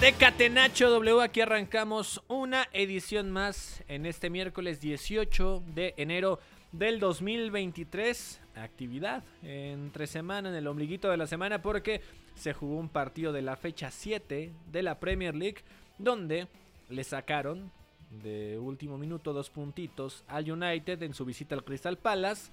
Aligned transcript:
De 0.00 0.12
Catenacho 0.12 0.90
W, 0.90 1.22
aquí 1.22 1.40
arrancamos 1.40 2.22
una 2.28 2.68
edición 2.72 3.32
más 3.32 3.82
en 3.88 4.06
este 4.06 4.30
miércoles 4.30 4.80
18 4.80 5.64
de 5.74 5.94
enero 5.96 6.38
del 6.70 7.00
2023. 7.00 8.40
Actividad 8.54 9.24
entre 9.42 10.06
semana, 10.06 10.50
en 10.50 10.54
el 10.54 10.68
ombliguito 10.68 11.10
de 11.10 11.16
la 11.16 11.26
semana, 11.26 11.62
porque 11.62 12.00
se 12.36 12.52
jugó 12.52 12.76
un 12.76 12.88
partido 12.88 13.32
de 13.32 13.42
la 13.42 13.56
fecha 13.56 13.90
7 13.90 14.52
de 14.70 14.82
la 14.82 15.00
Premier 15.00 15.34
League, 15.34 15.62
donde 15.98 16.46
le 16.90 17.02
sacaron 17.02 17.72
de 18.22 18.56
último 18.56 18.98
minuto 18.98 19.32
dos 19.32 19.50
puntitos 19.50 20.22
al 20.28 20.48
United 20.48 21.02
en 21.02 21.12
su 21.12 21.24
visita 21.24 21.56
al 21.56 21.64
Crystal 21.64 21.98
Palace. 21.98 22.52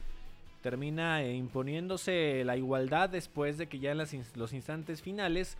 Termina 0.64 1.22
eh, 1.22 1.36
imponiéndose 1.36 2.44
la 2.44 2.58
igualdad 2.58 3.10
después 3.10 3.60
de 3.60 3.68
que 3.68 3.78
ya 3.78 3.92
en 3.92 4.00
las 4.00 4.36
los 4.36 4.52
instantes 4.52 5.04
finales 5.04 5.60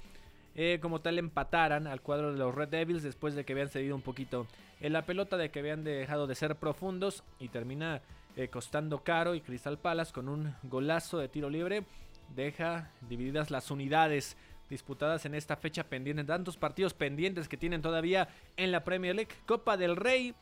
eh, 0.56 0.80
como 0.82 1.02
tal 1.02 1.20
empataran 1.20 1.88
al 1.88 2.02
cuadro 2.02 2.32
de 2.32 2.40
los 2.40 2.56
Red 2.56 2.70
Devils 2.70 3.04
después 3.04 3.36
de 3.36 3.46
que 3.46 3.54
habían 3.54 3.70
cedido 3.70 3.96
un 3.96 4.02
poquito 4.02 4.48
en 4.80 4.94
la 4.94 5.06
pelota, 5.06 5.38
de 5.38 5.52
que 5.52 5.60
habían 5.60 5.84
dejado 5.84 6.28
de 6.28 6.36
ser 6.36 6.56
profundos 6.56 7.24
y 7.40 7.50
termina 7.50 8.02
eh, 8.36 8.48
costando 8.48 9.04
caro 9.04 9.36
y 9.36 9.42
Crystal 9.42 9.78
Palace 9.78 10.14
con 10.14 10.30
un 10.30 10.54
golazo 10.64 11.18
de 11.18 11.30
tiro 11.30 11.50
libre 11.50 11.86
deja 12.34 12.92
divididas 13.08 13.52
las 13.52 13.72
unidades 13.72 14.38
disputadas 14.70 15.26
en 15.26 15.36
esta 15.36 15.56
fecha 15.56 15.84
pendiente, 15.84 16.24
tantos 16.24 16.58
partidos 16.58 16.94
pendientes 16.94 17.48
que 17.48 17.58
tienen 17.58 17.82
todavía 17.82 18.30
en 18.58 18.72
la 18.72 18.84
Premier 18.84 19.16
League, 19.16 19.32
Copa 19.46 19.78
del 19.78 19.96
Rey. 19.96 20.34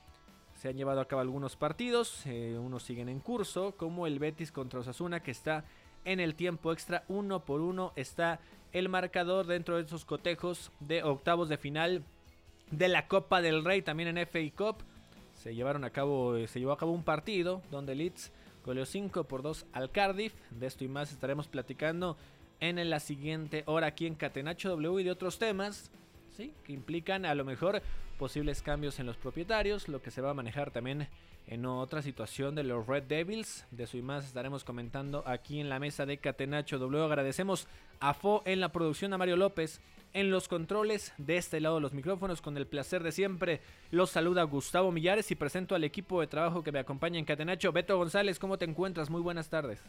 Se 0.56 0.70
han 0.70 0.78
llevado 0.78 1.02
a 1.02 1.08
cabo 1.08 1.22
algunos 1.22 1.58
partidos, 1.58 2.26
eh, 2.26 2.58
unos 2.58 2.84
siguen 2.84 3.10
en 3.10 3.20
curso, 3.20 3.76
como 3.76 4.08
el 4.08 4.20
Betis 4.20 4.52
contra 4.52 4.80
Osasuna 4.80 5.22
que 5.22 5.32
está 5.32 5.66
en 6.06 6.20
el 6.20 6.36
tiempo 6.36 6.72
extra, 6.72 7.04
uno 7.08 7.44
por 7.44 7.62
uno 7.62 7.92
está 7.96 8.40
el 8.74 8.90
marcador 8.90 9.46
dentro 9.46 9.78
de 9.78 9.84
esos 9.84 10.04
cotejos 10.04 10.72
de 10.80 11.04
octavos 11.04 11.48
de 11.48 11.58
final 11.58 12.04
de 12.72 12.88
la 12.88 13.08
Copa 13.08 13.42
del 13.42 13.64
Rey, 13.64 13.82
también 13.82 14.18
en 14.18 14.28
FA 14.28 14.40
Cup. 14.56 14.84
Se 15.36 15.56
llevaron 15.56 15.84
a 15.84 15.92
cabo, 15.92 16.36
eh, 16.36 16.48
se 16.48 16.60
llevó 16.60 16.72
a 16.72 16.78
cabo 16.78 16.92
un 16.92 17.04
partido 17.04 17.62
donde 17.70 17.96
Leeds 17.96 18.32
goleó 18.66 18.86
5 18.86 19.26
por 19.26 19.44
2 19.44 19.66
al 19.74 19.92
Cardiff. 19.92 20.34
De 20.52 20.68
esto 20.68 20.84
y 20.84 20.88
más 20.88 21.12
estaremos 21.12 21.48
platicando 21.48 22.18
en 22.60 22.90
la 22.90 23.00
siguiente 23.00 23.64
hora 23.68 23.88
aquí 23.88 24.08
en 24.08 24.16
Catenacho 24.16 24.70
W 24.70 25.02
y 25.02 25.04
de 25.04 25.12
otros 25.12 25.38
temas. 25.38 25.92
Que 26.36 26.74
implican 26.74 27.26
a 27.26 27.36
lo 27.36 27.46
mejor 27.46 27.84
posibles 28.14 28.62
cambios 28.62 29.00
en 29.00 29.06
los 29.06 29.18
propietarios, 29.18 29.88
lo 29.88 30.02
que 30.02 30.12
se 30.12 30.22
va 30.22 30.32
a 30.32 30.34
manejar 30.34 30.72
también 30.72 31.08
en 31.48 31.66
otra 31.66 32.02
situación 32.02 32.56
de 32.56 32.64
los 32.64 32.88
Red 32.88 33.04
Devils. 33.04 33.66
De 33.72 33.84
eso 33.84 33.98
y 33.98 34.02
más 34.02 34.26
estaremos 34.26 34.64
comentando 34.64 35.24
aquí 35.28 35.60
en 35.60 35.70
la 35.70 35.80
mesa 35.80 36.06
de 36.06 36.18
Catenacho 36.18 36.80
W. 36.80 37.04
Agradecemos 37.04 37.68
a 38.00 38.14
Fo 38.14 38.44
en 38.46 38.60
la 38.60 38.72
producción, 38.72 39.14
a 39.14 39.18
Mario 39.18 39.38
López 39.38 39.82
en 40.14 40.32
los 40.32 40.48
controles. 40.48 41.14
De 41.18 41.38
este 41.38 41.60
lado 41.60 41.76
de 41.76 41.82
los 41.82 41.94
micrófonos, 41.94 42.42
con 42.42 42.58
el 42.58 42.68
placer 42.68 43.04
de 43.04 43.12
siempre, 43.12 43.62
los 43.92 44.12
saluda 44.12 44.44
Gustavo 44.44 44.92
Millares 44.92 45.32
y 45.32 45.36
presento 45.36 45.76
al 45.76 45.84
equipo 45.84 46.22
de 46.22 46.28
trabajo 46.28 46.64
que 46.64 46.72
me 46.72 46.80
acompaña 46.80 47.20
en 47.20 47.26
Catenacho. 47.26 47.72
Beto 47.72 47.98
González, 47.98 48.40
¿cómo 48.40 48.58
te 48.58 48.66
encuentras? 48.66 49.10
Muy 49.10 49.22
buenas 49.22 49.50
tardes. 49.50 49.82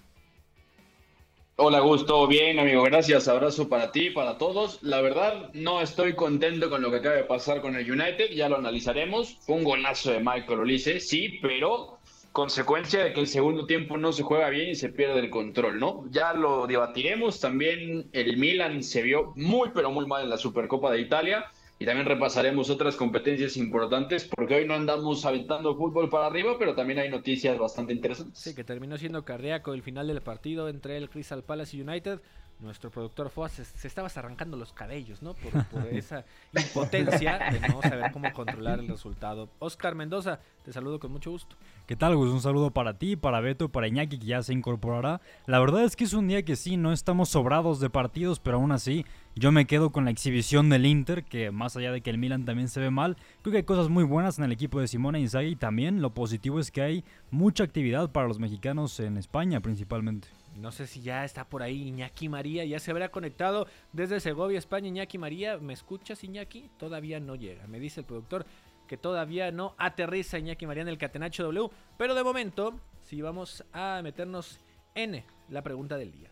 Hola 1.57 1.79
Gusto, 1.79 2.27
bien 2.27 2.59
amigo, 2.59 2.83
gracias, 2.83 3.29
abrazo 3.29 3.69
para 3.69 3.93
ti, 3.93 4.11
para 4.11 4.39
todos. 4.39 4.83
La 4.83 5.01
verdad, 5.01 5.51
no 5.53 5.81
estoy 5.81 6.17
contento 6.17 6.69
con 6.69 6.83
lo 6.83 6.91
que 6.91 6.97
acaba 6.97 7.15
de 7.15 7.23
pasar 7.23 7.61
con 7.61 7.77
el 7.77 7.89
United, 7.89 8.31
ya 8.33 8.49
lo 8.49 8.57
analizaremos. 8.57 9.37
Fue 9.43 9.55
un 9.55 9.63
golazo 9.63 10.11
de 10.11 10.19
Michael 10.19 10.59
Olise, 10.59 10.99
sí, 10.99 11.39
pero 11.41 12.01
consecuencia 12.33 13.05
de 13.05 13.13
que 13.13 13.21
el 13.21 13.29
segundo 13.29 13.67
tiempo 13.67 13.97
no 13.97 14.13
se 14.13 14.25
juega 14.25 14.49
bien 14.49 14.71
y 14.71 14.75
se 14.75 14.89
pierde 14.89 15.21
el 15.21 15.31
control, 15.31 15.79
¿no? 15.79 16.05
Ya 16.11 16.33
lo 16.33 16.67
debatiremos. 16.67 17.39
También 17.39 18.09
el 18.13 18.37
Milan 18.37 18.83
se 18.83 19.03
vio 19.03 19.33
muy, 19.37 19.71
pero 19.73 19.93
muy 19.93 20.07
mal 20.07 20.25
en 20.25 20.31
la 20.31 20.39
Supercopa 20.39 20.91
de 20.91 21.03
Italia. 21.03 21.47
Y 21.85 21.87
también 21.87 22.09
repasaremos 22.09 22.71
otras 22.71 22.97
competencias 22.97 23.59
importantes 23.59 24.27
porque 24.35 24.55
hoy 24.55 24.67
no 24.67 24.73
andamos 24.73 25.27
aventando 25.27 25.77
fútbol 25.77 26.09
para 26.09 26.25
arriba, 26.25 26.57
pero 26.59 26.75
también 26.75 26.99
hay 26.99 27.11
noticias 27.11 27.59
bastante 27.59 27.93
interesantes. 27.93 28.39
Sí, 28.39 28.55
que 28.55 28.65
terminó 28.65 28.97
siendo 28.97 29.23
cardíaco 29.27 29.75
el 29.75 29.83
final 29.83 30.07
del 30.07 30.23
partido 30.23 30.71
entre 30.71 30.97
el 30.97 31.11
Crystal 31.11 31.43
Palace 31.43 31.77
y 31.77 31.83
United. 31.83 32.21
Nuestro 32.61 32.91
productor 32.91 33.31
Foa 33.31 33.49
se, 33.49 33.65
se 33.65 33.89
estaba 33.89 34.09
arrancando 34.15 34.57
los 34.57 34.73
cabellos, 34.73 35.23
¿no? 35.23 35.35
Por, 35.35 35.65
por 35.67 35.87
esa 35.93 36.25
impotencia 36.55 37.51
de 37.51 37.61
no 37.69 37.83
saber 37.83 38.13
cómo 38.13 38.33
controlar 38.33 38.79
el 38.79 38.89
resultado. 38.89 39.49
Oscar 39.59 39.95
Mendoza, 39.95 40.41
te 40.65 40.73
saludo 40.73 40.99
con 40.99 41.13
mucho 41.13 41.31
gusto. 41.31 41.57
¿Qué 41.87 41.97
tal, 41.97 42.17
Gus? 42.17 42.31
Un 42.31 42.41
saludo 42.41 42.71
para 42.71 42.97
ti, 42.97 43.17
para 43.17 43.41
Beto, 43.41 43.69
para 43.69 43.89
Iñaki, 43.89 44.19
que 44.19 44.27
ya 44.27 44.43
se 44.43 44.53
incorporará. 44.53 45.21
La 45.47 45.59
verdad 45.61 45.85
es 45.85 45.97
que 45.97 46.05
es 46.05 46.15
un 46.15 46.29
día 46.29 46.45
que 46.45 46.57
sí, 46.57 46.77
no 46.77 46.93
estamos 46.93 47.29
sobrados 47.29 47.81
de 47.81 47.91
partidos, 47.91 48.41
pero 48.41 48.57
aún 48.57 48.73
así 48.73 49.05
yo 49.37 49.51
me 49.51 49.67
quedo 49.67 49.91
con 49.91 50.05
la 50.05 50.13
exhibición 50.13 50.71
del 50.71 50.87
Inter, 50.87 51.25
que 51.25 51.51
más 51.51 51.77
allá 51.77 51.91
de 51.91 52.01
que 52.01 52.11
el 52.11 52.19
Milan 52.19 52.45
también 52.45 52.69
se 52.69 52.81
ve 52.81 52.91
mal, 52.91 53.17
creo 53.43 53.51
que 53.51 53.59
hay 53.59 53.65
cosas 53.65 53.89
muy 53.89 54.05
buenas 54.05 54.39
en 54.39 54.45
el 54.45 54.53
equipo 54.53 54.81
de 54.81 54.87
Simone 54.87 55.19
Inzaghi 55.21 55.51
y 55.51 55.57
también 55.57 56.01
lo 56.01 56.11
positivo 56.15 56.61
es 56.61 56.71
que 56.71 56.83
hay 56.83 57.05
mucha 57.31 57.65
actividad 57.65 58.11
para 58.11 58.29
los 58.29 58.39
mexicanos 58.39 59.01
en 59.01 59.17
España 59.17 59.61
principalmente. 59.61 60.29
No 60.57 60.71
sé 60.71 60.87
si 60.87 61.03
ya 61.03 61.25
está 61.25 61.45
por 61.45 61.63
ahí 61.63 61.89
Iñaki 61.89 62.29
María, 62.29 62.65
ya 62.65 62.79
se 62.79 62.91
habrá 62.91 63.11
conectado 63.11 63.67
desde 63.93 64.21
Segovia, 64.21 64.59
España. 64.59 64.89
Iñaki 64.89 65.19
María, 65.19 65.59
¿me 65.59 65.73
escuchas 65.73 66.23
Iñaki? 66.23 66.71
Todavía 66.79 67.19
no 67.19 67.35
llega, 67.35 67.67
me 67.67 67.81
dice 67.81 68.01
el 68.01 68.07
productor 68.07 68.47
que 68.87 68.97
todavía 68.97 69.51
no 69.51 69.75
aterriza 69.79 70.39
Iñaki 70.39 70.67
María 70.67 70.83
en 70.83 70.89
el 70.89 70.99
Catenacho 70.99 71.43
W. 71.43 71.71
Pero 71.99 72.15
de 72.15 72.23
momento, 72.23 72.79
sí 73.03 73.21
vamos 73.21 73.65
a 73.73 74.01
meternos 74.03 74.61
en 74.95 75.25
la 75.49 75.63
pregunta 75.63 75.97
del 75.97 76.13
día. 76.13 76.31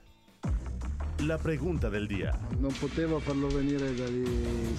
La 1.26 1.38
pregunta 1.38 1.88
del 1.90 2.08
día. 2.08 2.34
Non 2.58 2.74
poteva 2.74 3.20
farlo 3.22 3.46
venire 3.46 3.94
dagli 3.94 4.26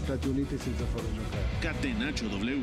Stati 0.03 0.27
Uniti 0.27 0.57
senza 0.59 0.83
farlo 0.91 1.07
giocare. 1.15 1.47
Catenacho 1.63 2.27
W. 2.27 2.59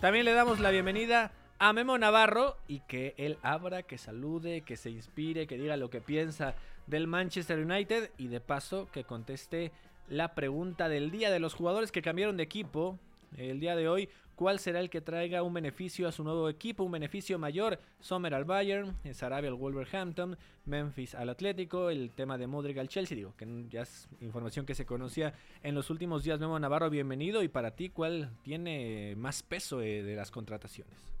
También 0.00 0.24
le 0.24 0.32
damos 0.32 0.60
la 0.60 0.70
bienvenida 0.70 1.32
a 1.58 1.72
Memo 1.72 1.96
Navarro 1.96 2.56
y 2.68 2.80
que 2.80 3.14
él 3.16 3.38
abra, 3.42 3.82
que 3.82 3.98
salude, 3.98 4.60
que 4.62 4.76
se 4.76 4.90
inspire, 4.90 5.46
que 5.46 5.58
diga 5.58 5.76
lo 5.76 5.90
que 5.90 6.00
piensa 6.00 6.54
del 6.86 7.06
Manchester 7.06 7.58
United 7.58 8.10
y 8.18 8.28
de 8.28 8.40
paso 8.40 8.88
que 8.92 9.04
conteste 9.04 9.72
la 10.08 10.34
pregunta 10.34 10.88
del 10.88 11.10
día 11.10 11.30
de 11.30 11.40
los 11.40 11.54
jugadores 11.54 11.90
que 11.92 12.02
cambiaron 12.02 12.36
de 12.36 12.42
equipo 12.42 12.98
el 13.36 13.60
día 13.60 13.74
de 13.74 13.88
hoy. 13.88 14.08
¿Cuál 14.36 14.58
será 14.58 14.80
el 14.80 14.90
que 14.90 15.00
traiga 15.00 15.42
un 15.42 15.54
beneficio 15.54 16.06
a 16.06 16.12
su 16.12 16.22
nuevo 16.22 16.50
equipo? 16.50 16.84
Un 16.84 16.92
beneficio 16.92 17.38
mayor. 17.38 17.80
Sommer 18.00 18.34
al 18.34 18.44
Bayern, 18.44 18.94
Sarabia 19.14 19.48
al 19.48 19.56
Wolverhampton, 19.56 20.36
Memphis 20.66 21.14
al 21.14 21.30
Atlético, 21.30 21.88
el 21.88 22.10
tema 22.10 22.36
de 22.36 22.46
Modric 22.46 22.76
al 22.76 22.88
Chelsea. 22.88 23.16
Digo, 23.16 23.34
que 23.34 23.64
ya 23.70 23.80
es 23.80 24.10
información 24.20 24.66
que 24.66 24.74
se 24.74 24.84
conocía 24.84 25.32
en 25.62 25.74
los 25.74 25.88
últimos 25.88 26.22
días. 26.22 26.38
Memo 26.38 26.58
Navarro, 26.58 26.90
bienvenido. 26.90 27.42
Y 27.42 27.48
para 27.48 27.70
ti, 27.70 27.88
¿cuál 27.88 28.30
tiene 28.42 29.14
más 29.16 29.42
peso 29.42 29.80
eh, 29.80 30.02
de 30.02 30.16
las 30.16 30.30
contrataciones? 30.30 31.15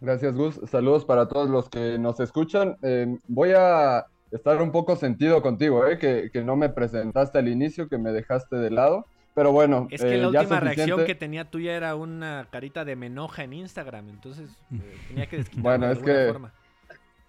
Gracias, 0.00 0.34
Gus. 0.34 0.60
Saludos 0.70 1.04
para 1.04 1.28
todos 1.28 1.50
los 1.50 1.68
que 1.68 1.98
nos 1.98 2.20
escuchan. 2.20 2.76
Eh, 2.82 3.18
voy 3.28 3.52
a 3.54 4.06
estar 4.30 4.60
un 4.62 4.72
poco 4.72 4.96
sentido 4.96 5.42
contigo, 5.42 5.86
¿eh? 5.86 5.98
que, 5.98 6.30
que 6.32 6.42
no 6.42 6.56
me 6.56 6.68
presentaste 6.70 7.38
al 7.38 7.48
inicio, 7.48 7.88
que 7.88 7.98
me 7.98 8.10
dejaste 8.12 8.56
de 8.56 8.70
lado. 8.70 9.06
Pero 9.34 9.52
bueno, 9.52 9.86
Es 9.90 10.02
que 10.02 10.14
eh, 10.14 10.18
la 10.18 10.30
ya 10.32 10.40
última 10.40 10.60
reacción 10.60 11.04
que 11.04 11.14
tenía 11.14 11.44
tuya 11.50 11.74
era 11.76 11.94
una 11.94 12.48
carita 12.50 12.84
de 12.84 12.96
menoja 12.96 13.44
en 13.44 13.52
Instagram, 13.52 14.08
entonces 14.08 14.50
eh, 14.72 14.96
tenía 15.08 15.26
que 15.26 15.36
desquitarme 15.38 15.62
Bueno, 15.62 15.86
de 15.86 15.92
es 15.92 15.98
alguna 15.98 16.14
que- 16.14 16.32
forma. 16.32 16.52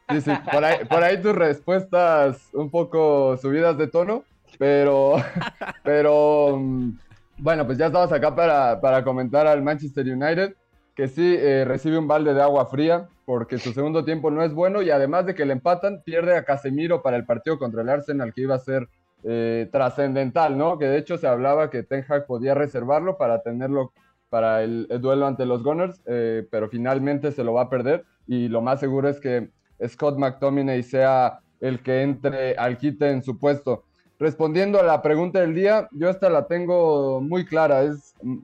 Sí, 0.09 0.19
sí, 0.21 0.31
por 0.51 0.65
ahí, 0.65 0.83
por 0.85 1.03
ahí 1.03 1.21
tus 1.21 1.33
respuestas 1.33 2.50
un 2.53 2.69
poco 2.69 3.38
subidas 3.38 3.77
de 3.77 3.88
tono, 3.88 4.25
pero, 4.57 5.15
pero 5.83 6.57
mm, 6.57 6.91
bueno, 7.38 7.65
pues 7.65 7.77
ya 7.77 7.85
estamos 7.85 8.12
acá 8.12 8.35
para, 8.35 8.81
para 8.81 9.03
comentar 9.06 9.47
al 9.47 9.62
Manchester 9.62 10.06
United, 10.06 10.53
que 11.01 11.07
sí 11.07 11.36
eh, 11.36 11.65
recibe 11.65 11.98
un 11.98 12.07
balde 12.07 12.36
de 12.36 12.44
agua 12.44 12.68
fría 12.68 13.09
porque 13.25 13.57
su 13.57 13.74
segundo 13.74 14.06
tiempo 14.06 14.30
no 14.30 14.44
es 14.44 14.53
bueno 14.53 14.83
y 14.83 14.92
además 14.92 15.25
de 15.25 15.33
que 15.33 15.48
le 15.48 15.53
empatan, 15.53 16.03
pierde 16.03 16.38
a 16.38 16.44
Casemiro 16.44 17.01
para 17.01 17.18
el 17.18 17.25
partido 17.25 17.57
contra 17.57 17.81
el 17.81 17.89
Arsenal 17.89 18.36
que 18.36 18.42
iba 18.42 18.53
a 18.53 18.59
ser 18.59 18.88
eh, 19.24 19.68
trascendental, 19.71 20.56
¿no? 20.59 20.77
Que 20.77 20.86
de 20.86 21.00
hecho 21.00 21.18
se 21.18 21.25
hablaba 21.25 21.71
que 21.71 21.81
Ten 21.81 22.06
Hag 22.07 22.27
podía 22.27 22.53
reservarlo 22.53 23.18
para 23.18 23.42
tenerlo 23.42 23.94
para 24.30 24.62
el, 24.62 24.86
el 24.92 25.01
duelo 25.01 25.25
ante 25.25 25.48
los 25.48 25.63
Gunners, 25.63 26.00
eh, 26.06 26.48
pero 26.51 26.69
finalmente 26.69 27.31
se 27.31 27.44
lo 27.44 27.54
va 27.54 27.63
a 27.63 27.69
perder 27.71 28.06
y 28.27 28.47
lo 28.47 28.62
más 28.62 28.80
seguro 28.80 29.09
es 29.09 29.19
que 29.19 29.50
Scott 29.83 30.19
McTominay 30.19 30.83
sea 30.83 31.39
el 31.62 31.80
que 31.80 32.04
entre 32.04 32.54
al 32.57 32.77
quite 32.77 33.09
en 33.09 33.24
su 33.24 33.39
puesto. 33.39 33.86
Respondiendo 34.19 34.80
a 34.80 34.83
la 34.83 35.01
pregunta 35.01 35.39
del 35.39 35.56
día, 35.56 35.89
yo 35.94 36.12
esta 36.12 36.30
la 36.30 36.45
tengo 36.45 37.21
muy 37.21 37.44
clara, 37.44 37.81
es 37.81 38.13
mm, 38.21 38.44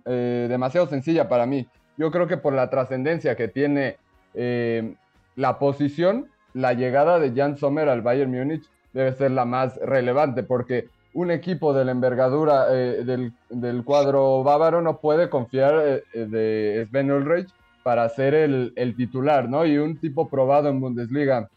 demasiado 0.49 0.87
sencilla 0.87 1.29
para 1.29 1.45
mí. 1.45 1.67
Yo 1.97 2.11
creo 2.11 2.27
que 2.27 2.37
por 2.37 2.53
la 2.53 2.69
trascendencia 2.69 3.35
que 3.35 3.47
tiene 3.47 3.97
eh, 4.33 4.93
la 5.35 5.59
posición, 5.59 6.27
la 6.53 6.73
llegada 6.73 7.19
de 7.19 7.33
Jan 7.35 7.57
Sommer 7.57 7.89
al 7.89 8.01
Bayern 8.01 8.31
Múnich 8.31 8.63
debe 8.93 9.13
ser 9.13 9.31
la 9.31 9.45
más 9.45 9.77
relevante, 9.77 10.43
porque 10.43 10.87
un 11.13 11.31
equipo 11.31 11.73
de 11.73 11.85
la 11.85 11.91
envergadura 11.91 12.67
eh, 12.71 13.03
del, 13.03 13.33
del 13.49 13.83
cuadro 13.83 14.43
bávaro 14.43 14.81
no 14.81 14.97
puede 14.99 15.29
confiar 15.29 16.03
eh, 16.13 16.25
de 16.25 16.85
Sven 16.89 17.11
Ulreich 17.11 17.49
para 17.83 18.07
ser 18.09 18.33
el, 18.35 18.73
el 18.75 18.95
titular, 18.95 19.49
¿no? 19.49 19.65
Y 19.65 19.77
un 19.77 19.97
tipo 19.97 20.29
probado 20.29 20.69
en 20.69 20.79
Bundesliga 20.79 21.49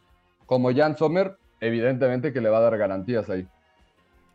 como 0.47 0.73
Jan 0.75 0.97
Sommer, 0.97 1.37
evidentemente 1.61 2.33
que 2.33 2.41
le 2.41 2.49
va 2.49 2.59
a 2.59 2.63
dar 2.63 2.79
garantías 2.79 3.29
ahí. 3.29 3.47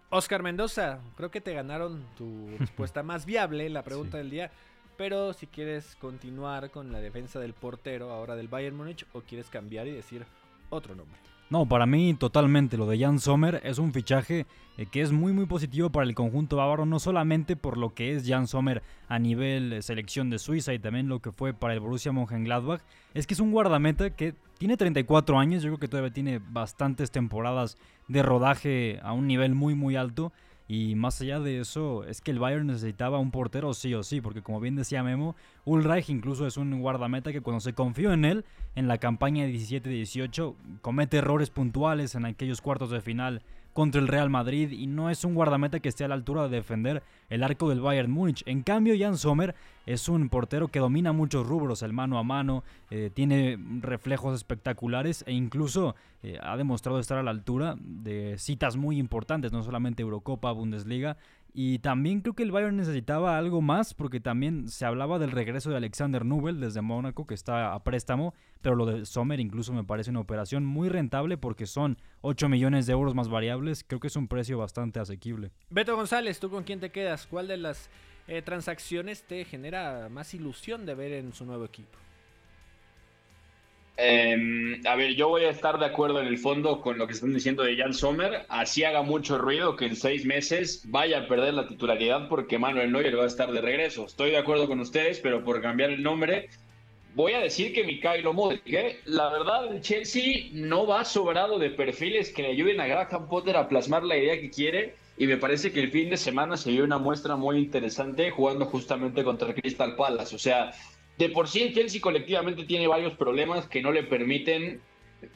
Oscar 0.10 0.44
Mendoza, 0.44 1.00
creo 1.18 1.32
que 1.32 1.42
te 1.42 1.54
ganaron 1.54 2.04
tu 2.18 2.48
respuesta 2.60 3.02
más 3.04 3.26
viable, 3.26 3.70
la 3.70 3.82
pregunta 3.84 4.12
Sí. 4.14 4.18
del 4.20 4.30
día. 4.30 4.52
Pero 4.98 5.34
si 5.34 5.48
quieres 5.48 5.96
continuar 5.98 6.72
con 6.72 6.92
la 6.92 7.00
defensa 7.00 7.40
del 7.40 7.54
portero 7.54 8.12
ahora 8.12 8.36
del 8.36 8.48
Bayern 8.48 8.78
Múnich 8.78 9.06
o 9.14 9.22
quieres 9.22 9.50
cambiar 9.50 9.88
y 9.88 9.92
decir 9.92 10.26
otro 10.70 10.96
nombre. 10.96 11.18
No, 11.50 11.68
para 11.68 11.86
mí 11.86 12.16
totalmente. 12.16 12.76
Lo 12.76 12.88
de 12.88 12.98
Jan 12.98 13.20
Sommer 13.20 13.62
es 13.64 13.78
un 13.78 13.94
fichaje 13.94 14.48
eh, 14.78 14.88
que 14.88 15.02
es 15.02 15.12
muy 15.12 15.32
muy 15.32 15.46
positivo 15.46 15.92
para 15.92 16.08
el 16.08 16.16
conjunto 16.16 16.58
bávaro, 16.58 16.88
no 16.88 17.00
solamente 17.00 17.56
por 17.56 17.78
lo 17.78 17.94
que 17.94 18.16
es 18.16 18.28
Jan 18.28 18.48
Sommer 18.48 18.82
a 19.08 19.20
nivel 19.20 19.74
eh, 19.74 19.82
selección 19.84 20.32
de 20.32 20.40
Suiza 20.40 20.74
y 20.74 20.80
también 20.80 21.08
lo 21.08 21.22
que 21.22 21.32
fue 21.32 21.54
para 21.54 21.76
el 21.76 21.80
Borussia 21.82 22.12
Mönchengladbach, 22.12 22.82
es 23.14 23.28
que 23.28 23.36
es 23.36 23.40
un 23.40 23.52
guardameta 23.52 24.10
que 24.10 24.34
tiene 24.58 24.76
34 24.76 25.38
años, 25.38 25.62
yo 25.62 25.70
creo 25.70 25.80
que 25.80 25.88
todavía 25.88 26.14
tiene 26.14 26.40
bastantes 26.40 27.12
temporadas 27.12 27.78
de 28.08 28.24
rodaje 28.24 29.00
a 29.04 29.14
un 29.14 29.28
nivel 29.28 29.54
muy 29.54 29.76
muy 29.76 29.96
alto. 29.96 30.32
Y 30.68 30.96
más 30.96 31.22
allá 31.22 31.40
de 31.40 31.60
eso, 31.60 32.04
es 32.06 32.22
que 32.22 32.32
el 32.32 32.40
Bayern 32.40 32.68
necesitaba 32.68 33.20
un 33.20 33.30
portero 33.30 33.74
sí 33.74 33.94
o 33.94 34.02
sí, 34.02 34.20
porque 34.20 34.42
como 34.42 34.60
bien 34.60 34.76
decía 34.76 35.04
Memo, 35.04 35.36
Ulreich 35.64 36.10
incluso 36.10 36.48
es 36.48 36.58
un 36.58 36.82
guardameta 36.82 37.32
que 37.32 37.42
cuando 37.42 37.60
se 37.60 37.74
confió 37.74 38.14
en 38.14 38.26
él, 38.26 38.46
en 38.76 38.88
la 38.88 38.98
campaña 38.98 39.46
17-18, 39.46 40.56
comete 40.82 41.18
errores 41.18 41.52
puntuales 41.52 42.16
en 42.16 42.26
aquellos 42.26 42.62
cuartos 42.62 42.90
de 42.90 43.02
final 43.02 43.44
contra 43.76 44.00
el 44.00 44.08
Real 44.08 44.30
Madrid 44.30 44.72
y 44.72 44.88
no 44.88 45.10
es 45.10 45.26
un 45.26 45.36
guardameta 45.36 45.82
que 45.82 45.90
esté 45.90 46.06
a 46.06 46.08
la 46.08 46.16
altura 46.16 46.44
de 46.44 46.56
defender 46.56 47.04
el 47.30 47.44
arco 47.44 47.68
del 47.68 47.82
Bayern 47.82 48.10
Múnich. 48.10 48.42
En 48.46 48.64
cambio, 48.64 48.96
Jan 48.98 49.18
Sommer 49.18 49.54
es 49.86 50.08
un 50.08 50.30
portero 50.30 50.70
que 50.70 50.80
domina 50.80 51.12
muchos 51.12 51.46
rubros, 51.46 51.82
el 51.82 51.92
mano 51.92 52.18
a 52.18 52.24
mano, 52.24 52.64
eh, 52.90 53.12
tiene 53.14 53.60
reflejos 53.82 54.34
espectaculares 54.34 55.26
e 55.28 55.34
incluso 55.34 55.94
eh, 56.24 56.40
ha 56.42 56.56
demostrado 56.56 57.00
estar 57.00 57.18
a 57.18 57.24
la 57.24 57.32
altura 57.32 57.76
de 57.78 58.38
citas 58.38 58.78
muy 58.78 58.98
importantes, 58.98 59.52
no 59.52 59.62
solamente 59.62 60.04
Eurocopa, 60.04 60.54
Bundesliga. 60.54 61.18
Y 61.58 61.80
también 61.80 62.20
creo 62.20 62.34
que 62.34 62.44
el 62.44 62.52
Bayern 62.52 62.76
necesitaba 62.76 63.38
algo 63.38 63.62
más 63.62 63.94
porque 63.94 64.20
también 64.20 64.68
se 64.68 64.86
hablaba 64.86 65.20
del 65.20 65.32
regreso 65.32 65.70
de 65.70 65.78
Alexander 65.78 66.26
Nubel 66.26 66.60
desde 66.60 66.82
Mónaco 66.82 67.26
que 67.26 67.34
está 67.34 67.74
a 67.74 67.82
préstamo, 67.82 68.34
pero 68.62 68.76
lo 68.76 68.86
de 68.86 69.06
Sommer 69.06 69.40
incluso 69.40 69.72
me 69.72 69.86
parece 69.86 70.10
una 70.10 70.20
operación 70.20 70.66
muy 70.66 70.90
rentable 70.90 71.38
porque 71.38 71.66
son 71.66 71.98
8 72.20 72.50
millones 72.50 72.88
de 72.88 72.92
euros 72.92 73.16
más 73.16 73.30
variables, 73.30 73.86
creo 73.88 74.02
que 74.02 74.08
es 74.08 74.18
un 74.18 74.28
precio 74.28 74.58
bastante 74.58 75.00
asequible. 75.00 75.54
Beto 75.70 75.96
González, 75.96 76.42
¿tú 76.42 76.50
con 76.50 76.66
quién 76.66 76.82
te 76.82 76.90
quedas? 76.90 77.26
¿Cuál 77.26 77.48
de 77.48 77.56
las 77.56 77.90
eh, 78.28 78.42
transacciones 78.42 79.24
te 79.24 79.46
genera 79.46 80.10
más 80.10 80.34
ilusión 80.34 80.86
de 80.86 80.94
ver 80.94 81.14
en 81.14 81.32
su 81.32 81.46
nuevo 81.46 81.64
equipo? 81.64 81.98
Eh, 83.98 84.82
a 84.86 84.96
ver, 84.96 85.16
yo 85.16 85.30
voy 85.30 85.46
a 85.46 85.50
estar 85.50 85.80
de 85.80 85.86
acuerdo 85.86 86.20
en 86.20 86.28
el 86.28 86.38
fondo 86.38 86.82
con 86.82 86.98
lo 86.98 87.08
que 87.08 87.14
están 87.14 87.34
diciendo 87.34 87.64
de 87.64 87.78
Jan 87.78 87.94
Sommer. 87.94 88.46
Así 88.50 88.84
haga 88.84 89.02
mucho 89.02 89.38
ruido 89.38 89.76
que 89.76 89.86
en 89.86 89.96
seis 89.96 90.26
meses 90.26 90.84
vaya 90.86 91.20
a 91.20 91.28
perder 91.28 91.54
la 91.54 91.68
titularidad 91.68 92.28
porque 92.28 92.60
Manuel 92.60 92.92
Neuer 92.92 93.18
va 93.18 93.24
a 93.24 93.28
estar 93.28 93.52
de 93.52 93.62
regreso. 93.62 94.06
Estoy 94.06 94.32
de 94.32 94.38
acuerdo 94.38 94.68
con 94.68 94.80
ustedes, 94.80 95.20
pero 95.20 95.44
por 95.44 95.62
cambiar 95.62 95.92
el 95.92 96.04
nombre, 96.04 96.50
voy 97.16 97.34
a 97.34 97.40
decir 97.40 97.74
que 97.74 97.86
Mikhailo 97.86 98.34
Modric, 98.34 98.68
¿eh? 98.74 99.00
la 99.06 99.30
verdad, 99.30 99.74
el 99.74 99.82
Chelsea 99.82 100.50
no 100.52 100.86
va 100.86 101.06
sobrado 101.06 101.58
de 101.58 101.70
perfiles 101.70 102.34
que 102.34 102.44
le 102.44 102.50
ayuden 102.50 102.82
a 102.82 102.88
Graham 102.88 103.30
Potter 103.30 103.56
a 103.56 103.70
plasmar 103.70 104.04
la 104.04 104.18
idea 104.18 104.40
que 104.40 104.50
quiere. 104.50 104.96
Y 105.18 105.28
me 105.28 105.38
parece 105.38 105.72
que 105.72 105.80
el 105.80 105.92
fin 105.92 106.10
de 106.10 106.18
semana 106.18 106.58
se 106.58 106.72
vio 106.72 106.84
una 106.84 106.98
muestra 106.98 107.38
muy 107.38 107.58
interesante 107.58 108.32
jugando 108.32 108.66
justamente 108.66 109.24
contra 109.24 109.48
el 109.48 109.56
Crystal 109.56 109.96
Palace. 109.96 110.36
O 110.36 110.40
sea, 110.40 110.74
de 111.18 111.30
por 111.30 111.48
sí 111.48 111.62
el 111.62 111.74
Chelsea 111.74 112.02
colectivamente 112.02 112.64
tiene 112.64 112.88
varios 112.88 113.14
problemas 113.14 113.68
que 113.68 113.82
no 113.82 113.92
le 113.92 114.04
permiten 114.04 114.82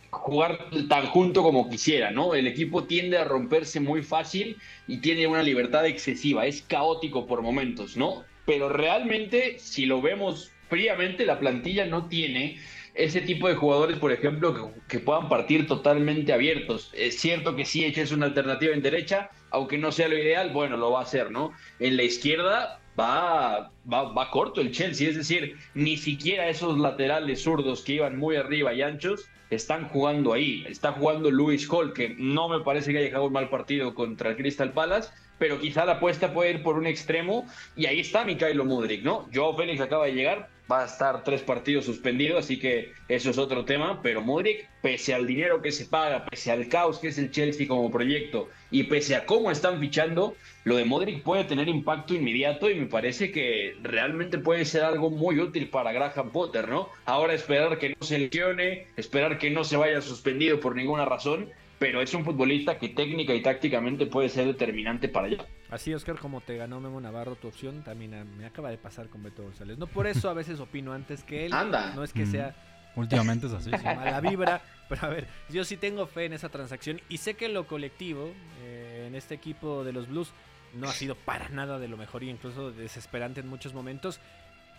jugar 0.09 0.69
tan 0.87 1.05
junto 1.07 1.43
como 1.43 1.69
quisiera, 1.69 2.11
¿no? 2.11 2.33
El 2.33 2.47
equipo 2.47 2.83
tiende 2.83 3.17
a 3.17 3.23
romperse 3.23 3.79
muy 3.79 4.03
fácil 4.03 4.57
y 4.87 4.97
tiene 4.97 5.27
una 5.27 5.43
libertad 5.43 5.85
excesiva, 5.85 6.45
es 6.45 6.61
caótico 6.63 7.25
por 7.25 7.41
momentos, 7.41 7.95
¿no? 7.95 8.23
Pero 8.45 8.69
realmente, 8.69 9.59
si 9.59 9.85
lo 9.85 10.01
vemos 10.01 10.51
fríamente, 10.69 11.25
la 11.25 11.39
plantilla 11.39 11.85
no 11.85 12.07
tiene 12.07 12.59
ese 12.95 13.21
tipo 13.21 13.47
de 13.47 13.55
jugadores, 13.55 13.97
por 13.97 14.11
ejemplo, 14.11 14.73
que, 14.87 14.99
puedan 14.99 15.29
partir 15.29 15.67
totalmente 15.67 16.33
abiertos. 16.33 16.91
Es 16.93 17.19
cierto 17.19 17.55
que 17.55 17.65
sí, 17.65 17.85
es 17.85 18.11
una 18.11 18.25
alternativa 18.25 18.73
en 18.73 18.81
derecha, 18.81 19.29
aunque 19.51 19.77
no 19.77 19.91
sea 19.91 20.07
lo 20.07 20.17
ideal, 20.17 20.49
bueno, 20.51 20.75
lo 20.77 20.91
va 20.91 20.99
a 20.99 21.03
hacer, 21.03 21.31
¿no? 21.31 21.53
En 21.79 21.95
la 21.95 22.03
izquierda 22.03 22.81
va, 22.99 23.71
va, 23.91 24.03
va 24.11 24.31
corto 24.31 24.61
el 24.61 24.71
Chelsea, 24.71 25.09
es 25.09 25.15
decir, 25.15 25.57
ni 25.73 25.97
siquiera 25.97 26.49
esos 26.49 26.77
laterales 26.77 27.43
zurdos 27.43 27.81
que 27.81 27.93
iban 27.93 28.17
muy 28.17 28.35
arriba 28.35 28.73
y 28.73 28.81
anchos 28.81 29.29
están 29.49 29.87
jugando 29.89 30.33
ahí. 30.33 30.65
Está 30.67 30.91
jugando 30.91 31.31
Luis 31.31 31.67
Hall, 31.69 31.93
que 31.93 32.09
no 32.17 32.49
me 32.49 32.59
parece 32.59 32.91
que 32.91 32.99
haya 32.99 33.07
jugado 33.07 33.27
un 33.27 33.33
mal 33.33 33.49
partido 33.49 33.95
contra 33.95 34.31
el 34.31 34.37
Crystal 34.37 34.71
Palace, 34.71 35.09
pero 35.37 35.59
quizá 35.59 35.85
la 35.85 35.93
apuesta 35.93 36.33
puede 36.33 36.51
ir 36.51 36.63
por 36.63 36.77
un 36.77 36.85
extremo 36.85 37.47
y 37.75 37.85
ahí 37.85 38.01
está 38.01 38.25
Mikhailo 38.25 38.65
Mudrik, 38.65 39.03
¿no? 39.03 39.27
Joao 39.33 39.55
Félix 39.55 39.81
acaba 39.81 40.05
de 40.05 40.13
llegar, 40.13 40.49
va 40.71 40.83
a 40.83 40.85
estar 40.85 41.23
tres 41.23 41.41
partidos 41.41 41.85
suspendido, 41.85 42.37
así 42.37 42.59
que 42.59 42.93
eso 43.07 43.29
es 43.29 43.37
otro 43.37 43.65
tema, 43.65 44.01
pero 44.01 44.21
Mudrik, 44.21 44.69
pese 44.81 45.13
al 45.13 45.25
dinero 45.25 45.61
que 45.61 45.71
se 45.71 45.85
paga, 45.85 46.25
pese 46.25 46.51
al 46.51 46.67
caos 46.67 46.99
que 46.99 47.07
es 47.07 47.17
el 47.17 47.31
Chelsea 47.31 47.67
como 47.67 47.89
proyecto 47.89 48.49
y 48.71 48.83
pese 48.83 49.15
a 49.15 49.25
cómo 49.25 49.49
están 49.51 49.79
fichando, 49.79 50.35
lo 50.63 50.77
de 50.77 50.85
Modric 50.85 51.23
puede 51.23 51.43
tener 51.43 51.67
impacto 51.67 52.13
inmediato 52.13 52.69
y 52.69 52.75
me 52.75 52.85
parece 52.85 53.31
que 53.31 53.75
realmente 53.81 54.37
puede 54.37 54.65
ser 54.65 54.83
algo 54.83 55.09
muy 55.09 55.39
útil 55.39 55.69
para 55.69 55.91
Graham 55.91 56.31
Potter, 56.31 56.69
¿no? 56.69 56.89
Ahora 57.05 57.33
esperar 57.33 57.79
que 57.79 57.89
no 57.89 58.05
se 58.05 58.19
lesione, 58.19 58.87
esperar 58.95 59.39
que 59.39 59.49
no 59.49 59.63
se 59.63 59.77
vaya 59.77 60.01
suspendido 60.01 60.59
por 60.59 60.75
ninguna 60.75 61.05
razón, 61.05 61.49
pero 61.79 62.01
es 62.01 62.13
un 62.13 62.25
futbolista 62.25 62.77
que 62.77 62.89
técnica 62.89 63.33
y 63.33 63.41
tácticamente 63.41 64.05
puede 64.05 64.29
ser 64.29 64.45
determinante 64.47 65.07
para 65.07 65.27
allá. 65.27 65.45
Así, 65.69 65.93
Oscar, 65.93 66.17
como 66.19 66.41
te 66.41 66.57
ganó 66.57 66.79
Memo 66.79 66.99
Navarro 66.99 67.35
tu 67.35 67.47
opción, 67.47 67.83
también 67.83 68.13
a- 68.13 68.25
me 68.25 68.45
acaba 68.45 68.69
de 68.69 68.77
pasar 68.77 69.07
con 69.07 69.23
Beto 69.23 69.43
González. 69.43 69.77
No 69.77 69.87
por 69.87 70.05
eso 70.05 70.29
a 70.29 70.33
veces 70.33 70.59
opino 70.59 70.91
antes 70.93 71.23
que 71.23 71.45
él. 71.45 71.53
Anda. 71.53 71.93
No 71.95 72.03
es 72.03 72.11
que 72.13 72.25
Mm. 72.25 72.31
sea 72.31 72.55
Últimamente 72.95 73.47
es 73.47 73.53
así. 73.53 73.71
sí. 73.71 73.77
mala 73.95 74.19
vibra, 74.19 74.61
pero 74.89 75.05
a 75.05 75.09
ver, 75.09 75.27
yo 75.49 75.63
sí 75.63 75.77
tengo 75.77 76.05
fe 76.07 76.25
en 76.25 76.33
esa 76.33 76.49
transacción 76.49 76.99
y 77.07 77.17
sé 77.17 77.35
que 77.35 77.47
lo 77.47 77.65
colectivo 77.65 78.33
eh, 78.61 79.05
en 79.07 79.15
este 79.15 79.35
equipo 79.35 79.83
de 79.85 79.93
los 79.93 80.07
Blues 80.09 80.31
no 80.73 80.89
ha 80.89 80.91
sido 80.91 81.15
para 81.15 81.47
nada 81.49 81.79
de 81.79 81.87
lo 81.87 81.95
mejor 81.97 82.23
y 82.23 82.29
incluso 82.29 82.71
desesperante 82.71 83.39
en 83.39 83.47
muchos 83.47 83.73
momentos. 83.73 84.19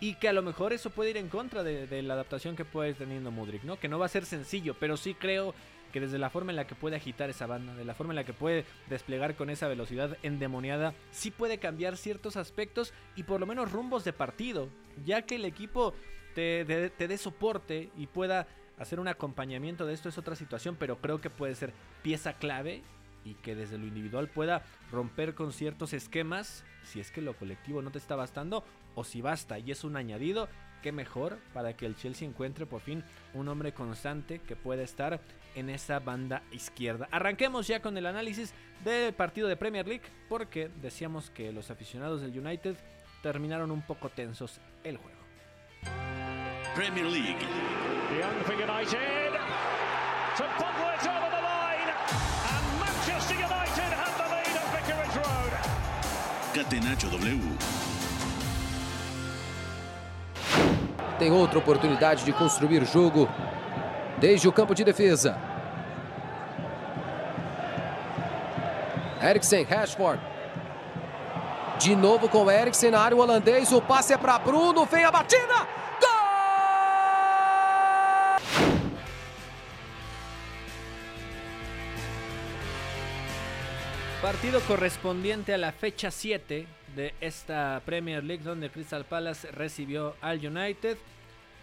Y 0.03 0.15
que 0.15 0.29
a 0.29 0.33
lo 0.33 0.43
mejor 0.43 0.73
eso 0.73 0.91
puede 0.91 1.11
ir 1.11 1.17
en 1.19 1.29
contra 1.29 1.63
de, 1.63 1.87
de 1.87 2.03
la 2.03 2.15
adaptación 2.15 2.57
que 2.57 2.65
puede 2.65 2.91
ir 2.91 2.97
teniendo 2.97 3.31
Mudrik, 3.31 3.65
¿no? 3.65 3.79
Que 3.79 3.89
no 3.89 3.99
va 3.99 4.07
a 4.07 4.09
ser 4.09 4.25
sencillo, 4.25 4.75
pero 4.81 4.97
sí 4.97 5.15
creo 5.15 5.55
que 5.91 6.01
desde 6.01 6.19
la 6.19 6.31
forma 6.31 6.53
en 6.53 6.57
la 6.57 6.67
que 6.67 6.75
puede 6.75 6.97
agitar 6.97 7.29
esa 7.31 7.47
banda, 7.47 7.75
de 7.75 7.85
la 7.85 7.95
forma 7.95 8.13
en 8.13 8.17
la 8.17 8.25
que 8.25 8.33
puede 8.33 8.65
desplegar 8.89 9.35
con 9.35 9.51
esa 9.51 9.69
velocidad 9.69 10.17
endemoniada, 10.23 10.95
sí 11.11 11.31
puede 11.31 11.59
cambiar 11.59 11.97
ciertos 11.97 12.37
aspectos 12.37 12.93
y 13.17 13.23
por 13.25 13.41
lo 13.41 13.47
menos 13.47 13.71
rumbos 13.73 14.05
de 14.05 14.13
partido, 14.13 14.69
ya 15.05 15.23
que 15.23 15.37
el 15.37 15.45
equipo 15.45 15.95
te, 16.35 16.65
te- 16.97 17.09
dé 17.09 17.19
soporte 17.19 17.91
y 17.97 18.07
pueda 18.07 18.47
Hacer 18.79 18.99
un 18.99 19.09
acompañamiento 19.09 19.85
de 19.85 19.93
esto 19.93 20.09
es 20.09 20.17
otra 20.17 20.35
situación, 20.35 20.75
pero 20.75 21.03
creo 21.03 21.21
que 21.21 21.29
puede 21.29 21.55
ser 21.55 21.75
pieza 22.03 22.33
clave 22.33 22.83
y 23.27 23.35
que 23.35 23.55
desde 23.55 23.77
lo 23.77 23.85
individual 23.87 24.29
pueda 24.29 24.63
romper 24.91 25.35
con 25.35 25.53
ciertos 25.53 25.93
esquemas 25.93 26.65
si 26.85 26.99
es 26.99 27.11
que 27.11 27.21
lo 27.21 27.35
colectivo 27.37 27.83
no 27.83 27.91
te 27.91 27.99
está 27.99 28.17
bastando 28.17 28.65
o 28.95 29.05
si 29.05 29.21
basta 29.21 29.59
y 29.59 29.71
es 29.71 29.85
un 29.85 29.97
añadido, 29.99 30.49
qué 30.81 30.93
mejor 30.93 31.39
para 31.53 31.77
que 31.77 31.87
el 31.87 31.97
Chelsea 31.97 32.27
encuentre 32.29 32.67
por 32.67 32.81
fin 32.81 33.05
un 33.35 33.49
hombre 33.49 33.73
constante 33.73 34.41
que 34.41 34.57
pueda 34.57 34.83
estar 34.83 35.21
en 35.55 35.71
esa 35.71 35.99
banda 35.99 36.43
izquierda. 36.53 37.09
Arranquemos 37.11 37.67
ya 37.67 37.81
con 37.81 37.97
el 37.97 38.07
análisis 38.07 38.55
del 38.85 39.13
partido 39.15 39.49
de 39.49 39.57
Premier 39.57 39.87
League 39.87 40.05
porque 40.29 40.71
decíamos 40.81 41.31
que 41.31 41.53
los 41.53 41.71
aficionados 41.71 42.21
del 42.21 42.39
United 42.39 42.77
terminaron 43.23 43.71
un 43.71 43.83
poco 43.83 44.09
tensos 44.09 44.61
el 44.85 44.97
juego. 44.97 45.19
Premier 46.75 47.07
League. 47.07 47.39
Young 48.19 48.45
for 48.45 48.55
United. 48.55 49.33
To 50.37 50.45
bubble 50.59 50.91
it 50.95 51.07
over 51.07 51.31
the 51.31 51.43
line. 51.43 51.91
And 52.51 52.81
Manchester 52.81 53.35
United 53.35 53.93
have 53.93 54.17
the 54.17 54.27
lead 54.31 54.57
at 54.57 54.67
Vicarage 54.75 55.17
Road. 55.17 55.53
Catenacho 56.55 57.11
W. 57.11 57.90
Tem 61.21 61.31
outra 61.31 61.59
oportunidade 61.59 62.25
de 62.25 62.33
construir 62.33 62.83
jogo 62.87 63.29
desde 64.17 64.49
o 64.49 64.53
campo 64.53 64.75
de 64.75 64.83
defesa. 64.83 65.37
Eriksen, 69.21 69.65
Rashford. 69.65 70.19
De 71.79 71.95
novo 71.95 72.27
com 72.27 72.51
Eriksen 72.51 72.91
na 72.91 73.01
área 73.03 73.15
o 73.15 73.21
holandês. 73.21 73.71
O 73.71 73.83
passe 73.83 74.15
é 74.15 74.17
para 74.17 74.39
Bruno. 74.39 74.87
Vem 74.87 75.05
a 75.05 75.11
batida. 75.11 75.69
Partido 84.23 84.63
correspondiente 84.63 85.53
a 85.53 85.59
la 85.59 85.71
fecha 85.71 86.11
7 86.11 86.80
de 86.95 87.15
esta 87.21 87.81
Premier 87.85 88.25
League 88.25 88.43
donde 88.43 88.71
Crystal 88.71 89.05
Palace 89.05 89.51
recibió 89.53 90.17
al 90.21 90.45
United 90.45 90.97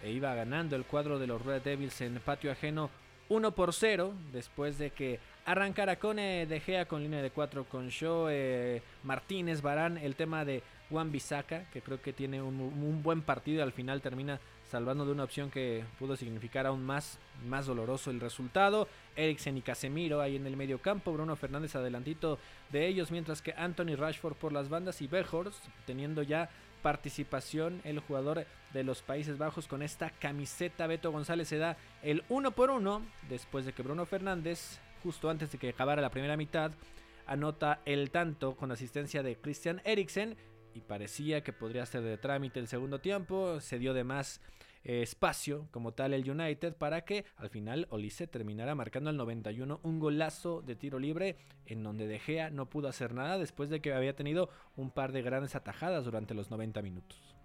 e 0.02 0.10
iba 0.10 0.34
ganando 0.34 0.76
el 0.76 0.84
cuadro 0.84 1.18
de 1.18 1.26
los 1.26 1.44
Red 1.44 1.62
Devils 1.62 2.00
en 2.00 2.20
patio 2.20 2.52
ajeno 2.52 2.90
1 3.28 3.50
por 3.52 3.74
0 3.74 4.14
después 4.32 4.78
de 4.78 4.90
que 4.90 5.18
arrancara 5.44 5.96
con 5.96 6.18
eh, 6.18 6.46
De 6.46 6.60
Gea 6.60 6.86
con 6.86 7.02
línea 7.02 7.20
de 7.20 7.30
4 7.30 7.64
con 7.64 7.88
Shaw, 7.88 8.28
eh, 8.30 8.82
Martínez, 9.02 9.60
Barán, 9.60 9.98
el 9.98 10.14
tema 10.16 10.44
de 10.44 10.62
Juan 10.90 11.12
Bisaca 11.12 11.64
que 11.72 11.82
creo 11.82 12.00
que 12.00 12.12
tiene 12.12 12.40
un, 12.40 12.60
un 12.60 13.02
buen 13.02 13.22
partido 13.22 13.58
y 13.58 13.62
al 13.62 13.72
final 13.72 14.00
termina 14.00 14.40
salvando 14.68 15.06
de 15.06 15.12
una 15.12 15.24
opción 15.24 15.50
que 15.50 15.84
pudo 15.98 16.16
significar 16.16 16.66
aún 16.66 16.84
más, 16.84 17.18
más 17.46 17.66
doloroso 17.66 18.10
el 18.10 18.20
resultado. 18.20 18.86
Eriksen 19.16 19.56
y 19.56 19.62
Casemiro 19.62 20.20
ahí 20.20 20.36
en 20.36 20.46
el 20.46 20.56
medio 20.56 20.78
campo, 20.78 21.12
Bruno 21.12 21.36
Fernández 21.36 21.74
adelantito 21.74 22.38
de 22.70 22.86
ellos, 22.86 23.10
mientras 23.10 23.42
que 23.42 23.54
Anthony 23.56 23.96
Rashford 23.96 24.34
por 24.34 24.52
las 24.52 24.68
bandas 24.68 25.00
y 25.02 25.06
Bejors 25.06 25.60
teniendo 25.86 26.22
ya 26.22 26.50
participación 26.82 27.80
el 27.84 27.98
jugador 27.98 28.46
de 28.72 28.84
los 28.84 29.02
Países 29.02 29.38
Bajos 29.38 29.66
con 29.66 29.82
esta 29.82 30.10
camiseta. 30.10 30.86
Beto 30.86 31.10
González 31.10 31.48
se 31.48 31.58
da 31.58 31.76
el 32.02 32.22
uno 32.28 32.52
por 32.52 32.70
uno 32.70 33.02
después 33.28 33.64
de 33.64 33.72
que 33.72 33.82
Bruno 33.82 34.06
Fernández, 34.06 34.78
justo 35.02 35.30
antes 35.30 35.50
de 35.50 35.58
que 35.58 35.70
acabara 35.70 36.02
la 36.02 36.10
primera 36.10 36.36
mitad, 36.36 36.72
anota 37.26 37.80
el 37.84 38.10
tanto 38.10 38.54
con 38.54 38.72
asistencia 38.72 39.22
de 39.22 39.36
Christian 39.36 39.80
Eriksen 39.84 40.36
y 40.78 40.80
parecía 40.80 41.42
que 41.42 41.52
podría 41.52 41.84
ser 41.84 42.02
de 42.02 42.16
trámite 42.16 42.60
el 42.60 42.68
segundo 42.68 43.00
tiempo. 43.00 43.60
Se 43.60 43.78
dio 43.78 43.92
de 43.94 44.04
más 44.04 44.40
eh, 44.84 45.02
espacio 45.02 45.68
como 45.72 45.92
tal 45.92 46.14
el 46.14 46.28
United 46.28 46.74
para 46.74 47.04
que 47.04 47.24
al 47.36 47.50
final 47.50 47.86
Olise 47.90 48.26
terminara 48.26 48.74
marcando 48.74 49.10
al 49.10 49.16
91 49.16 49.80
un 49.82 49.98
golazo 49.98 50.62
de 50.62 50.76
tiro 50.76 50.98
libre 50.98 51.36
en 51.66 51.82
donde 51.82 52.06
De 52.06 52.20
Gea 52.20 52.50
no 52.50 52.70
pudo 52.70 52.88
hacer 52.88 53.12
nada 53.12 53.38
después 53.38 53.70
de 53.70 53.80
que 53.80 53.92
había 53.92 54.14
tenido 54.14 54.50
un 54.76 54.90
par 54.90 55.12
de 55.12 55.22
grandes 55.22 55.56
atajadas 55.56 56.04
durante 56.04 56.34
los 56.34 56.50
90 56.50 56.80
minutos. 56.82 57.37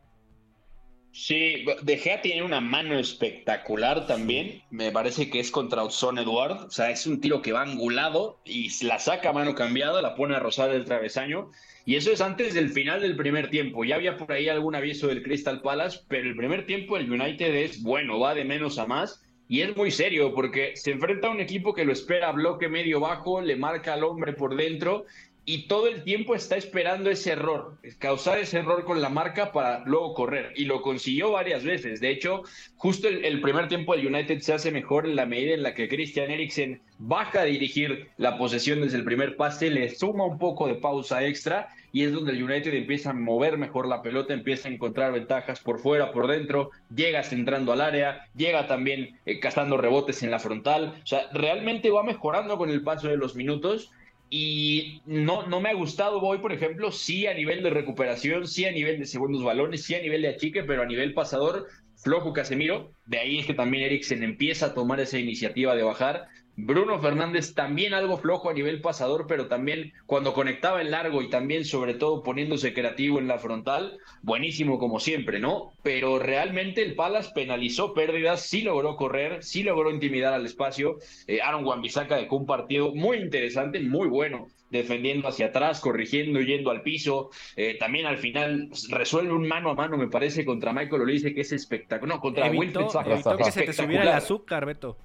Sí, 1.15 1.63
De 1.83 1.97
Gea 1.97 2.23
tiene 2.23 2.41
una 2.41 2.59
mano 2.59 2.97
espectacular 2.97 4.07
también. 4.07 4.63
Me 4.71 4.91
parece 4.91 5.29
que 5.29 5.39
es 5.39 5.51
contra 5.51 5.83
Odson 5.83 6.17
Eduard. 6.17 6.63
O 6.63 6.71
sea, 6.71 6.89
es 6.89 7.05
un 7.05 7.21
tiro 7.21 7.43
que 7.43 7.51
va 7.51 7.61
angulado 7.61 8.39
y 8.43 8.71
la 8.83 8.97
saca 8.97 9.29
a 9.29 9.33
mano 9.33 9.53
cambiada, 9.53 10.01
la 10.01 10.15
pone 10.15 10.35
a 10.35 10.39
rozar 10.39 10.71
el 10.71 10.85
travesaño. 10.85 11.51
Y 11.85 11.97
eso 11.97 12.11
es 12.11 12.19
antes 12.19 12.55
del 12.55 12.71
final 12.71 13.01
del 13.01 13.15
primer 13.15 13.51
tiempo. 13.51 13.83
Ya 13.83 13.93
había 13.93 14.17
por 14.17 14.31
ahí 14.31 14.49
algún 14.49 14.73
aviso 14.73 15.05
del 15.05 15.21
Crystal 15.21 15.61
Palace, 15.61 15.99
pero 16.07 16.27
el 16.27 16.35
primer 16.35 16.65
tiempo 16.65 16.97
el 16.97 17.11
United 17.11 17.53
es 17.57 17.83
bueno, 17.83 18.19
va 18.19 18.33
de 18.33 18.43
menos 18.43 18.79
a 18.79 18.87
más. 18.87 19.21
Y 19.47 19.61
es 19.61 19.77
muy 19.77 19.91
serio 19.91 20.33
porque 20.33 20.75
se 20.75 20.91
enfrenta 20.91 21.27
a 21.27 21.31
un 21.31 21.41
equipo 21.41 21.75
que 21.75 21.85
lo 21.85 21.93
espera 21.93 22.29
a 22.29 22.31
bloque 22.31 22.69
medio 22.69 22.99
bajo, 22.99 23.39
le 23.39 23.55
marca 23.55 23.93
al 23.93 24.03
hombre 24.03 24.33
por 24.33 24.55
dentro 24.55 25.05
y 25.45 25.67
todo 25.67 25.87
el 25.87 26.03
tiempo 26.03 26.35
está 26.35 26.55
esperando 26.55 27.09
ese 27.09 27.31
error, 27.31 27.77
causar 27.99 28.39
ese 28.39 28.59
error 28.59 28.85
con 28.85 29.01
la 29.01 29.09
marca 29.09 29.51
para 29.51 29.83
luego 29.85 30.13
correr. 30.13 30.53
Y 30.55 30.65
lo 30.65 30.81
consiguió 30.81 31.31
varias 31.31 31.63
veces. 31.63 31.99
De 31.99 32.09
hecho, 32.09 32.43
justo 32.77 33.09
el, 33.09 33.25
el, 33.25 33.41
primer 33.41 33.67
tiempo 33.67 33.95
del 33.95 34.07
United 34.07 34.39
se 34.39 34.53
hace 34.53 34.71
mejor 34.71 35.05
en 35.05 35.15
la 35.15 35.25
medida 35.25 35.53
en 35.53 35.63
la 35.63 35.73
que 35.73 35.89
Christian 35.89 36.31
Eriksen 36.31 36.81
baja 36.97 37.41
a 37.41 37.45
dirigir 37.45 38.07
la 38.17 38.37
posesión 38.37 38.81
desde 38.81 38.97
el 38.97 39.03
primer 39.03 39.35
pase, 39.35 39.69
le 39.69 39.89
suma 39.89 40.25
un 40.25 40.37
poco 40.39 40.67
de 40.67 40.75
pausa 40.75 41.25
extra 41.25 41.67
y 41.91 42.03
es 42.03 42.13
donde 42.13 42.31
el 42.31 42.43
United 42.43 42.73
empieza 42.73 43.11
a 43.11 43.13
mover 43.13 43.57
mejor 43.57 43.87
la 43.87 44.01
pelota, 44.01 44.33
empieza 44.33 44.67
a 44.67 44.71
encontrar 44.71 45.11
ventajas 45.11 45.59
por 45.59 45.79
fuera, 45.79 46.11
por 46.11 46.27
dentro, 46.27 46.71
llega 46.93 47.21
centrando 47.23 47.71
al 47.71 47.81
área, 47.81 48.27
llega 48.35 48.67
también 48.67 49.19
eh, 49.25 49.39
gastando 49.39 49.77
rebotes 49.77 50.23
en 50.23 50.31
la 50.31 50.39
frontal. 50.39 50.95
O 51.03 51.05
sea, 51.05 51.27
realmente 51.33 51.91
va 51.91 52.03
mejorando 52.03 52.57
con 52.57 52.69
el 52.69 52.81
paso 52.81 53.09
de 53.09 53.17
los 53.17 53.35
minutos 53.35 53.91
y 54.29 55.01
no, 55.05 55.45
no 55.45 55.61
me 55.61 55.69
ha 55.69 55.73
gustado 55.73 56.19
Boy, 56.19 56.39
por 56.39 56.51
ejemplo, 56.51 56.91
sí 56.91 57.27
a 57.27 57.33
nivel 57.33 57.61
de 57.61 57.69
recuperación, 57.69 58.47
sí 58.47 58.65
a 58.65 58.71
nivel 58.71 58.99
de 58.99 59.05
segundos 59.05 59.43
balones, 59.43 59.83
sí 59.83 59.95
a 59.95 60.01
nivel 60.01 60.23
de 60.23 60.29
achique, 60.29 60.63
pero 60.63 60.81
a 60.81 60.85
nivel 60.85 61.13
pasador, 61.13 61.67
flojo 62.03 62.33
Casemiro. 62.33 62.91
De 63.05 63.19
ahí 63.19 63.39
es 63.39 63.45
que 63.45 63.53
también 63.53 63.83
Eriksen 63.83 64.23
empieza 64.23 64.67
a 64.67 64.73
tomar 64.73 64.99
esa 64.99 65.19
iniciativa 65.19 65.75
de 65.75 65.83
bajar. 65.83 66.27
Bruno 66.55 66.99
Fernández 66.99 67.55
también 67.55 67.95
algo 67.95 68.17
flojo 68.17 68.49
a 68.49 68.53
nivel 68.53 68.79
pasador, 68.79 69.25
pero 69.27 69.47
también 69.47 69.91
cuando 70.05 70.33
conectaba 70.33 70.81
en 70.81 70.91
largo 70.91 71.23
y 71.23 71.29
también 71.29 71.65
sobre 71.65 71.95
todo 71.95 72.21
poniéndose 72.21 72.73
creativo 72.73 73.17
en 73.17 73.27
la 73.27 73.39
frontal, 73.39 73.97
buenísimo 74.21 74.77
como 74.77 74.99
siempre, 74.99 75.39
¿no? 75.39 75.71
Pero 75.81 76.19
realmente 76.19 76.83
el 76.83 76.93
Palace 76.93 77.31
penalizó 77.33 77.95
pérdidas, 77.95 78.41
sí 78.41 78.61
logró 78.61 78.95
correr, 78.95 79.43
sí 79.43 79.63
logró 79.63 79.89
intimidar 79.89 80.33
al 80.33 80.45
espacio. 80.45 80.97
Eh, 81.25 81.41
Aaron 81.41 81.65
Wan-Bissaka 81.65 82.17
dejó 82.17 82.37
un 82.37 82.45
partido 82.45 82.93
muy 82.93 83.17
interesante, 83.17 83.79
muy 83.79 84.07
bueno, 84.07 84.47
defendiendo 84.69 85.27
hacia 85.27 85.47
atrás, 85.47 85.79
corrigiendo, 85.79 86.39
yendo 86.39 86.69
al 86.69 86.83
piso. 86.83 87.31
Eh, 87.55 87.77
también 87.79 88.05
al 88.05 88.17
final 88.17 88.69
resuelve 88.89 89.33
un 89.33 89.47
mano 89.47 89.71
a 89.71 89.75
mano, 89.75 89.97
me 89.97 90.07
parece, 90.07 90.45
contra 90.45 90.71
Michael 90.71 91.01
Olise, 91.01 91.33
que 91.33 91.41
es 91.41 91.51
espectacular. 91.51 92.15
No, 92.15 92.21
contra 92.21 92.45
evitó, 92.45 92.89
evitó 93.05 93.37
que 93.37 93.51
se 93.51 93.63
te 93.63 93.73
subiera 93.73 94.03
el 94.03 94.09
azúcar, 94.09 94.67
Beto. 94.67 94.97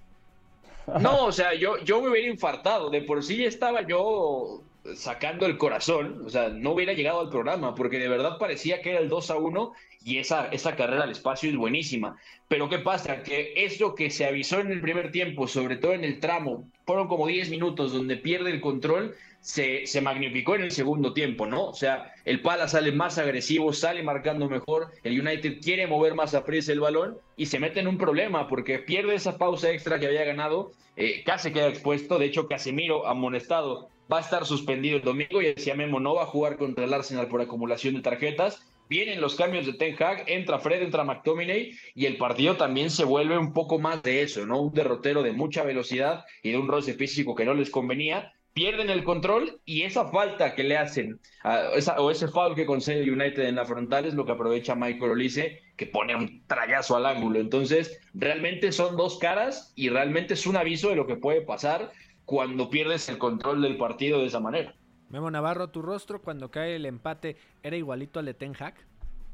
No, 1.00 1.26
o 1.26 1.32
sea, 1.32 1.54
yo, 1.54 1.78
yo 1.84 2.00
me 2.00 2.08
hubiera 2.08 2.28
infartado. 2.28 2.90
De 2.90 3.02
por 3.02 3.22
sí 3.22 3.44
estaba 3.44 3.86
yo 3.86 4.62
sacando 4.94 5.46
el 5.46 5.58
corazón. 5.58 6.22
O 6.24 6.30
sea, 6.30 6.48
no 6.48 6.72
hubiera 6.72 6.92
llegado 6.92 7.20
al 7.20 7.28
programa 7.28 7.74
porque 7.74 7.98
de 7.98 8.08
verdad 8.08 8.38
parecía 8.38 8.80
que 8.80 8.90
era 8.90 9.00
el 9.00 9.08
2 9.08 9.30
a 9.30 9.36
1 9.36 9.72
y 10.04 10.18
esa, 10.18 10.48
esa 10.48 10.76
carrera 10.76 11.04
al 11.04 11.10
espacio 11.10 11.50
es 11.50 11.56
buenísima. 11.56 12.16
Pero 12.48 12.68
¿qué 12.68 12.78
pasa? 12.78 13.22
Que 13.22 13.52
eso 13.56 13.94
que 13.94 14.10
se 14.10 14.24
avisó 14.24 14.60
en 14.60 14.72
el 14.72 14.80
primer 14.80 15.12
tiempo, 15.12 15.46
sobre 15.46 15.76
todo 15.76 15.92
en 15.92 16.04
el 16.04 16.20
tramo, 16.20 16.68
fueron 16.86 17.08
como 17.08 17.26
10 17.26 17.50
minutos 17.50 17.92
donde 17.92 18.16
pierde 18.16 18.50
el 18.50 18.60
control, 18.60 19.14
se, 19.40 20.00
magnificó 20.00 20.54
en 20.54 20.62
el 20.62 20.70
segundo 20.70 21.12
tiempo, 21.12 21.46
¿no? 21.46 21.66
O 21.66 21.74
sea, 21.74 22.12
el 22.24 22.40
Pala 22.42 22.68
sale 22.68 22.92
más 22.92 23.18
agresivo, 23.18 23.72
sale 23.72 24.02
marcando 24.02 24.48
mejor, 24.48 24.92
el 25.02 25.20
United 25.20 25.60
quiere 25.62 25.86
mover 25.86 26.14
más 26.14 26.34
a 26.34 26.44
prisa 26.44 26.72
el 26.72 26.80
balón 26.80 27.18
y 27.36 27.46
se 27.46 27.58
mete 27.58 27.80
en 27.80 27.88
un 27.88 27.98
problema 27.98 28.48
porque 28.48 28.78
pierde 28.78 29.14
esa 29.14 29.38
pausa 29.38 29.70
extra 29.70 29.98
que 29.98 30.06
había 30.06 30.24
ganado, 30.24 30.72
eh, 30.96 31.22
casi 31.24 31.52
queda 31.52 31.68
expuesto, 31.68 32.18
de 32.18 32.26
hecho 32.26 32.48
Casemiro 32.48 33.06
amonestado 33.06 33.88
va 34.12 34.18
a 34.18 34.22
estar 34.22 34.44
suspendido 34.46 34.96
el 34.96 35.02
domingo 35.02 35.40
y 35.42 35.54
decía 35.54 35.74
Memo 35.74 36.00
no 36.00 36.14
va 36.14 36.22
a 36.22 36.26
jugar 36.26 36.56
contra 36.56 36.84
el 36.84 36.94
Arsenal 36.94 37.28
por 37.28 37.40
acumulación 37.40 37.94
de 37.94 38.00
tarjetas. 38.00 38.64
Vienen 38.88 39.20
los 39.20 39.34
cambios 39.34 39.66
de 39.66 39.74
Ten 39.74 39.94
Hag, 40.02 40.24
entra 40.28 40.58
Fred, 40.60 40.80
entra 40.80 41.04
McTominay 41.04 41.72
y 41.94 42.06
el 42.06 42.16
partido 42.16 42.56
también 42.56 42.88
se 42.88 43.04
vuelve 43.04 43.36
un 43.36 43.52
poco 43.52 43.78
más 43.78 44.02
de 44.02 44.22
eso, 44.22 44.46
¿no? 44.46 44.62
Un 44.62 44.72
derrotero 44.72 45.22
de 45.22 45.32
mucha 45.32 45.62
velocidad 45.62 46.24
y 46.42 46.52
de 46.52 46.56
un 46.56 46.68
roce 46.68 46.94
físico 46.94 47.34
que 47.34 47.44
no 47.44 47.52
les 47.52 47.68
convenía 47.68 48.32
pierden 48.58 48.90
el 48.90 49.04
control 49.04 49.60
y 49.64 49.82
esa 49.82 50.06
falta 50.06 50.56
que 50.56 50.64
le 50.64 50.76
hacen, 50.76 51.20
a 51.44 51.68
esa, 51.76 52.00
o 52.00 52.10
ese 52.10 52.26
foul 52.26 52.56
que 52.56 52.66
concede 52.66 53.08
United 53.08 53.44
en 53.44 53.54
la 53.54 53.64
frontal 53.64 54.04
es 54.04 54.14
lo 54.14 54.26
que 54.26 54.32
aprovecha 54.32 54.74
Michael 54.74 55.12
Olise, 55.12 55.62
que 55.76 55.86
pone 55.86 56.16
un 56.16 56.42
trayazo 56.48 56.96
al 56.96 57.06
ángulo. 57.06 57.38
Entonces, 57.38 58.00
realmente 58.14 58.72
son 58.72 58.96
dos 58.96 59.20
caras 59.20 59.72
y 59.76 59.90
realmente 59.90 60.34
es 60.34 60.44
un 60.44 60.56
aviso 60.56 60.88
de 60.88 60.96
lo 60.96 61.06
que 61.06 61.14
puede 61.14 61.40
pasar 61.40 61.92
cuando 62.24 62.68
pierdes 62.68 63.08
el 63.08 63.18
control 63.18 63.62
del 63.62 63.76
partido 63.76 64.18
de 64.18 64.26
esa 64.26 64.40
manera. 64.40 64.74
Memo 65.08 65.30
Navarro, 65.30 65.68
tu 65.68 65.80
rostro 65.80 66.20
cuando 66.20 66.50
cae 66.50 66.74
el 66.74 66.84
empate, 66.84 67.36
¿era 67.62 67.76
igualito 67.76 68.18
al 68.18 68.26
de 68.26 68.34
Ten 68.34 68.56
Hag 68.58 68.74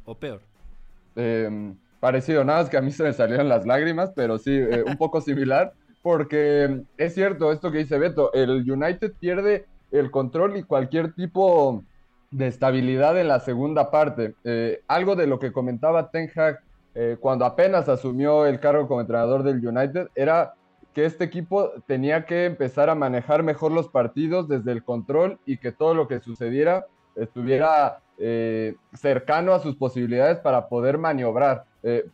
o 0.04 0.16
peor? 0.16 0.42
Eh, 1.16 1.72
parecido, 1.98 2.44
nada 2.44 2.60
más 2.60 2.68
que 2.68 2.76
a 2.76 2.82
mí 2.82 2.90
se 2.90 3.02
me 3.02 3.14
salieron 3.14 3.48
las 3.48 3.64
lágrimas, 3.64 4.12
pero 4.14 4.36
sí, 4.36 4.52
eh, 4.52 4.84
un 4.86 4.98
poco 4.98 5.22
similar, 5.22 5.72
porque 6.04 6.82
es 6.98 7.14
cierto 7.14 7.50
esto 7.50 7.72
que 7.72 7.78
dice 7.78 7.96
Beto, 7.96 8.30
el 8.34 8.70
United 8.70 9.14
pierde 9.18 9.64
el 9.90 10.10
control 10.10 10.58
y 10.58 10.62
cualquier 10.62 11.14
tipo 11.14 11.82
de 12.30 12.46
estabilidad 12.46 13.18
en 13.18 13.26
la 13.26 13.40
segunda 13.40 13.90
parte. 13.90 14.34
Eh, 14.44 14.82
algo 14.86 15.16
de 15.16 15.26
lo 15.26 15.38
que 15.38 15.50
comentaba 15.50 16.10
Ten 16.10 16.30
Hag 16.36 16.60
eh, 16.94 17.16
cuando 17.18 17.46
apenas 17.46 17.88
asumió 17.88 18.44
el 18.44 18.60
cargo 18.60 18.86
como 18.86 19.00
entrenador 19.00 19.44
del 19.44 19.66
United 19.66 20.08
era 20.14 20.52
que 20.92 21.06
este 21.06 21.24
equipo 21.24 21.72
tenía 21.86 22.26
que 22.26 22.44
empezar 22.44 22.90
a 22.90 22.94
manejar 22.94 23.42
mejor 23.42 23.72
los 23.72 23.88
partidos 23.88 24.46
desde 24.46 24.72
el 24.72 24.84
control 24.84 25.38
y 25.46 25.56
que 25.56 25.72
todo 25.72 25.94
lo 25.94 26.06
que 26.06 26.20
sucediera 26.20 26.84
estuviera 27.16 28.00
eh, 28.18 28.76
cercano 28.92 29.54
a 29.54 29.58
sus 29.58 29.74
posibilidades 29.74 30.38
para 30.40 30.68
poder 30.68 30.98
maniobrar, 30.98 31.64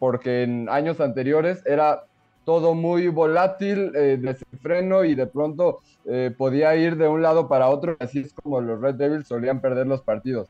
porque 0.00 0.42
en 0.42 0.68
años 0.68 1.00
anteriores 1.00 1.62
era 1.64 2.04
todo 2.50 2.74
muy 2.74 3.06
volátil, 3.06 3.92
eh, 3.94 4.18
desenfreno 4.20 5.04
y 5.04 5.14
de 5.14 5.28
pronto 5.28 5.78
eh, 6.04 6.34
podía 6.36 6.74
ir 6.74 6.96
de 6.96 7.06
un 7.06 7.22
lado 7.22 7.46
para 7.46 7.68
otro, 7.68 7.96
así 8.00 8.18
es 8.18 8.32
como 8.32 8.60
los 8.60 8.80
Red 8.80 8.96
Devils 8.96 9.28
solían 9.28 9.60
perder 9.60 9.86
los 9.86 10.02
partidos. 10.02 10.48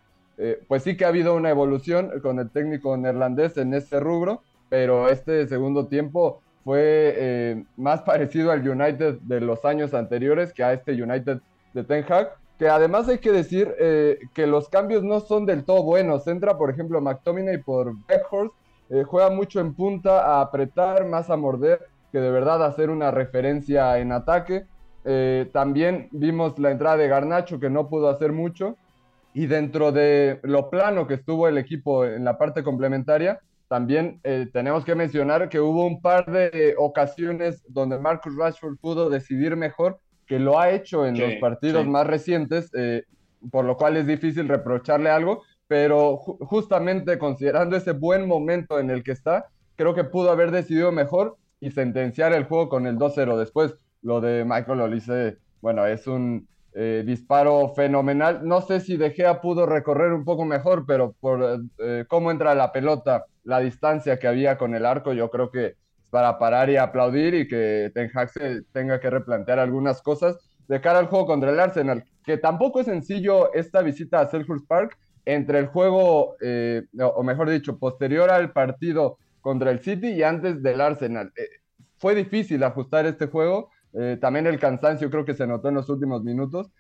pues 0.68 0.82
sí 0.82 0.96
que 0.96 1.04
ha 1.04 1.08
habido 1.08 1.34
una 1.34 1.50
evolución 1.50 2.18
con 2.22 2.38
el 2.38 2.48
técnico 2.48 2.96
neerlandés 2.96 3.58
en 3.58 3.74
ese 3.74 4.00
rubro, 4.00 4.40
pero 4.70 5.10
este 5.10 5.46
segundo 5.46 5.88
tiempo 5.88 6.40
fue 6.64 7.62
más 7.76 8.00
parecido 8.00 8.50
al 8.50 8.66
United 8.66 9.18
de 9.20 9.42
los 9.42 9.66
años 9.66 9.92
anteriores 9.92 10.54
que 10.54 10.64
a 10.64 10.72
este 10.72 10.92
United 10.92 11.40
de 11.74 11.84
Ten 11.84 12.06
Hag 12.08 12.40
que 12.58 12.68
además 12.68 13.08
hay 13.08 13.18
que 13.18 13.32
decir 13.32 13.74
eh, 13.78 14.18
que 14.34 14.46
los 14.46 14.68
cambios 14.68 15.02
no 15.02 15.20
son 15.20 15.46
del 15.46 15.64
todo 15.64 15.82
buenos. 15.82 16.26
Entra, 16.26 16.58
por 16.58 16.68
ejemplo, 16.70 17.00
McTominay 17.00 17.56
por 17.62 17.94
Beckhorst, 18.06 18.54
eh, 18.90 19.02
juega 19.02 19.30
mucho 19.30 19.60
en 19.60 19.72
punta 19.72 20.26
a 20.26 20.42
apretar, 20.42 21.06
más 21.06 21.30
a 21.30 21.36
morder, 21.36 21.80
que 22.12 22.18
de 22.18 22.30
verdad 22.30 22.64
hacer 22.64 22.90
una 22.90 23.10
referencia 23.10 23.98
en 23.98 24.12
ataque. 24.12 24.64
Eh, 25.04 25.48
también 25.52 26.08
vimos 26.12 26.58
la 26.58 26.70
entrada 26.70 26.96
de 26.96 27.08
Garnacho, 27.08 27.60
que 27.60 27.70
no 27.70 27.88
pudo 27.88 28.08
hacer 28.08 28.32
mucho. 28.32 28.76
Y 29.32 29.46
dentro 29.46 29.92
de 29.92 30.40
lo 30.42 30.70
plano 30.70 31.06
que 31.06 31.14
estuvo 31.14 31.46
el 31.46 31.58
equipo 31.58 32.04
en 32.04 32.24
la 32.24 32.36
parte 32.36 32.62
complementaria, 32.64 33.40
también 33.68 34.20
tenemos 34.52 34.84
que 34.84 34.96
mencionar 34.96 35.48
que 35.48 35.60
hubo 35.60 35.86
un 35.86 36.02
par 36.02 36.26
de 36.26 36.74
ocasiones 36.76 37.62
donde 37.68 38.00
Marcus 38.00 38.36
Rashford 38.36 38.78
pudo 38.78 39.08
decidir 39.08 39.54
mejor 39.54 40.00
que 40.30 40.38
lo 40.38 40.60
ha 40.60 40.70
hecho 40.70 41.04
en 41.06 41.18
los 41.18 41.34
partidos 41.40 41.88
más 41.88 42.06
recientes, 42.06 42.70
eh, 42.78 43.02
por 43.50 43.64
lo 43.64 43.76
cual 43.76 43.96
es 43.96 44.06
difícil 44.06 44.46
reprocharle 44.46 45.10
algo, 45.10 45.42
pero 45.66 46.18
justamente 46.18 47.18
considerando 47.18 47.76
ese 47.76 47.90
buen 47.90 48.28
momento 48.28 48.78
en 48.78 48.90
el 48.90 49.02
que 49.02 49.10
está, 49.10 49.46
creo 49.74 49.92
que 49.92 50.04
pudo 50.04 50.30
haber 50.30 50.52
decidido 50.52 50.92
mejor 50.92 51.36
y 51.60 51.70
sentenciar 51.70 52.32
el 52.32 52.44
juego 52.44 52.68
con 52.68 52.86
el 52.86 52.96
2-0. 52.96 53.38
Después, 53.38 53.74
lo 54.02 54.20
de 54.20 54.44
Michael 54.44 54.80
Olise, 54.80 55.38
bueno, 55.60 55.86
es 55.86 56.06
un 56.06 56.48
eh, 56.72 57.02
disparo 57.06 57.72
fenomenal. 57.74 58.40
No 58.46 58.62
sé 58.62 58.80
si 58.80 58.96
De 58.96 59.10
Gea 59.10 59.40
pudo 59.40 59.66
recorrer 59.66 60.12
un 60.12 60.24
poco 60.24 60.44
mejor, 60.44 60.84
pero 60.86 61.14
por 61.20 61.62
eh, 61.78 62.04
cómo 62.08 62.30
entra 62.30 62.54
la 62.54 62.72
pelota, 62.72 63.24
la 63.44 63.60
distancia 63.60 64.18
que 64.18 64.28
había 64.28 64.56
con 64.56 64.74
el 64.74 64.86
arco, 64.86 65.12
yo 65.12 65.30
creo 65.30 65.50
que 65.50 65.74
para 66.10 66.38
parar 66.38 66.70
y 66.70 66.76
aplaudir 66.76 67.34
y 67.34 67.48
que 67.48 67.90
Ten 67.94 68.10
Hag 68.12 68.30
se 68.30 68.62
tenga 68.72 68.98
que 69.00 69.10
replantear 69.10 69.58
algunas 69.58 70.02
cosas 70.02 70.38
de 70.68 70.80
cara 70.80 70.98
al 70.98 71.06
juego 71.06 71.26
contra 71.26 71.50
el 71.50 71.60
Arsenal, 71.60 72.04
que 72.24 72.36
tampoco 72.36 72.80
es 72.80 72.86
sencillo 72.86 73.52
esta 73.54 73.82
visita 73.82 74.20
a 74.20 74.26
Selhurst 74.26 74.66
Park 74.66 74.96
entre 75.24 75.58
el 75.58 75.66
juego, 75.66 76.36
eh, 76.40 76.82
o 76.98 77.22
mejor 77.22 77.50
dicho, 77.50 77.78
posterior 77.78 78.30
al 78.30 78.52
partido 78.52 79.18
contra 79.40 79.70
el 79.70 79.80
City 79.80 80.08
y 80.08 80.22
antes 80.22 80.62
del 80.62 80.80
Arsenal. 80.80 81.32
Eh, 81.36 81.48
fue 81.98 82.14
difícil 82.14 82.62
ajustar 82.62 83.06
este 83.06 83.26
juego, 83.26 83.70
eh, 83.92 84.16
también 84.20 84.46
el 84.46 84.58
cansancio 84.58 85.10
creo 85.10 85.24
que 85.24 85.34
se 85.34 85.46
notó 85.46 85.68
en 85.68 85.74
los 85.74 85.88
últimos 85.88 86.22
minutos, 86.22 86.70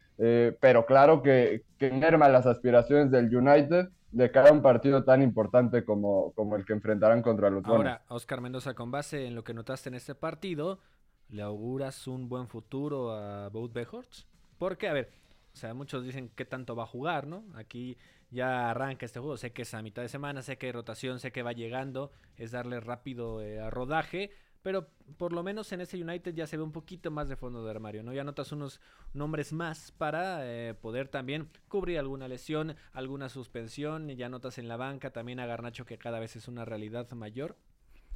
pero 0.60 0.84
claro 0.84 1.22
que, 1.22 1.64
que 1.78 1.90
merma 1.90 2.28
las 2.28 2.44
aspiraciones 2.44 3.10
del 3.10 3.34
United 3.34 3.88
de 4.12 4.30
cara 4.30 4.50
a 4.50 4.52
un 4.52 4.62
partido 4.62 5.04
tan 5.04 5.22
importante 5.22 5.84
como, 5.84 6.32
como 6.32 6.56
el 6.56 6.64
que 6.64 6.72
enfrentarán 6.72 7.22
contra 7.22 7.50
los 7.50 7.64
Ahora, 7.64 8.02
Oscar 8.08 8.40
Mendoza, 8.40 8.74
con 8.74 8.90
base 8.90 9.26
en 9.26 9.34
lo 9.34 9.44
que 9.44 9.54
notaste 9.54 9.88
en 9.88 9.94
este 9.94 10.14
partido, 10.14 10.80
¿le 11.28 11.42
auguras 11.42 12.06
un 12.06 12.28
buen 12.28 12.48
futuro 12.48 13.12
a 13.12 13.48
Bout 13.48 13.72
Behorts? 13.72 14.26
Porque, 14.58 14.88
a 14.88 14.92
ver, 14.92 15.10
o 15.52 15.56
sea, 15.56 15.74
muchos 15.74 16.04
dicen 16.04 16.30
qué 16.34 16.44
tanto 16.44 16.74
va 16.74 16.84
a 16.84 16.86
jugar, 16.86 17.26
¿no? 17.26 17.44
Aquí 17.54 17.96
ya 18.30 18.70
arranca 18.70 19.06
este 19.06 19.20
juego, 19.20 19.36
sé 19.36 19.52
que 19.52 19.62
es 19.62 19.74
a 19.74 19.82
mitad 19.82 20.02
de 20.02 20.08
semana, 20.08 20.42
sé 20.42 20.58
que 20.58 20.66
hay 20.66 20.72
rotación, 20.72 21.20
sé 21.20 21.32
que 21.32 21.42
va 21.42 21.52
llegando, 21.52 22.12
es 22.36 22.50
darle 22.52 22.80
rápido 22.80 23.42
eh, 23.42 23.60
a 23.60 23.70
rodaje, 23.70 24.30
pero 24.62 24.88
por 25.16 25.32
lo 25.32 25.42
menos 25.42 25.72
en 25.72 25.80
ese 25.80 26.02
United 26.02 26.34
ya 26.34 26.46
se 26.46 26.56
ve 26.56 26.62
un 26.62 26.72
poquito 26.72 27.10
más 27.10 27.28
de 27.28 27.36
fondo 27.36 27.64
de 27.64 27.70
armario, 27.70 28.02
¿no? 28.02 28.12
Ya 28.12 28.24
notas 28.24 28.52
unos 28.52 28.80
nombres 29.14 29.52
más 29.52 29.92
para 29.92 30.40
eh, 30.44 30.74
poder 30.74 31.08
también 31.08 31.48
cubrir 31.68 31.98
alguna 31.98 32.28
lesión, 32.28 32.76
alguna 32.92 33.28
suspensión, 33.28 34.08
ya 34.10 34.28
notas 34.28 34.58
en 34.58 34.68
la 34.68 34.76
banca 34.76 35.12
también 35.12 35.40
a 35.40 35.46
Garnacho 35.46 35.86
que 35.86 35.98
cada 35.98 36.20
vez 36.20 36.36
es 36.36 36.46
una 36.46 36.64
realidad 36.64 37.10
mayor. 37.12 37.56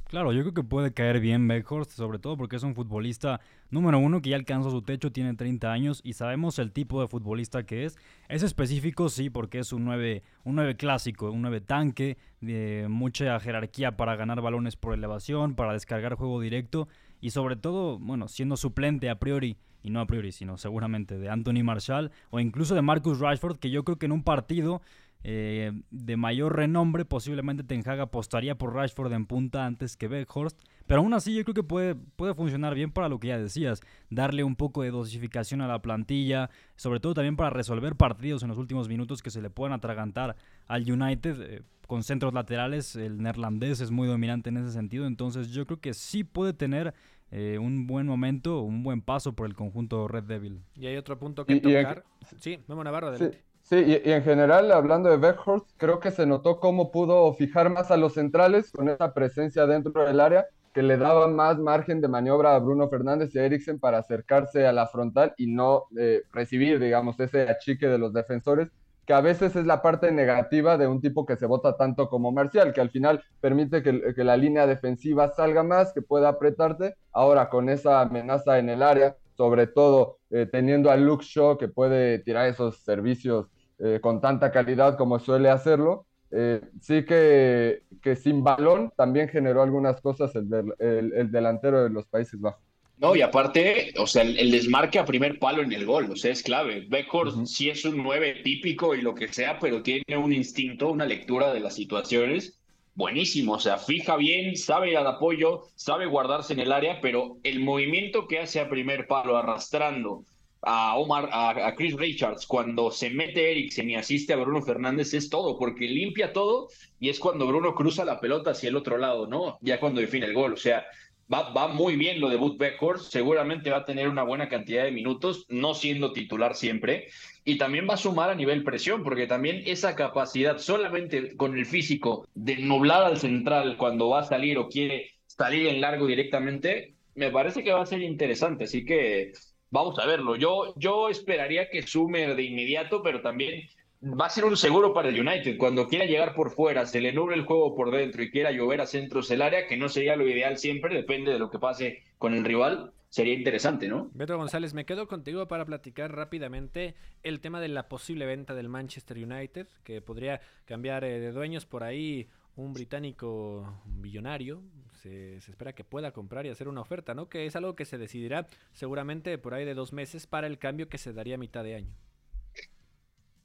Claro, 0.06 0.32
yo 0.32 0.42
creo 0.42 0.54
que 0.54 0.62
puede 0.62 0.92
caer 0.92 1.18
bien 1.18 1.48
Beckhorst, 1.48 1.90
sobre 1.92 2.18
todo 2.18 2.36
porque 2.36 2.56
es 2.56 2.62
un 2.62 2.74
futbolista 2.74 3.40
número 3.70 3.98
uno 3.98 4.22
que 4.22 4.30
ya 4.30 4.36
alcanzó 4.36 4.70
su 4.70 4.82
techo, 4.82 5.10
tiene 5.10 5.34
30 5.34 5.72
años 5.72 6.00
y 6.04 6.12
sabemos 6.12 6.58
el 6.58 6.72
tipo 6.72 7.00
de 7.00 7.08
futbolista 7.08 7.64
que 7.64 7.84
es. 7.84 7.96
Es 8.28 8.42
específico, 8.42 9.08
sí, 9.08 9.30
porque 9.30 9.58
es 9.58 9.72
un 9.72 9.84
9, 9.84 10.22
un 10.44 10.56
9 10.56 10.76
clásico, 10.76 11.30
un 11.30 11.42
9 11.42 11.60
tanque, 11.62 12.16
de 12.40 12.86
mucha 12.88 13.40
jerarquía 13.40 13.96
para 13.96 14.14
ganar 14.14 14.40
balones 14.40 14.76
por 14.76 14.94
elevación, 14.94 15.54
para 15.54 15.72
descargar 15.72 16.14
juego 16.14 16.40
directo 16.40 16.86
y 17.20 17.30
sobre 17.30 17.56
todo, 17.56 17.98
bueno, 17.98 18.28
siendo 18.28 18.56
suplente 18.56 19.08
a 19.08 19.18
priori, 19.18 19.56
y 19.84 19.90
no 19.90 20.00
a 20.00 20.06
priori, 20.06 20.32
sino 20.32 20.56
seguramente 20.56 21.18
de 21.18 21.28
Anthony 21.28 21.62
Marshall 21.62 22.10
o 22.30 22.40
incluso 22.40 22.74
de 22.74 22.82
Marcus 22.82 23.20
Rashford, 23.20 23.58
que 23.58 23.70
yo 23.70 23.84
creo 23.84 23.98
que 23.98 24.06
en 24.06 24.12
un 24.12 24.22
partido 24.22 24.80
eh, 25.26 25.72
de 25.90 26.16
mayor 26.18 26.54
renombre, 26.54 27.06
posiblemente 27.06 27.64
Ten 27.64 27.82
Hag 27.88 27.98
apostaría 27.98 28.56
por 28.56 28.74
Rashford 28.74 29.10
en 29.14 29.24
punta 29.24 29.64
antes 29.64 29.96
que 29.96 30.06
Beckhorst. 30.06 30.60
Pero 30.86 31.00
aún 31.00 31.14
así 31.14 31.34
yo 31.34 31.44
creo 31.44 31.54
que 31.54 31.62
puede, 31.62 31.94
puede 31.94 32.34
funcionar 32.34 32.74
bien 32.74 32.92
para 32.92 33.08
lo 33.08 33.18
que 33.18 33.28
ya 33.28 33.38
decías, 33.38 33.80
darle 34.10 34.44
un 34.44 34.54
poco 34.54 34.82
de 34.82 34.90
dosificación 34.90 35.62
a 35.62 35.66
la 35.66 35.80
plantilla, 35.80 36.50
sobre 36.76 37.00
todo 37.00 37.14
también 37.14 37.36
para 37.36 37.48
resolver 37.48 37.96
partidos 37.96 38.42
en 38.42 38.50
los 38.50 38.58
últimos 38.58 38.86
minutos 38.86 39.22
que 39.22 39.30
se 39.30 39.40
le 39.40 39.48
puedan 39.48 39.72
atragantar 39.72 40.36
al 40.66 40.90
United. 40.90 41.40
Eh, 41.40 41.62
con 41.86 42.02
centros 42.02 42.32
laterales, 42.32 42.96
el 42.96 43.20
neerlandés 43.20 43.80
es 43.80 43.90
muy 43.90 44.08
dominante 44.08 44.48
en 44.48 44.56
ese 44.56 44.72
sentido, 44.72 45.06
entonces 45.06 45.50
yo 45.50 45.66
creo 45.66 45.80
que 45.80 45.92
sí 45.92 46.24
puede 46.24 46.54
tener 46.54 46.94
eh, 47.30 47.58
un 47.58 47.86
buen 47.86 48.06
momento, 48.06 48.60
un 48.60 48.82
buen 48.82 49.02
paso 49.02 49.34
por 49.34 49.46
el 49.46 49.54
conjunto 49.54 50.08
Red 50.08 50.24
Devil. 50.24 50.62
Y 50.76 50.86
hay 50.86 50.96
otro 50.96 51.18
punto 51.18 51.44
que 51.44 51.60
tocar. 51.60 52.04
Sí, 52.38 52.58
Memo 52.68 52.82
Navarro, 52.82 53.08
adelante. 53.08 53.43
Sí, 53.64 53.76
y, 53.76 54.10
en 54.10 54.22
general, 54.22 54.70
hablando 54.72 55.08
de 55.08 55.16
Beckhorst, 55.16 55.70
creo 55.78 55.98
que 55.98 56.10
se 56.10 56.26
notó 56.26 56.60
cómo 56.60 56.92
pudo 56.92 57.32
fijar 57.32 57.70
más 57.70 57.90
a 57.90 57.96
los 57.96 58.12
centrales 58.12 58.70
con 58.70 58.90
esa 58.90 59.14
presencia 59.14 59.66
dentro 59.66 60.04
del 60.04 60.20
área 60.20 60.46
que 60.74 60.82
le 60.82 60.98
daba 60.98 61.28
más 61.28 61.58
margen 61.58 62.02
de 62.02 62.08
maniobra 62.08 62.54
a 62.54 62.58
Bruno 62.58 62.90
Fernández 62.90 63.34
y 63.34 63.38
a 63.38 63.44
Eriksen 63.46 63.80
para 63.80 63.98
acercarse 63.98 64.66
a 64.66 64.72
la 64.72 64.86
frontal 64.88 65.32
y 65.38 65.46
no 65.46 65.84
eh, 65.96 66.24
recibir, 66.30 66.78
digamos, 66.78 67.18
ese 67.20 67.48
achique 67.48 67.86
de 67.86 67.96
los 67.96 68.12
defensores, 68.12 68.68
que 69.06 69.14
a 69.14 69.22
veces 69.22 69.56
es 69.56 69.64
la 69.64 69.80
parte 69.80 70.12
negativa 70.12 70.76
de 70.76 70.86
un 70.86 71.00
tipo 71.00 71.24
que 71.24 71.36
se 71.36 71.46
vota 71.46 71.76
tanto 71.78 72.10
como 72.10 72.32
Marcial, 72.32 72.74
que 72.74 72.82
al 72.82 72.90
final 72.90 73.24
permite 73.40 73.82
que, 73.82 74.24
la 74.24 74.36
línea 74.36 74.66
defensiva 74.66 75.30
salga 75.30 75.62
más, 75.62 75.92
que 75.94 76.02
pueda 76.02 76.28
apretarte. 76.28 76.96
Ahora, 77.12 77.48
con 77.48 77.70
esa 77.70 78.02
amenaza 78.02 78.58
en 78.58 78.68
el 78.68 78.82
área, 78.82 79.16
sobre 79.36 79.66
todo 79.66 80.18
eh, 80.30 80.46
teniendo 80.50 80.90
a 80.90 80.96
Luke 80.96 81.24
Shaw 81.24 81.56
que 81.56 81.68
puede 81.68 82.18
tirar 82.18 82.48
esos 82.48 82.82
servicios 82.82 83.46
eh, 83.84 84.00
con 84.00 84.18
tanta 84.18 84.50
calidad 84.50 84.96
como 84.96 85.18
suele 85.18 85.50
hacerlo. 85.50 86.06
Eh, 86.30 86.62
sí 86.80 87.04
que, 87.04 87.82
que, 88.02 88.16
sin 88.16 88.42
balón 88.42 88.90
también 88.96 89.28
generó 89.28 89.62
algunas 89.62 90.00
cosas 90.00 90.34
el, 90.34 90.48
el, 90.78 91.30
delantero 91.30 91.84
de 91.84 91.90
los 91.90 92.06
Países 92.06 92.40
Bajos. 92.40 92.64
No, 92.96 93.14
y 93.14 93.20
aparte, 93.20 93.92
o 93.98 94.06
sea, 94.06 94.22
el, 94.22 94.50
desmarque 94.50 94.98
a 94.98 95.04
primer 95.04 95.38
palo 95.38 95.60
en 95.62 95.70
el 95.70 95.84
gol, 95.84 96.10
o 96.10 96.16
sea, 96.16 96.32
es 96.32 96.42
clave. 96.42 96.86
Beckhorst 96.88 97.44
sí 97.44 97.68
es 97.68 97.84
un 97.84 98.02
9 98.02 98.40
típico 98.42 98.94
y 98.94 99.02
lo 99.02 99.14
que 99.14 99.30
sea, 99.30 99.58
pero 99.58 99.82
tiene 99.82 100.16
un 100.16 100.32
instinto, 100.32 100.90
una 100.90 101.04
lectura 101.04 101.52
de 101.52 101.60
las 101.60 101.74
situaciones 101.74 102.58
buenísimo, 102.94 103.54
o 103.54 103.60
sea, 103.60 103.76
fija 103.76 104.16
bien, 104.16 104.56
sabe 104.56 104.92
ir 104.92 104.96
al 104.96 105.06
apoyo, 105.06 105.64
sabe 105.74 106.06
guardarse 106.06 106.54
en 106.54 106.60
el 106.60 106.72
área, 106.72 107.00
pero 107.02 107.36
el 107.42 107.60
movimiento 107.60 108.28
que 108.28 108.38
hace 108.38 108.60
a 108.60 108.70
primer 108.70 109.06
palo 109.08 109.36
arrastrando 109.36 110.24
a 110.66 110.96
Omar, 110.96 111.28
a, 111.32 111.74
Chris 111.74 111.94
Richards, 111.94 112.46
cuando 112.46 112.90
se 112.90 113.10
mete 113.10 113.50
Eriksen 113.50 113.90
y 113.90 113.96
asiste 113.96 114.32
a 114.32 114.36
Bruno 114.36 114.62
Fernández, 114.62 115.14
es 115.14 115.28
todo, 115.28 115.58
porque 115.58 115.86
limpia 115.86 116.32
todo 116.32 116.68
y 117.00 117.08
es 117.08 117.18
cuando 117.18 117.46
Bruno 117.46 117.74
cruza 117.74 118.04
la 118.04 118.20
pelota 118.20 118.50
hacia 118.50 118.68
el 118.68 118.76
otro 118.76 118.98
lado, 118.98 119.26
¿no? 119.26 119.58
Ya 119.60 119.80
cuando 119.80 120.00
define 120.00 120.26
el 120.26 120.34
gol, 120.34 120.54
o 120.54 120.56
sea, 120.56 120.84
Va, 121.32 121.54
va 121.54 121.68
muy 121.68 121.96
bien 121.96 122.20
lo 122.20 122.28
de 122.28 122.36
Bud 122.36 122.58
Beckhorst, 122.58 123.10
seguramente 123.10 123.70
va 123.70 123.78
a 123.78 123.84
tener 123.86 124.08
una 124.08 124.22
buena 124.22 124.50
cantidad 124.50 124.84
de 124.84 124.90
minutos, 124.90 125.46
no 125.48 125.72
siendo 125.72 126.12
titular 126.12 126.54
siempre, 126.54 127.06
y 127.46 127.56
también 127.56 127.88
va 127.88 127.94
a 127.94 127.98
sumar 127.98 128.28
a 128.28 128.34
nivel 128.34 128.62
presión, 128.62 129.02
porque 129.02 129.26
también 129.26 129.62
esa 129.64 129.96
capacidad 129.96 130.58
solamente 130.58 131.34
con 131.36 131.56
el 131.56 131.64
físico 131.64 132.28
de 132.34 132.56
nublar 132.58 133.04
al 133.04 133.16
central 133.18 133.78
cuando 133.78 134.10
va 134.10 134.20
a 134.20 134.24
salir 134.24 134.58
o 134.58 134.68
quiere 134.68 135.12
salir 135.26 135.66
en 135.66 135.80
largo 135.80 136.06
directamente, 136.06 136.94
me 137.14 137.30
parece 137.30 137.64
que 137.64 137.72
va 137.72 137.82
a 137.82 137.86
ser 137.86 138.02
interesante, 138.02 138.64
así 138.64 138.84
que 138.84 139.32
vamos 139.74 139.98
a 139.98 140.06
verlo. 140.06 140.36
Yo, 140.36 140.72
yo 140.76 141.08
esperaría 141.08 141.68
que 141.68 141.82
sume 141.82 142.32
de 142.34 142.42
inmediato, 142.44 143.02
pero 143.02 143.20
también 143.20 143.68
va 144.00 144.26
a 144.26 144.30
ser 144.30 144.44
un 144.44 144.56
seguro 144.56 144.94
para 144.94 145.08
el 145.08 145.18
United. 145.18 145.58
Cuando 145.58 145.88
quiera 145.88 146.04
llegar 146.04 146.36
por 146.36 146.52
fuera, 146.52 146.86
se 146.86 147.00
le 147.00 147.12
nuble 147.12 147.34
el 147.34 147.44
juego 147.44 147.74
por 147.74 147.90
dentro 147.90 148.22
y 148.22 148.30
quiera 148.30 148.52
llover 148.52 148.80
a 148.80 148.86
centros 148.86 149.28
del 149.28 149.42
área, 149.42 149.66
que 149.66 149.76
no 149.76 149.88
sería 149.88 150.14
lo 150.14 150.28
ideal 150.28 150.58
siempre, 150.58 150.94
depende 150.94 151.32
de 151.32 151.40
lo 151.40 151.50
que 151.50 151.58
pase 151.58 152.04
con 152.18 152.34
el 152.34 152.44
rival, 152.44 152.92
sería 153.08 153.34
interesante, 153.34 153.88
¿no? 153.88 154.10
Beto 154.14 154.38
González, 154.38 154.74
me 154.74 154.86
quedo 154.86 155.08
contigo 155.08 155.48
para 155.48 155.64
platicar 155.64 156.14
rápidamente 156.14 156.94
el 157.24 157.40
tema 157.40 157.60
de 157.60 157.68
la 157.68 157.88
posible 157.88 158.26
venta 158.26 158.54
del 158.54 158.68
Manchester 158.68 159.18
United, 159.18 159.66
que 159.82 160.00
podría 160.00 160.40
cambiar 160.66 161.02
eh, 161.02 161.18
de 161.18 161.32
dueños 161.32 161.66
por 161.66 161.82
ahí 161.82 162.28
un 162.56 162.72
británico 162.72 163.82
billonario. 163.86 164.62
Se, 165.02 165.36
espera 165.36 165.74
que 165.74 165.84
pueda 165.84 166.12
comprar 166.12 166.46
y 166.46 166.50
hacer 166.50 166.68
una 166.68 166.80
oferta, 166.80 167.14
¿no? 167.14 167.28
Que 167.28 167.46
es 167.46 167.56
algo 167.56 167.76
que 167.76 167.84
se 167.84 167.98
decidirá 167.98 168.46
seguramente 168.72 169.36
por 169.38 169.54
ahí 169.54 169.64
de 169.64 169.74
dos 169.74 169.92
meses 169.92 170.26
para 170.26 170.46
el 170.46 170.58
cambio 170.58 170.88
que 170.88 170.98
se 170.98 171.12
daría 171.12 171.34
a 171.34 171.38
mitad 171.38 171.64
de 171.64 171.74
año. 171.74 171.94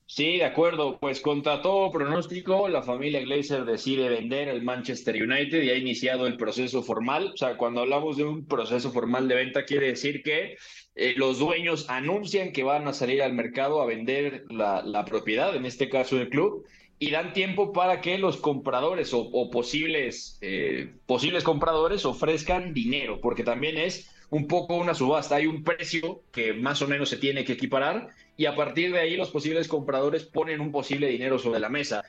Sí, 0.06 0.38
de 0.38 0.46
acuerdo. 0.46 0.98
Pues 1.00 1.22
contra 1.22 1.62
todo 1.62 1.92
pronóstico, 1.92 2.68
la 2.68 2.82
familia 2.82 3.22
Glazer 3.22 3.64
decide 3.64 4.10
vender 4.10 4.48
el 4.48 4.64
Manchester 4.64 5.22
United 5.22 5.62
y 5.62 5.70
ha 5.70 5.76
iniciado 5.76 6.26
el 6.26 6.36
proceso 6.36 6.82
formal. 6.82 7.32
O 7.34 7.38
sea, 7.38 7.58
cuando 7.58 7.82
hablamos 7.82 8.18
de 8.18 8.24
un 8.24 8.48
proceso 8.48 8.92
formal 8.92 9.28
de 9.28 9.36
venta, 9.36 9.66
quiere 9.66 9.88
decir 9.88 10.24
que 10.24 10.58
eh, 10.96 11.14
los 11.16 11.38
dueños 11.38 11.90
anuncian 11.90 12.52
que 12.52 12.64
van 12.64 12.88
a 12.88 12.94
salir 12.94 13.22
al 13.22 13.34
mercado 13.34 13.82
a 13.82 13.86
vender 13.86 14.46
la, 14.50 14.82
la, 14.82 15.06
propiedad, 15.06 15.56
en 15.56 15.66
este 15.66 15.90
caso 15.90 16.20
el 16.20 16.30
club, 16.30 16.66
y 17.00 17.12
dan 17.12 17.32
tiempo 17.32 17.72
para 17.72 18.02
que 18.02 18.18
los 18.18 18.38
compradores 18.38 19.14
o, 19.14 19.50
posibles, 19.50 20.38
eh, 20.42 20.94
posibles 21.06 21.46
compradores 21.46 22.06
ofrezcan 22.06 22.74
dinero, 22.74 23.22
porque 23.22 23.46
también 23.46 23.78
es 23.78 24.12
un 24.30 24.48
poco 24.48 24.76
una 24.76 24.94
subasta. 24.94 25.38
Hay 25.38 25.48
un 25.48 25.64
precio 25.64 26.24
que 26.32 26.54
más 26.54 26.82
o 26.82 26.88
menos 26.88 27.10
se 27.10 27.18
tiene 27.18 27.46
que 27.46 27.54
equiparar 27.54 28.10
y 28.36 28.46
a 28.46 28.56
partir 28.56 28.92
de 28.92 29.00
ahí 29.00 29.16
los 29.16 29.32
posibles 29.32 29.70
compradores 29.70 30.26
ponen 30.26 30.60
un 30.60 30.74
posible 30.74 31.08
dinero 31.08 31.40
sobre 31.40 31.62
la 31.62 31.70
mesa. 31.70 32.04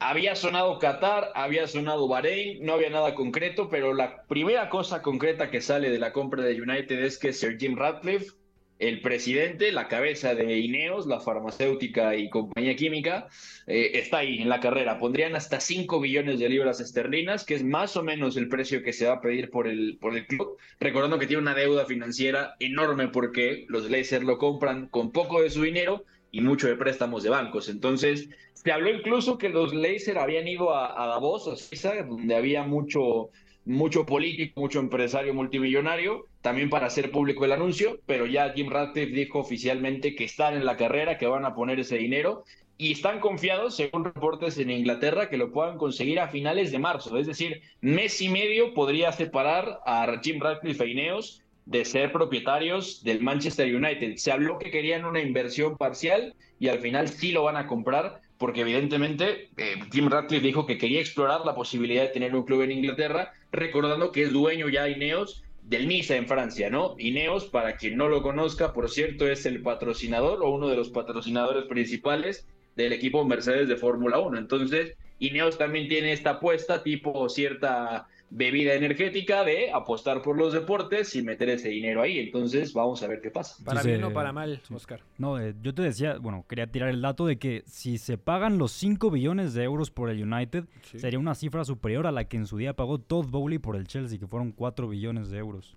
Había 0.00 0.34
sonado 0.34 0.80
Qatar, 0.80 1.30
había 1.36 1.68
sonado 1.68 2.08
Bahrein, 2.08 2.64
no 2.66 2.72
había 2.72 2.90
nada 2.90 3.14
concreto, 3.14 3.68
pero 3.70 3.94
la 3.94 4.24
primera 4.24 4.68
cosa 4.68 5.00
concreta 5.00 5.48
que 5.52 5.60
sale 5.60 5.90
de 5.90 6.00
la 6.00 6.12
compra 6.12 6.42
de 6.42 6.60
United 6.60 6.98
es 7.04 7.16
que 7.16 7.32
Sir 7.32 7.56
Jim 7.56 7.76
Ratcliffe 7.76 8.32
el 8.82 9.00
presidente, 9.00 9.70
la 9.70 9.86
cabeza 9.86 10.34
de 10.34 10.58
Ineos, 10.58 11.06
la 11.06 11.20
farmacéutica 11.20 12.16
y 12.16 12.28
compañía 12.28 12.74
química, 12.74 13.28
eh, 13.68 13.92
está 13.94 14.18
ahí 14.18 14.42
en 14.42 14.48
la 14.48 14.58
carrera. 14.58 14.98
Pondrían 14.98 15.36
hasta 15.36 15.60
5 15.60 16.00
billones 16.00 16.40
de 16.40 16.48
libras 16.48 16.80
esterlinas, 16.80 17.44
que 17.44 17.54
es 17.54 17.62
más 17.62 17.96
o 17.96 18.02
menos 18.02 18.36
el 18.36 18.48
precio 18.48 18.82
que 18.82 18.92
se 18.92 19.06
va 19.06 19.14
a 19.14 19.20
pedir 19.20 19.50
por 19.50 19.68
el, 19.68 19.98
por 20.00 20.16
el 20.16 20.26
club, 20.26 20.56
recordando 20.80 21.20
que 21.20 21.28
tiene 21.28 21.42
una 21.42 21.54
deuda 21.54 21.86
financiera 21.86 22.56
enorme 22.58 23.06
porque 23.06 23.66
los 23.68 23.88
Lakers 23.88 24.24
lo 24.24 24.38
compran 24.38 24.88
con 24.88 25.12
poco 25.12 25.42
de 25.42 25.50
su 25.50 25.62
dinero 25.62 26.04
y 26.32 26.40
mucho 26.40 26.66
de 26.66 26.74
préstamos 26.74 27.22
de 27.22 27.30
bancos. 27.30 27.68
Entonces, 27.68 28.30
se 28.52 28.72
habló 28.72 28.90
incluso 28.90 29.38
que 29.38 29.48
los 29.48 29.72
Lakers 29.72 30.16
habían 30.16 30.48
ido 30.48 30.74
a, 30.74 31.00
a 31.00 31.06
Davos, 31.06 31.46
a 31.46 31.54
Suiza, 31.54 32.02
donde 32.02 32.34
había 32.34 32.64
mucho 32.64 33.30
mucho 33.64 34.04
político, 34.04 34.60
mucho 34.60 34.80
empresario 34.80 35.34
multimillonario, 35.34 36.26
también 36.42 36.68
para 36.68 36.86
hacer 36.86 37.10
público 37.10 37.44
el 37.44 37.52
anuncio, 37.52 38.00
pero 38.04 38.26
ya 38.26 38.52
Jim 38.52 38.68
Ratcliffe 38.68 39.14
dijo 39.14 39.38
oficialmente 39.38 40.14
que 40.14 40.24
están 40.24 40.54
en 40.54 40.66
la 40.66 40.76
carrera, 40.76 41.16
que 41.16 41.26
van 41.26 41.44
a 41.44 41.54
poner 41.54 41.80
ese 41.80 41.96
dinero 41.96 42.44
y 42.76 42.92
están 42.92 43.20
confiados, 43.20 43.76
según 43.76 44.04
reportes 44.04 44.58
en 44.58 44.70
Inglaterra, 44.70 45.30
que 45.30 45.36
lo 45.36 45.52
puedan 45.52 45.78
conseguir 45.78 46.18
a 46.18 46.28
finales 46.28 46.72
de 46.72 46.80
marzo. 46.80 47.16
Es 47.16 47.28
decir, 47.28 47.62
mes 47.80 48.20
y 48.20 48.28
medio 48.28 48.74
podría 48.74 49.12
separar 49.12 49.78
a 49.86 50.20
Jim 50.22 50.40
Ratcliffe 50.40 50.84
e 50.84 50.88
Ineos 50.88 51.42
de 51.64 51.84
ser 51.84 52.10
propietarios 52.10 53.04
del 53.04 53.20
Manchester 53.20 53.72
United. 53.72 54.16
Se 54.16 54.32
habló 54.32 54.58
que 54.58 54.72
querían 54.72 55.04
una 55.04 55.20
inversión 55.20 55.76
parcial 55.76 56.34
y 56.58 56.68
al 56.68 56.80
final 56.80 57.08
sí 57.08 57.30
lo 57.30 57.44
van 57.44 57.56
a 57.56 57.68
comprar 57.68 58.20
porque 58.36 58.62
evidentemente 58.62 59.50
eh, 59.56 59.76
Jim 59.92 60.08
Ratcliffe 60.08 60.44
dijo 60.44 60.66
que 60.66 60.76
quería 60.76 60.98
explorar 60.98 61.42
la 61.46 61.54
posibilidad 61.54 62.02
de 62.02 62.08
tener 62.08 62.34
un 62.34 62.42
club 62.42 62.62
en 62.62 62.72
Inglaterra, 62.72 63.32
recordando 63.52 64.10
que 64.10 64.24
es 64.24 64.32
dueño 64.32 64.68
ya 64.68 64.88
Ineos 64.88 65.44
del 65.62 65.88
Niza 65.88 66.16
en 66.16 66.26
Francia, 66.26 66.70
¿no? 66.70 66.94
Ineos, 66.98 67.46
para 67.46 67.76
quien 67.76 67.96
no 67.96 68.08
lo 68.08 68.22
conozca, 68.22 68.72
por 68.72 68.90
cierto, 68.90 69.28
es 69.28 69.46
el 69.46 69.62
patrocinador 69.62 70.42
o 70.42 70.50
uno 70.50 70.68
de 70.68 70.76
los 70.76 70.90
patrocinadores 70.90 71.64
principales 71.64 72.46
del 72.76 72.92
equipo 72.92 73.24
Mercedes 73.24 73.68
de 73.68 73.76
Fórmula 73.76 74.18
1. 74.18 74.38
Entonces, 74.38 74.96
Ineos 75.18 75.58
también 75.58 75.88
tiene 75.88 76.12
esta 76.12 76.30
apuesta 76.30 76.82
tipo 76.82 77.28
cierta 77.28 78.08
bebida 78.34 78.72
energética 78.72 79.44
de 79.44 79.70
apostar 79.70 80.22
por 80.22 80.38
los 80.38 80.54
deportes 80.54 81.14
y 81.16 81.22
meter 81.22 81.50
ese 81.50 81.68
dinero 81.68 82.00
ahí. 82.00 82.18
Entonces, 82.18 82.72
vamos 82.72 83.02
a 83.02 83.06
ver 83.06 83.20
qué 83.20 83.30
pasa. 83.30 83.62
Para 83.62 83.82
bien 83.82 84.02
o 84.04 84.12
para 84.12 84.32
mal, 84.32 84.60
sí. 84.66 84.74
Oscar. 84.74 85.02
No, 85.18 85.38
eh, 85.38 85.54
yo 85.60 85.74
te 85.74 85.82
decía, 85.82 86.16
bueno, 86.18 86.46
quería 86.48 86.66
tirar 86.66 86.88
el 86.88 87.02
dato 87.02 87.26
de 87.26 87.38
que 87.38 87.62
si 87.66 87.98
se 87.98 88.16
pagan 88.16 88.56
los 88.56 88.72
5 88.72 89.10
billones 89.10 89.52
de 89.52 89.64
euros 89.64 89.90
por 89.90 90.08
el 90.08 90.22
United, 90.22 90.64
sí. 90.82 90.98
sería 90.98 91.18
una 91.18 91.34
cifra 91.34 91.64
superior 91.64 92.06
a 92.06 92.10
la 92.10 92.24
que 92.24 92.38
en 92.38 92.46
su 92.46 92.56
día 92.56 92.74
pagó 92.74 92.98
Todd 92.98 93.26
Bowley 93.26 93.58
por 93.58 93.76
el 93.76 93.86
Chelsea, 93.86 94.18
que 94.18 94.26
fueron 94.26 94.52
4 94.52 94.88
billones 94.88 95.30
de 95.30 95.38
euros. 95.38 95.76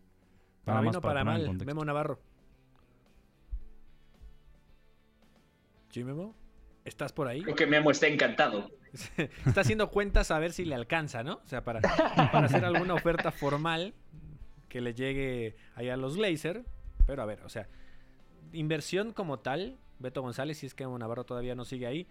Para 0.63 0.81
bien 0.81 0.95
o 0.95 1.01
para, 1.01 1.23
para 1.23 1.23
mal, 1.25 1.65
Memo 1.65 1.83
Navarro. 1.83 2.19
¿Sí, 5.89 6.03
Memo? 6.03 6.35
¿Estás 6.85 7.11
por 7.11 7.27
ahí? 7.27 7.41
Creo 7.41 7.55
que 7.55 7.67
Memo 7.67 7.91
está 7.91 8.07
encantado. 8.07 8.69
está 9.45 9.61
haciendo 9.61 9.89
cuentas 9.89 10.31
a 10.31 10.39
ver 10.39 10.51
si 10.51 10.65
le 10.65 10.75
alcanza, 10.75 11.23
¿no? 11.23 11.35
O 11.43 11.47
sea, 11.47 11.63
para, 11.63 11.81
para 11.81 12.45
hacer 12.45 12.65
alguna 12.65 12.93
oferta 12.93 13.31
formal 13.31 13.93
que 14.69 14.81
le 14.81 14.93
llegue 14.93 15.55
allá 15.75 15.93
a 15.93 15.97
los 15.97 16.17
Glazer. 16.17 16.65
Pero 17.05 17.21
a 17.21 17.25
ver, 17.25 17.41
o 17.43 17.49
sea, 17.49 17.67
inversión 18.53 19.13
como 19.13 19.39
tal, 19.39 19.77
Beto 19.99 20.21
González, 20.21 20.57
si 20.57 20.65
es 20.65 20.73
que 20.73 20.85
Navarro 20.85 21.23
todavía 21.23 21.55
no 21.55 21.65
sigue 21.65 21.87
ahí, 21.87 22.07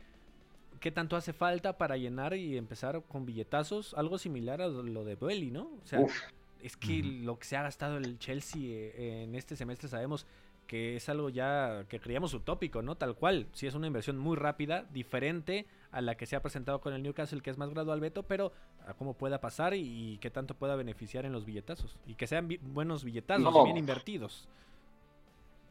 ¿qué 0.81 0.91
tanto 0.91 1.17
hace 1.17 1.33
falta 1.33 1.79
para 1.79 1.97
llenar 1.97 2.35
y 2.35 2.57
empezar 2.57 3.03
con 3.09 3.27
billetazos? 3.27 3.95
Algo 3.95 4.19
similar 4.19 4.63
a 4.63 4.69
lo 4.69 5.05
de 5.05 5.17
Belly, 5.17 5.51
¿no? 5.51 5.71
O 5.83 5.87
sea, 5.87 6.01
Uf. 6.01 6.15
es 6.61 6.77
que 6.77 7.03
lo 7.03 7.39
que 7.39 7.47
se 7.47 7.57
ha 7.57 7.63
gastado 7.63 7.97
el 7.99 8.19
Chelsea 8.19 8.61
eh, 8.63 9.25
en 9.25 9.35
este 9.35 9.57
semestre 9.57 9.89
sabemos 9.89 10.27
que 10.67 10.97
es 10.97 11.09
algo 11.09 11.31
ya 11.31 11.85
que 11.89 12.01
creíamos 12.01 12.35
utópico, 12.35 12.83
¿no? 12.83 12.97
Tal 12.97 13.15
cual, 13.15 13.47
sí 13.53 13.67
es 13.67 13.75
una 13.75 13.87
inversión 13.87 14.19
muy 14.19 14.37
rápida, 14.37 14.87
diferente 14.93 15.67
a 15.91 16.01
la 16.01 16.17
que 16.17 16.27
se 16.27 16.37
ha 16.37 16.43
presentado 16.43 16.81
con 16.81 16.93
el 16.95 17.03
Newcastle, 17.03 17.41
que 17.41 17.51
es 17.51 17.59
más 17.59 17.71
gradual, 17.71 18.01
Beto, 18.01 18.25
pero 18.25 18.53
a 18.87 18.95
cómo 18.95 19.15
pueda 19.15 19.41
pasar 19.41 19.75
y, 19.75 20.19
qué 20.21 20.31
tanto 20.31 20.55
pueda 20.55 20.77
beneficiar 20.77 21.25
en 21.25 21.33
los 21.33 21.45
billetazos. 21.45 21.97
Y 22.07 22.15
que 22.15 22.27
sean 22.27 22.49
bi 22.49 22.59
buenos 22.61 23.05
billetazos, 23.05 23.53
no. 23.53 23.65
bien 23.65 23.77
invertidos. 23.77 24.49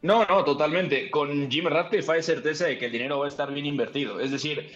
No, 0.02 0.24
no, 0.26 0.44
totalmente. 0.44 1.10
Con 1.10 1.50
Jim 1.50 1.66
Ratcliffe 1.66 2.12
hay 2.12 2.22
certeza 2.22 2.66
de 2.66 2.78
que 2.78 2.86
el 2.86 2.92
dinero 2.92 3.18
va 3.18 3.24
a 3.24 3.28
estar 3.28 3.52
bien 3.52 3.64
invertido. 3.64 4.20
Es 4.20 4.30
decir, 4.30 4.70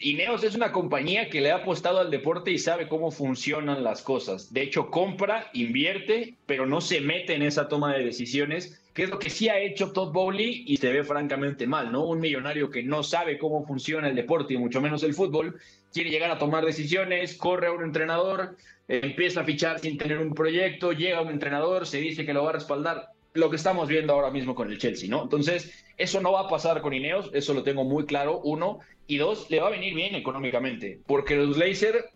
Ineos 0.00 0.44
es 0.44 0.54
una 0.54 0.72
compañía 0.72 1.30
que 1.30 1.40
le 1.40 1.50
ha 1.50 1.56
apostado 1.56 1.98
al 1.98 2.10
deporte 2.10 2.50
y 2.50 2.58
sabe 2.58 2.88
cómo 2.88 3.10
funcionan 3.10 3.82
las 3.82 4.02
cosas. 4.02 4.52
De 4.52 4.62
hecho, 4.62 4.90
compra, 4.90 5.50
invierte, 5.54 6.36
pero 6.46 6.66
no 6.66 6.80
se 6.80 7.00
mete 7.00 7.34
en 7.34 7.42
esa 7.42 7.68
toma 7.68 7.94
de 7.94 8.04
decisiones, 8.04 8.82
que 8.96 9.02
es 9.02 9.10
lo 9.10 9.18
que 9.18 9.28
sí 9.28 9.50
ha 9.50 9.60
hecho 9.60 9.92
Todd 9.92 10.10
Bowley 10.10 10.64
y 10.66 10.78
se 10.78 10.90
ve 10.90 11.04
francamente 11.04 11.66
mal, 11.66 11.92
¿no? 11.92 12.06
Un 12.06 12.18
millonario 12.18 12.70
que 12.70 12.82
no 12.82 13.02
sabe 13.02 13.36
cómo 13.36 13.66
funciona 13.66 14.08
el 14.08 14.16
deporte 14.16 14.54
y 14.54 14.56
mucho 14.56 14.80
menos 14.80 15.02
el 15.02 15.12
fútbol, 15.12 15.60
quiere 15.92 16.08
llegar 16.08 16.30
a 16.30 16.38
tomar 16.38 16.64
decisiones, 16.64 17.36
corre 17.36 17.66
a 17.66 17.72
un 17.72 17.84
entrenador, 17.84 18.56
empieza 18.88 19.42
a 19.42 19.44
fichar 19.44 19.80
sin 19.80 19.98
tener 19.98 20.16
un 20.16 20.32
proyecto, 20.32 20.92
llega 20.92 21.20
un 21.20 21.28
entrenador, 21.28 21.86
se 21.86 21.98
dice 21.98 22.24
que 22.24 22.32
lo 22.32 22.44
va 22.44 22.50
a 22.50 22.52
respaldar. 22.54 23.10
Lo 23.34 23.50
que 23.50 23.56
estamos 23.56 23.86
viendo 23.86 24.14
ahora 24.14 24.30
mismo 24.30 24.54
con 24.54 24.72
el 24.72 24.78
Chelsea, 24.78 25.10
¿no? 25.10 25.24
Entonces, 25.24 25.84
eso 25.98 26.22
no 26.22 26.32
va 26.32 26.40
a 26.40 26.48
pasar 26.48 26.80
con 26.80 26.94
Ineos, 26.94 27.30
eso 27.34 27.52
lo 27.52 27.62
tengo 27.62 27.84
muy 27.84 28.06
claro, 28.06 28.40
uno. 28.44 28.78
Y 29.06 29.18
dos, 29.18 29.50
le 29.50 29.60
va 29.60 29.66
a 29.66 29.72
venir 29.72 29.94
bien 29.94 30.14
económicamente, 30.14 31.00
porque 31.06 31.36
los 31.36 31.58
Laser, 31.58 32.06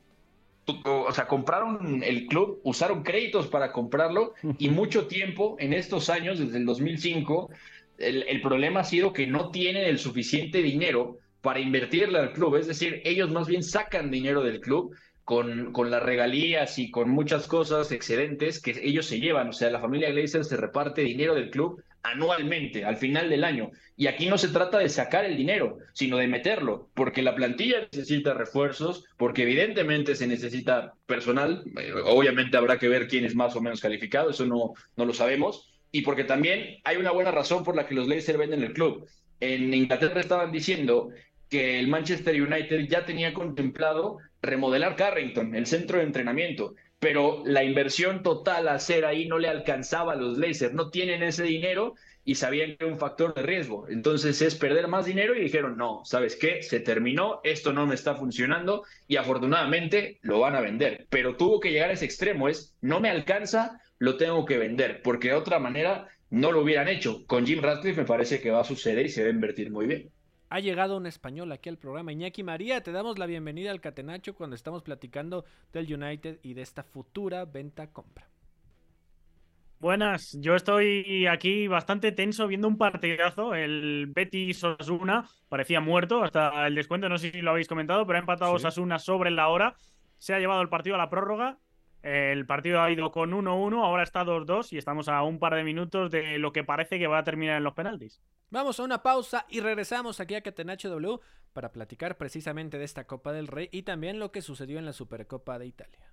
o 0.84 1.12
sea, 1.12 1.26
compraron 1.26 2.02
el 2.02 2.26
club, 2.26 2.60
usaron 2.64 3.02
créditos 3.02 3.46
para 3.48 3.72
comprarlo 3.72 4.34
y 4.58 4.68
mucho 4.70 5.06
tiempo 5.06 5.56
en 5.58 5.72
estos 5.72 6.10
años, 6.10 6.38
desde 6.38 6.58
el 6.58 6.66
2005, 6.66 7.50
el, 7.98 8.22
el 8.24 8.40
problema 8.40 8.80
ha 8.80 8.84
sido 8.84 9.12
que 9.12 9.26
no 9.26 9.50
tienen 9.50 9.84
el 9.84 9.98
suficiente 9.98 10.62
dinero 10.62 11.18
para 11.40 11.60
invertirle 11.60 12.18
al 12.18 12.32
club. 12.32 12.56
Es 12.56 12.66
decir, 12.66 13.00
ellos 13.04 13.30
más 13.30 13.46
bien 13.48 13.62
sacan 13.62 14.10
dinero 14.10 14.42
del 14.42 14.60
club 14.60 14.94
con, 15.24 15.72
con, 15.72 15.90
las 15.90 16.02
regalías 16.02 16.78
y 16.78 16.90
con 16.90 17.10
muchas 17.10 17.46
cosas 17.46 17.92
excedentes 17.92 18.60
que 18.60 18.74
ellos 18.82 19.06
se 19.06 19.20
llevan. 19.20 19.48
O 19.48 19.52
sea, 19.52 19.70
la 19.70 19.80
familia 19.80 20.10
Glazer 20.10 20.44
se 20.44 20.56
reparte 20.56 21.02
dinero 21.02 21.34
del 21.34 21.50
club 21.50 21.82
anualmente, 22.02 22.84
al 22.84 22.96
final 22.96 23.28
del 23.28 23.44
año. 23.44 23.70
Y 23.96 24.06
aquí 24.06 24.26
no 24.26 24.38
se 24.38 24.48
trata 24.48 24.78
de 24.78 24.88
sacar 24.88 25.24
el 25.24 25.36
dinero, 25.36 25.78
sino 25.92 26.16
de 26.16 26.28
meterlo, 26.28 26.90
porque 26.94 27.22
la 27.22 27.34
plantilla 27.34 27.88
necesita 27.92 28.34
refuerzos, 28.34 29.04
porque 29.16 29.42
evidentemente 29.42 30.14
se 30.14 30.26
necesita 30.26 30.94
personal, 31.06 31.64
eh, 31.78 31.92
obviamente 32.04 32.56
habrá 32.56 32.78
que 32.78 32.88
ver 32.88 33.08
quién 33.08 33.24
es 33.24 33.34
más 33.34 33.54
o 33.56 33.60
menos 33.60 33.80
calificado, 33.80 34.30
eso 34.30 34.46
no, 34.46 34.72
no 34.96 35.04
lo 35.04 35.12
sabemos, 35.12 35.70
y 35.92 36.02
porque 36.02 36.24
también 36.24 36.78
hay 36.84 36.96
una 36.96 37.10
buena 37.10 37.30
razón 37.30 37.64
por 37.64 37.76
la 37.76 37.86
que 37.86 37.94
los 37.94 38.08
Lakers 38.08 38.38
venden 38.38 38.62
el 38.62 38.72
club. 38.72 39.06
En 39.40 39.74
Inglaterra 39.74 40.20
estaban 40.20 40.52
diciendo 40.52 41.10
que 41.48 41.80
el 41.80 41.88
Manchester 41.88 42.40
United 42.40 42.86
ya 42.88 43.04
tenía 43.04 43.34
contemplado 43.34 44.18
remodelar 44.40 44.96
Carrington, 44.96 45.54
el 45.54 45.66
centro 45.66 45.98
de 45.98 46.04
entrenamiento, 46.04 46.74
pero 47.00 47.42
la 47.46 47.64
inversión 47.64 48.22
total 48.22 48.68
a 48.68 48.74
hacer 48.74 49.06
ahí 49.06 49.26
no 49.26 49.38
le 49.38 49.48
alcanzaba 49.48 50.12
a 50.12 50.16
los 50.16 50.36
Lakers, 50.36 50.74
no 50.74 50.90
tienen 50.90 51.22
ese 51.22 51.44
dinero 51.44 51.94
y 52.24 52.34
sabían 52.34 52.76
que 52.76 52.84
era 52.84 52.92
un 52.92 52.98
factor 52.98 53.32
de 53.34 53.42
riesgo. 53.42 53.88
Entonces 53.88 54.42
es 54.42 54.54
perder 54.54 54.86
más 54.86 55.06
dinero 55.06 55.34
y 55.34 55.40
dijeron, 55.40 55.78
no, 55.78 56.02
¿sabes 56.04 56.36
qué? 56.36 56.62
Se 56.62 56.78
terminó, 56.78 57.40
esto 57.42 57.72
no 57.72 57.86
me 57.86 57.94
está 57.94 58.14
funcionando 58.14 58.84
y 59.08 59.16
afortunadamente 59.16 60.18
lo 60.20 60.40
van 60.40 60.54
a 60.54 60.60
vender. 60.60 61.06
Pero 61.08 61.36
tuvo 61.36 61.58
que 61.58 61.72
llegar 61.72 61.88
a 61.88 61.94
ese 61.94 62.04
extremo, 62.04 62.48
es, 62.48 62.76
no 62.82 63.00
me 63.00 63.08
alcanza, 63.08 63.80
lo 63.98 64.18
tengo 64.18 64.44
que 64.44 64.58
vender, 64.58 65.00
porque 65.02 65.28
de 65.28 65.34
otra 65.34 65.58
manera 65.58 66.08
no 66.28 66.52
lo 66.52 66.60
hubieran 66.60 66.88
hecho. 66.88 67.24
Con 67.26 67.46
Jim 67.46 67.62
Radcliffe 67.62 68.02
me 68.02 68.06
parece 68.06 68.40
que 68.42 68.50
va 68.50 68.60
a 68.60 68.64
suceder 68.64 69.06
y 69.06 69.08
se 69.08 69.22
va 69.22 69.28
a 69.28 69.32
invertir 69.32 69.70
muy 69.70 69.86
bien. 69.86 70.10
Ha 70.50 70.58
llegado 70.60 70.96
un 70.96 71.06
español 71.06 71.52
aquí 71.52 71.68
al 71.68 71.78
programa. 71.78 72.12
Iñaki 72.12 72.42
María, 72.42 72.82
te 72.82 72.90
damos 72.92 73.18
la 73.18 73.26
bienvenida 73.26 73.70
al 73.70 73.80
Catenacho 73.80 74.34
cuando 74.34 74.56
estamos 74.56 74.82
platicando 74.82 75.44
del 75.72 75.92
United 75.94 76.40
y 76.42 76.54
de 76.54 76.62
esta 76.62 76.82
futura 76.82 77.44
venta-compra. 77.44 78.28
Buenas, 79.78 80.36
yo 80.40 80.56
estoy 80.56 81.26
aquí 81.26 81.66
bastante 81.68 82.12
tenso 82.12 82.46
viendo 82.48 82.68
un 82.68 82.76
partidazo. 82.76 83.54
El 83.54 84.08
Betis 84.14 84.62
Osasuna 84.62 85.26
parecía 85.48 85.80
muerto 85.80 86.22
hasta 86.22 86.66
el 86.66 86.74
descuento, 86.74 87.08
no 87.08 87.16
sé 87.16 87.30
si 87.30 87.40
lo 87.40 87.52
habéis 87.52 87.68
comentado, 87.68 88.04
pero 88.06 88.18
ha 88.18 88.20
empatado 88.20 88.50
Sí. 88.50 88.56
Osasuna 88.56 88.98
sobre 88.98 89.30
la 89.30 89.48
hora. 89.48 89.76
Se 90.18 90.34
ha 90.34 90.38
llevado 90.38 90.60
el 90.60 90.68
partido 90.68 90.96
a 90.96 90.98
la 90.98 91.08
prórroga. 91.08 91.58
El 92.02 92.46
partido 92.46 92.80
ha 92.80 92.90
ido 92.90 93.10
con 93.10 93.32
1-1, 93.32 93.84
ahora 93.84 94.02
está 94.02 94.24
2-2 94.24 94.72
y 94.72 94.78
estamos 94.78 95.08
a 95.08 95.22
un 95.22 95.38
par 95.38 95.54
de 95.54 95.64
minutos 95.64 96.10
de 96.10 96.38
lo 96.38 96.52
que 96.52 96.64
parece 96.64 96.98
que 96.98 97.06
va 97.06 97.18
a 97.18 97.24
terminar 97.24 97.58
en 97.58 97.64
los 97.64 97.74
penaltis. 97.74 98.20
Vamos 98.48 98.80
a 98.80 98.84
una 98.84 99.02
pausa 99.02 99.46
y 99.48 99.60
regresamos 99.60 100.18
aquí 100.18 100.34
a 100.34 100.42
Catenacho 100.42 100.88
W 100.88 101.20
para 101.52 101.72
platicar 101.72 102.16
precisamente 102.16 102.78
de 102.78 102.84
esta 102.84 103.06
Copa 103.06 103.32
del 103.32 103.48
Rey 103.48 103.68
y 103.70 103.82
también 103.82 104.18
lo 104.18 104.32
que 104.32 104.42
sucedió 104.42 104.78
en 104.78 104.86
la 104.86 104.92
Supercopa 104.92 105.58
de 105.58 105.66
Italia. 105.66 106.12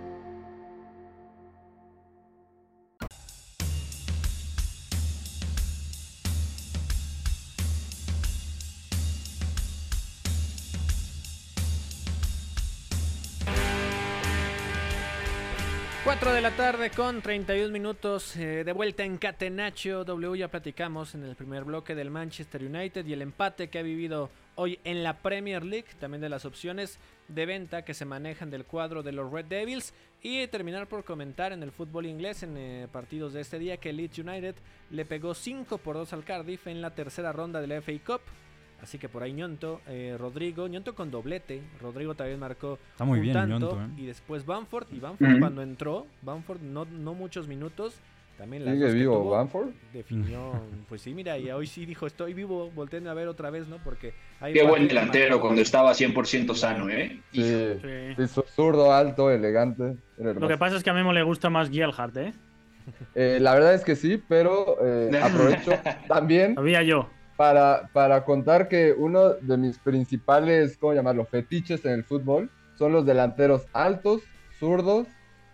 Cuatro 16.11 16.33
de 16.33 16.41
la 16.41 16.51
tarde 16.51 16.89
con 16.89 17.21
31 17.21 17.71
minutos 17.71 18.35
eh, 18.35 18.65
de 18.65 18.73
vuelta 18.73 19.05
en 19.05 19.17
Catenacho 19.17 20.03
W. 20.03 20.37
Ya 20.37 20.49
platicamos 20.49 21.15
en 21.15 21.23
el 21.23 21.37
primer 21.37 21.63
bloque 21.63 21.95
del 21.95 22.11
Manchester 22.11 22.65
United 22.65 23.05
y 23.05 23.13
el 23.13 23.21
empate 23.21 23.69
que 23.69 23.79
ha 23.79 23.81
vivido 23.81 24.29
hoy 24.55 24.77
en 24.83 25.03
la 25.03 25.19
Premier 25.19 25.63
League. 25.63 25.87
También 26.01 26.19
de 26.19 26.27
las 26.27 26.43
opciones 26.43 26.99
de 27.29 27.45
venta 27.45 27.85
que 27.85 27.93
se 27.93 28.03
manejan 28.03 28.49
del 28.49 28.65
cuadro 28.65 29.03
de 29.03 29.13
los 29.13 29.31
Red 29.31 29.45
Devils. 29.45 29.93
Y 30.21 30.45
terminar 30.47 30.87
por 30.87 31.05
comentar 31.05 31.53
en 31.53 31.63
el 31.63 31.71
fútbol 31.71 32.05
inglés 32.05 32.43
en 32.43 32.57
eh, 32.57 32.87
partidos 32.91 33.31
de 33.31 33.39
este 33.39 33.57
día 33.57 33.77
que 33.77 33.93
Leeds 33.93 34.19
United 34.19 34.55
le 34.89 35.05
pegó 35.05 35.33
5 35.33 35.77
por 35.77 35.95
2 35.95 36.11
al 36.11 36.25
Cardiff 36.25 36.67
en 36.67 36.81
la 36.81 36.93
tercera 36.93 37.31
ronda 37.31 37.61
de 37.61 37.67
la 37.67 37.81
FA 37.81 37.93
Cup. 38.05 38.21
Así 38.81 38.97
que 38.97 39.07
por 39.09 39.21
ahí 39.21 39.31
Ñonto, 39.33 39.81
eh, 39.87 40.15
Rodrigo, 40.19 40.67
Ñonto 40.67 40.95
con 40.95 41.11
doblete. 41.11 41.61
Rodrigo 41.79 42.15
también 42.15 42.39
marcó 42.39 42.79
Está 42.91 43.05
muy 43.05 43.19
un 43.19 43.23
bien 43.23 43.33
tanto. 43.33 43.75
Ñonto, 43.75 43.81
¿eh? 43.81 44.01
Y 44.01 44.05
después 44.07 44.45
Bamford. 44.45 44.87
Y 44.91 44.99
Bamford 44.99 45.29
Ujú. 45.29 45.39
cuando 45.39 45.61
entró, 45.61 46.07
Bamford 46.23 46.61
no, 46.61 46.85
no 46.85 47.13
muchos 47.13 47.47
minutos. 47.47 47.95
También 48.37 48.65
las 48.65 48.73
¿Sigue 48.73 48.91
vivo 48.93 49.17
tuvo, 49.17 49.29
Bamford? 49.31 49.69
Definió, 49.93 50.63
pues 50.89 51.01
sí, 51.03 51.13
mira, 51.13 51.37
y 51.37 51.51
hoy 51.51 51.67
sí 51.67 51.85
dijo, 51.85 52.07
estoy 52.07 52.33
vivo, 52.33 52.71
volteen 52.71 53.07
a 53.07 53.13
ver 53.13 53.27
otra 53.27 53.51
vez, 53.51 53.67
¿no? 53.67 53.77
Porque 53.83 54.15
hay 54.39 54.53
Qué 54.53 54.63
buen 54.63 54.87
delantero 54.87 55.39
cuando 55.39 55.61
estaba 55.61 55.91
100% 55.93 56.55
sano, 56.55 56.89
¿eh? 56.89 57.21
Sí, 57.31 57.43
Sí. 57.43 58.25
sí, 58.27 58.41
zurdo, 58.55 58.91
alto, 58.93 59.29
elegante. 59.29 59.95
Lo 60.17 60.47
que 60.47 60.57
pasa 60.57 60.75
es 60.77 60.83
que 60.83 60.89
a 60.89 60.93
Memo 60.93 61.13
le 61.13 61.21
gusta 61.21 61.51
más 61.51 61.69
Gielhardt, 61.69 62.17
¿eh? 62.17 62.33
Eh, 63.13 63.37
la 63.39 63.53
verdad 63.53 63.75
es 63.75 63.83
que 63.83 63.95
sí, 63.95 64.19
pero 64.27 64.77
eh, 64.83 65.11
aprovecho 65.23 65.73
también 66.07 66.55
Sabía 66.55 66.81
yo. 66.81 67.09
Para, 67.45 67.89
para 67.91 68.23
contar 68.23 68.67
que 68.67 68.93
uno 68.95 69.29
de 69.33 69.57
mis 69.57 69.79
principales, 69.79 70.77
¿cómo 70.77 70.93
llamarlo?, 70.93 71.25
fetiches 71.25 71.83
en 71.85 71.93
el 71.93 72.03
fútbol 72.03 72.51
son 72.77 72.91
los 72.91 73.03
delanteros 73.03 73.65
altos, 73.73 74.21
zurdos, 74.59 75.07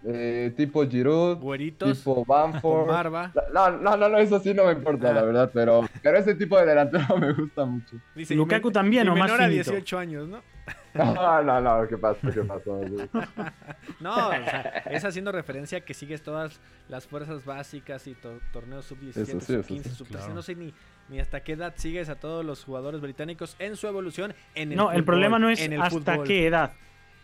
eh, 0.05 0.53
tipo 0.57 0.85
Giroud, 0.85 1.37
Güeritos, 1.37 1.97
tipo 1.97 2.25
barba. 2.25 3.31
No, 3.53 3.69
no, 3.71 3.95
no, 3.95 4.09
no, 4.09 4.17
eso 4.17 4.37
sí 4.41 4.53
no 4.53 4.65
me 4.65 4.73
importa, 4.73 5.11
Ah. 5.11 5.13
la 5.13 5.21
verdad, 5.23 5.49
pero, 5.53 5.87
pero 6.03 6.17
ese 6.17 6.35
tipo 6.35 6.57
de 6.59 6.65
delantero 6.65 7.05
me 7.17 7.31
gusta 7.31 7.63
mucho. 7.63 7.95
Dice, 8.13 8.33
y 8.33 8.37
Lukaku 8.37 8.69
también, 8.69 9.07
y 9.07 9.09
¿o 9.11 9.15
más 9.15 9.31
menor 9.31 9.41
a 9.43 9.47
finito? 9.47 9.71
18 9.71 9.97
años, 9.97 10.27
¿no? 10.27 10.41
No, 10.93 11.43
no, 11.43 11.61
no, 11.61 11.87
¿qué 11.87 11.95
pasó? 11.97 12.19
¿Qué 12.33 12.41
pasó? 12.41 12.81
No, 14.01 14.27
o 14.27 14.31
sea, 14.31 14.83
es 14.91 15.05
haciendo 15.05 15.31
referencia 15.31 15.77
a 15.77 15.81
que 15.81 15.93
sigues 15.93 16.21
todas 16.21 16.59
las 16.89 17.07
fuerzas 17.07 17.45
básicas 17.45 18.05
y 18.07 18.13
to- 18.15 18.39
torneos 18.51 18.85
sub-17, 18.85 19.09
Eso 19.21 19.39
sí, 19.39 19.53
eso 19.53 19.63
sub-15, 19.63 19.83
sí, 19.83 19.89
sub-13. 19.89 20.07
claro. 20.09 20.33
No 20.33 20.41
sé 20.41 20.55
ni, 20.55 20.73
ni 21.09 21.19
hasta 21.19 21.41
qué 21.41 21.53
edad 21.53 21.73
sigues 21.77 22.09
a 22.09 22.15
todos 22.19 22.45
los 22.45 22.63
jugadores 22.63 23.01
británicos 23.01 23.55
en 23.59 23.75
su 23.75 23.87
evolución 23.87 24.33
en 24.55 24.71
el 24.71 24.77
No, 24.77 24.91
el 24.91 25.03
problema 25.03 25.39
no 25.39 25.49
es 25.49 25.61
en 25.61 25.73
el 25.73 25.81
hasta 25.81 26.13
fútbol. 26.13 26.27
qué 26.27 26.47
edad. 26.47 26.73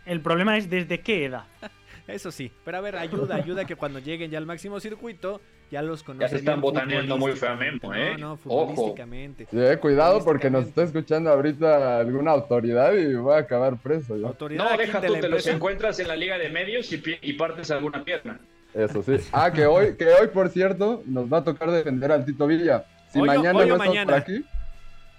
El 0.06 0.20
problema 0.20 0.56
es 0.56 0.68
desde 0.70 1.00
qué 1.00 1.24
edad. 1.26 1.44
Eso 2.06 2.30
sí, 2.30 2.52
pero 2.64 2.76
a 2.76 2.80
ver, 2.82 2.96
ayuda, 2.96 3.36
ayuda 3.36 3.64
que 3.64 3.76
cuando 3.76 3.98
lleguen 3.98 4.30
ya 4.30 4.36
al 4.36 4.44
máximo 4.44 4.78
circuito, 4.78 5.40
ya 5.70 5.80
los 5.80 6.02
conocen. 6.02 6.20
Ya 6.20 6.28
se 6.28 6.36
están 6.36 6.60
botaneando 6.60 7.16
muy 7.16 7.32
feo 7.32 7.48
a 7.50 7.56
Memo, 7.56 7.78
futbolísticamente. 7.80 8.12
¿eh? 8.12 8.18
No, 8.18 8.18
no, 8.18 8.32
Ojo. 8.34 8.42
futbolísticamente. 8.42 9.46
Sí, 9.50 9.56
eh, 9.58 9.78
cuidado 9.78 10.22
porque 10.22 10.50
nos 10.50 10.66
está 10.66 10.82
escuchando 10.82 11.30
ahorita 11.30 11.98
alguna 12.00 12.32
autoridad 12.32 12.92
y 12.92 13.14
voy 13.14 13.34
a 13.34 13.38
acabar 13.38 13.78
preso. 13.78 14.14
Autoridad 14.26 14.70
No, 14.70 14.76
deja 14.76 15.00
de 15.00 15.08
tú, 15.08 15.14
te 15.14 15.28
los 15.30 15.46
encuentras 15.46 15.98
en 15.98 16.08
la 16.08 16.16
liga 16.16 16.36
de 16.36 16.50
medios 16.50 16.92
y, 16.92 17.02
y 17.22 17.32
partes 17.32 17.70
alguna 17.70 18.04
pierna. 18.04 18.38
Eso 18.74 19.02
sí. 19.02 19.16
Ah, 19.32 19.50
que 19.50 19.64
hoy, 19.64 19.96
que 19.96 20.06
hoy, 20.08 20.28
por 20.28 20.50
cierto, 20.50 21.02
nos 21.06 21.32
va 21.32 21.38
a 21.38 21.44
tocar 21.44 21.70
defender 21.70 22.12
al 22.12 22.26
Tito 22.26 22.46
Villa. 22.46 22.84
Si 23.14 23.20
Hoy 23.20 23.26
mañana 23.28 23.58
hoy 23.60 23.68
no 23.68 23.74
estás 23.76 23.88
mañana. 23.88 24.12
por 24.12 24.20
aquí. 24.20 24.44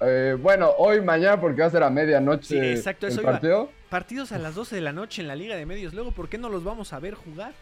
eh, 0.01 0.37
bueno, 0.39 0.69
hoy, 0.77 1.01
mañana, 1.01 1.39
porque 1.39 1.61
va 1.61 1.67
a 1.67 1.71
ser 1.71 1.81
a 1.83 1.89
medianoche 1.89 2.45
Sí, 2.45 2.57
exacto, 2.59 3.07
eso 3.07 3.19
el 3.21 3.23
iba. 3.23 3.31
partido. 3.31 3.69
Partidos 3.89 4.31
a 4.33 4.37
las 4.37 4.53
12 4.55 4.75
de 4.75 4.81
la 4.81 4.91
noche 4.91 5.21
en 5.21 5.27
la 5.29 5.35
Liga 5.35 5.55
de 5.55 5.65
Medios. 5.65 5.93
Luego, 5.93 6.11
¿por 6.11 6.27
qué 6.29 6.37
no 6.37 6.49
los 6.49 6.63
vamos 6.63 6.91
a 6.93 6.99
ver 6.99 7.13
jugar? 7.13 7.53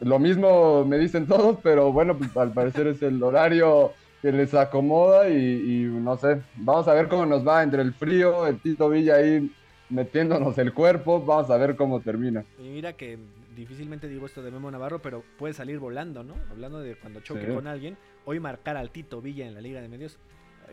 Lo 0.00 0.18
mismo 0.18 0.84
me 0.84 0.98
dicen 0.98 1.26
todos, 1.26 1.58
pero 1.62 1.92
bueno, 1.92 2.16
pues 2.16 2.36
al 2.36 2.52
parecer 2.52 2.86
es 2.88 3.02
el 3.02 3.22
horario 3.22 3.92
que 4.22 4.32
les 4.32 4.54
acomoda 4.54 5.28
y, 5.28 5.34
y 5.36 5.82
no 5.84 6.16
sé. 6.16 6.40
Vamos 6.56 6.88
a 6.88 6.94
ver 6.94 7.08
cómo 7.08 7.26
nos 7.26 7.46
va 7.46 7.62
entre 7.62 7.82
el 7.82 7.92
frío, 7.94 8.46
el 8.46 8.58
Tito 8.60 8.88
Villa 8.88 9.16
ahí 9.16 9.50
metiéndonos 9.90 10.56
el 10.58 10.72
cuerpo. 10.72 11.20
Vamos 11.24 11.50
a 11.50 11.56
ver 11.56 11.76
cómo 11.76 12.00
termina. 12.00 12.44
Y 12.58 12.68
mira 12.68 12.92
que 12.94 13.18
difícilmente 13.56 14.08
digo 14.08 14.26
esto 14.26 14.42
de 14.42 14.50
Memo 14.50 14.70
Navarro, 14.70 15.00
pero 15.00 15.22
puede 15.38 15.54
salir 15.54 15.78
volando, 15.78 16.24
¿no? 16.24 16.34
Hablando 16.50 16.80
de 16.80 16.96
cuando 16.96 17.20
choque 17.20 17.46
Sí. 17.46 17.52
con 17.54 17.66
alguien. 17.66 17.96
Hoy 18.26 18.40
marcar 18.40 18.76
al 18.76 18.90
Tito 18.90 19.20
Villa 19.20 19.46
en 19.46 19.54
la 19.54 19.60
Liga 19.60 19.80
de 19.80 19.88
Medios. 19.88 20.18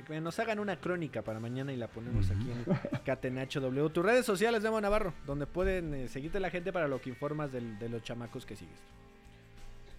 Que 0.08 0.22
nos 0.22 0.40
hagan 0.40 0.60
una 0.60 0.78
crónica 0.78 1.22
para 1.22 1.40
mañana 1.40 1.74
y 1.74 1.76
la 1.76 1.88
ponemos 1.88 2.30
aquí 2.32 2.50
en 2.50 3.00
Catenacho 3.06 3.60
W. 3.60 3.90
Tus 3.90 4.06
redes 4.06 4.26
sociales, 4.26 4.64
Memo 4.64 4.80
Navarro, 4.80 5.14
donde 5.28 5.46
pueden 5.46 5.94
eh, 5.94 6.08
seguirte 6.08 6.40
la 6.40 6.50
gente 6.50 6.72
para 6.72 6.88
lo 6.88 7.02
que 7.02 7.10
informas 7.10 7.52
del- 7.52 7.78
de 7.78 7.90
los 7.90 8.02
chamacos 8.02 8.46
que 8.46 8.56
sigues. 8.56 8.80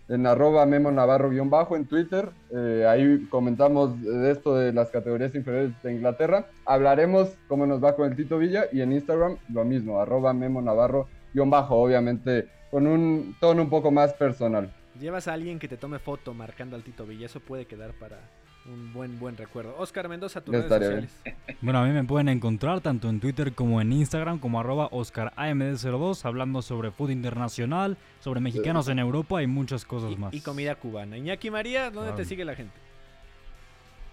en 0.09 0.27
arroba 0.27 0.65
Memo 0.67 0.91
Navarro 0.91 1.29
guion 1.31 1.51
bajo 1.51 1.77
en 1.77 1.85
Twitter. 1.87 2.31
Eh, 2.51 2.87
ahí 2.89 3.27
comentamos 3.31 4.01
de 4.03 4.31
esto 4.33 4.57
de 4.57 4.73
las 4.73 4.89
categorías 4.91 5.35
inferiores 5.35 5.71
de 5.83 5.93
Inglaterra. 5.93 6.47
Hablaremos 6.65 7.37
cómo 7.47 7.67
nos 7.67 7.85
va 7.85 7.95
con 7.95 8.11
el 8.11 8.17
Tito 8.17 8.39
Villa 8.39 8.65
y 8.73 8.81
en 8.81 8.93
Instagram 8.93 9.37
lo 9.53 9.65
mismo, 9.65 10.01
arroba 10.01 10.33
Memo 10.33 10.61
Navarro 10.63 11.07
guion 11.35 11.51
bajo, 11.51 11.77
obviamente 11.77 12.49
con 12.71 12.87
un 12.87 13.37
tono 13.41 13.63
un 13.63 13.71
poco 13.71 13.91
más 13.91 14.15
personal. 14.15 14.73
Llevas 15.01 15.27
a 15.29 15.33
alguien 15.33 15.59
que 15.59 15.69
te 15.69 15.77
tome 15.77 15.99
foto 15.99 16.35
marcando 16.35 16.77
al 16.77 16.83
Tito 16.83 17.07
Villa, 17.07 17.27
eso 17.27 17.41
puede 17.41 17.65
quedar 17.67 17.93
para, 17.93 18.19
un 18.67 18.93
buen, 18.93 19.19
buen 19.19 19.37
recuerdo. 19.37 19.75
Oscar 19.79 20.09
Mendoza, 20.09 20.41
tus 20.43 20.55
redes 20.55 20.69
sociales. 20.69 21.21
Bueno, 21.63 21.79
a 21.79 21.85
mí 21.87 21.93
me 21.93 22.03
pueden 22.03 22.29
encontrar 22.29 22.81
tanto 22.81 23.09
en 23.09 23.21
Twitter 23.21 23.53
como 23.55 23.81
en 23.81 23.93
Instagram 23.93 24.39
como 24.41 24.59
arroba 24.59 24.91
OscarAMD02 24.91 26.25
hablando 26.25 26.61
sobre 26.61 26.91
fútbol 26.91 27.13
internacional, 27.13 27.97
sobre 28.21 28.41
mexicanos 28.41 28.89
en 28.89 28.99
Europa 28.99 29.43
y 29.43 29.47
muchas 29.47 29.85
cosas 29.85 30.19
más. 30.19 30.35
Y 30.35 30.41
comida 30.41 30.75
cubana. 30.75 31.17
Iñaki 31.17 31.51
María, 31.51 31.85
¿dónde 31.85 32.11
Claro. 32.11 32.17
te 32.17 32.25
sigue 32.25 32.45
la 32.45 32.57
gente? 32.57 32.75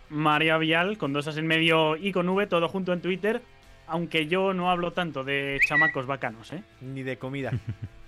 María 0.10 0.58
Vial, 0.58 0.98
con 0.98 1.12
dos 1.14 1.28
as 1.28 1.38
en 1.38 1.48
medio 1.48 1.96
y 1.96 2.12
con 2.12 2.30
V, 2.30 2.46
todo 2.48 2.68
junto 2.70 2.94
en 2.94 3.02
Twitter. 3.02 3.42
Aunque 3.88 4.28
yo 4.28 4.54
no 4.54 4.70
hablo 4.70 4.94
tanto 4.94 5.24
de 5.24 5.60
chamacos 5.68 6.06
bacanos, 6.06 6.54
¿eh? 6.54 6.64
Ni 6.82 7.02
de 7.02 7.18
comida, 7.18 7.52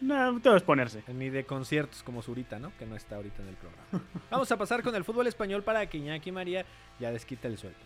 No, 0.00 0.40
todo 0.40 0.56
es 0.56 0.62
ponerse. 0.62 1.02
ni 1.08 1.28
de 1.28 1.44
conciertos 1.44 2.02
como 2.02 2.22
Zurita, 2.22 2.58
¿no? 2.58 2.72
Que 2.78 2.86
no 2.86 2.94
está 2.96 3.16
ahorita 3.16 3.42
en 3.42 3.48
el 3.48 3.56
programa. 3.56 3.82
Vamos 4.30 4.50
a 4.52 4.56
pasar 4.56 4.82
con 4.82 4.94
el 4.94 5.04
fútbol 5.04 5.26
español 5.26 5.62
para 5.64 5.86
que 5.88 5.98
Iñaki 5.98 6.30
María 6.32 6.64
ya 7.00 7.10
desquite 7.10 7.48
el 7.48 7.58
sueldo. 7.58 7.78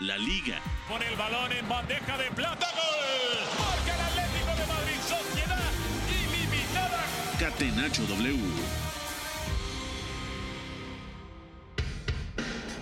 La 0.00 0.16
Liga, 0.18 0.58
Pone 0.88 1.06
el 1.06 1.16
balón 1.16 1.52
en 1.52 1.68
bandeja 1.68 2.18
de 2.18 2.30
plata. 2.32 2.66
¡Gol! 2.74 3.58
Marca 3.58 3.94
el 3.94 4.00
Atlético 4.00 4.50
de 4.60 4.66
Madrid. 4.66 5.00
Sociedad 5.02 5.72
ilimitada. 6.10 7.04
Catenacho 7.38 8.02
W. 8.06 8.38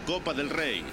Copa 0.06 0.32
del 0.34 0.50
Rey, 0.50 0.84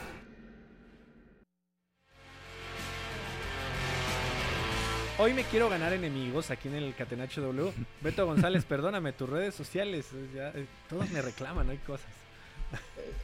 Hoy 5.20 5.34
me 5.34 5.44
quiero 5.44 5.70
ganar 5.70 5.92
enemigos 5.92 6.50
aquí 6.50 6.70
en 6.70 6.76
el 6.76 6.96
Catenacho 6.96 7.42
W. 7.42 7.72
Beto 8.02 8.26
González, 8.26 8.64
perdóname, 8.64 9.12
tus 9.12 9.30
redes 9.30 9.54
sociales, 9.54 10.08
ya, 10.34 10.50
eh, 10.56 10.66
todos 10.90 11.10
me 11.10 11.22
reclaman, 11.22 11.70
hay 11.70 11.78
cosas. 11.78 12.08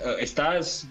Eh, 0.01 0.15
Estás. 0.19 0.87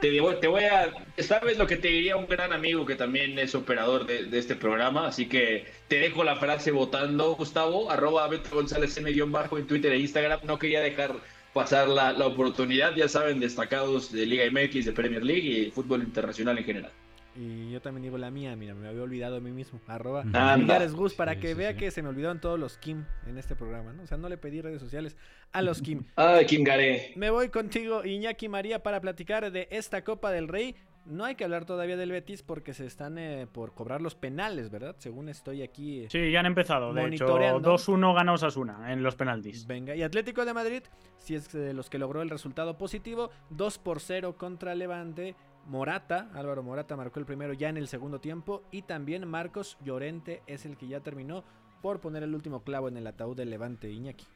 Te, 0.00 0.08
digo- 0.08 0.36
te 0.36 0.46
voy 0.46 0.64
a. 0.64 0.90
Sabes 1.18 1.58
lo 1.58 1.66
que 1.66 1.76
te 1.76 1.88
diría 1.88 2.16
un 2.16 2.26
gran 2.26 2.52
amigo 2.54 2.86
que 2.86 2.94
también 2.94 3.38
es 3.38 3.54
operador 3.54 4.06
de, 4.06 4.24
de 4.24 4.38
este 4.38 4.54
programa, 4.54 5.08
así 5.08 5.26
que 5.26 5.66
te 5.88 5.96
dejo 5.98 6.24
la 6.24 6.36
frase 6.36 6.70
votando, 6.70 7.34
Gustavo, 7.34 7.90
arroba 7.90 8.28
Beto 8.28 8.48
González 8.54 8.96
M 8.96 9.10
guion 9.12 9.30
bajo 9.32 9.58
en 9.58 9.66
Twitter 9.66 9.92
e 9.92 9.98
Instagram. 9.98 10.40
No 10.44 10.58
quería 10.58 10.80
dejar 10.80 11.16
pasar 11.52 11.88
la, 11.88 12.12
la 12.12 12.26
oportunidad, 12.28 12.94
ya 12.96 13.08
saben, 13.08 13.40
destacados 13.40 14.10
de 14.10 14.24
Liga 14.24 14.44
MX, 14.50 14.86
de 14.86 14.92
Premier 14.92 15.22
League 15.22 15.48
y 15.66 15.70
fútbol 15.70 16.02
internacional 16.02 16.56
en 16.56 16.64
general. 16.64 16.92
Y 17.34 17.70
yo 17.70 17.80
también 17.80 18.02
digo 18.02 18.18
la 18.18 18.30
mía, 18.30 18.54
mira, 18.56 18.74
me 18.74 18.88
había 18.88 19.02
olvidado 19.02 19.36
a 19.36 19.40
mí 19.40 19.50
mismo. 19.52 19.80
Arroba. 19.86 20.22
Millares 20.24 20.92
Gus, 20.92 21.14
para 21.14 21.34
Sí, 21.34 21.40
que 21.40 21.48
sí, 21.48 21.54
vea 21.54 21.72
sí. 21.72 21.78
que 21.78 21.90
se 21.90 22.02
me 22.02 22.10
olvidaron 22.10 22.40
todos 22.40 22.58
los 22.58 22.76
Kim 22.76 23.04
en 23.26 23.38
este 23.38 23.56
programa, 23.56 23.92
¿no? 23.94 24.02
O 24.02 24.06
sea, 24.06 24.18
no 24.18 24.28
le 24.28 24.36
pedí 24.36 24.60
redes 24.60 24.80
sociales 24.82 25.16
a 25.52 25.62
los 25.62 25.80
Kim. 25.80 26.04
Ay, 26.16 26.44
Kim 26.46 26.62
Garé. 26.62 27.12
Me 27.16 27.30
voy 27.30 27.48
contigo, 27.48 28.04
Iñaki 28.04 28.48
María, 28.48 28.82
para 28.82 29.00
platicar 29.00 29.50
de 29.50 29.66
esta 29.70 30.04
Copa 30.04 30.30
del 30.30 30.48
Rey. 30.48 30.74
No 31.04 31.24
hay 31.24 31.34
que 31.34 31.42
hablar 31.42 31.64
todavía 31.64 31.96
del 31.96 32.12
Betis 32.12 32.42
porque 32.44 32.74
se 32.74 32.86
están 32.86 33.18
eh, 33.18 33.48
por 33.50 33.74
cobrar 33.74 34.00
los 34.00 34.14
penales, 34.14 34.70
¿verdad? 34.70 34.94
Según 34.98 35.28
estoy 35.28 35.62
aquí. 35.62 36.04
eh, 36.04 36.08
Sí, 36.10 36.30
ya 36.30 36.38
han 36.40 36.46
empezado. 36.46 36.92
De 36.94 37.00
hecho, 37.00 37.24
Monitoreando. 37.24 37.74
2-1 37.74 38.14
gana 38.14 38.32
Osasuna 38.34 38.92
en 38.92 39.02
los 39.02 39.16
penaltis. 39.16 39.66
Venga, 39.66 39.96
y 39.96 40.02
Atlético 40.04 40.44
de 40.44 40.54
Madrid, 40.54 40.82
si 41.18 41.34
es 41.34 41.50
de 41.50 41.72
los 41.74 41.90
que 41.90 41.98
logró 41.98 42.22
el 42.22 42.30
resultado 42.30 42.78
positivo, 42.78 43.30
2 43.50 43.78
por 43.78 43.98
0 44.00 44.36
contra 44.36 44.76
Levante. 44.76 45.34
Morata, 45.66 46.28
Álvaro 46.34 46.62
Morata 46.62 46.96
marcó 46.96 47.20
el 47.20 47.26
primero 47.26 47.52
ya 47.52 47.68
en 47.68 47.76
el 47.76 47.88
segundo 47.88 48.20
tiempo 48.20 48.62
y 48.70 48.82
también 48.82 49.28
Marcos 49.28 49.78
Llorente 49.84 50.42
es 50.46 50.66
el 50.66 50.76
que 50.76 50.88
ya 50.88 51.00
terminó 51.00 51.44
por 51.80 52.00
poner 52.00 52.22
el 52.22 52.34
último 52.34 52.62
clavo 52.62 52.88
en 52.88 52.96
el 52.96 53.06
ataúd 53.06 53.36
del 53.36 53.50
Levante 53.50 53.90
Iñaki. 53.90 54.26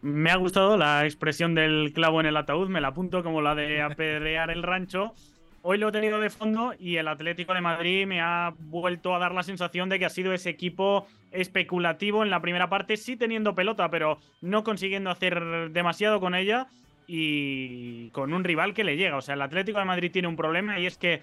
Me 0.00 0.30
ha 0.30 0.36
gustado 0.36 0.76
la 0.76 1.04
expresión 1.04 1.54
del 1.54 1.92
clavo 1.92 2.20
en 2.20 2.26
el 2.26 2.36
ataúd, 2.36 2.68
me 2.68 2.80
la 2.80 2.88
apunto 2.88 3.22
como 3.22 3.42
la 3.42 3.54
de 3.54 3.82
apedrear 3.82 4.50
el 4.50 4.62
rancho. 4.62 5.14
Hoy 5.62 5.78
lo 5.78 5.88
he 5.88 5.92
tenido 5.92 6.20
de 6.20 6.30
fondo 6.30 6.72
y 6.78 6.96
el 6.96 7.08
Atlético 7.08 7.52
de 7.52 7.60
Madrid 7.60 8.06
me 8.06 8.20
ha 8.20 8.54
vuelto 8.58 9.14
a 9.14 9.18
dar 9.18 9.32
la 9.32 9.42
sensación 9.42 9.88
de 9.88 9.98
que 9.98 10.06
ha 10.06 10.10
sido 10.10 10.32
ese 10.32 10.50
equipo 10.50 11.06
especulativo 11.32 12.22
en 12.22 12.30
la 12.30 12.40
primera 12.40 12.68
parte, 12.68 12.96
sí 12.96 13.16
teniendo 13.16 13.54
pelota, 13.54 13.90
pero 13.90 14.18
no 14.40 14.62
consiguiendo 14.62 15.10
hacer 15.10 15.70
demasiado 15.72 16.20
con 16.20 16.34
ella 16.34 16.68
y 17.10 18.10
con 18.10 18.34
un 18.34 18.44
rival 18.44 18.74
que 18.74 18.84
le 18.84 18.96
llega. 18.96 19.16
O 19.16 19.22
sea, 19.22 19.34
el 19.34 19.42
Atlético 19.42 19.80
de 19.80 19.86
Madrid 19.86 20.12
tiene 20.12 20.28
un 20.28 20.36
problema 20.36 20.78
y 20.78 20.86
es 20.86 20.98
que 20.98 21.22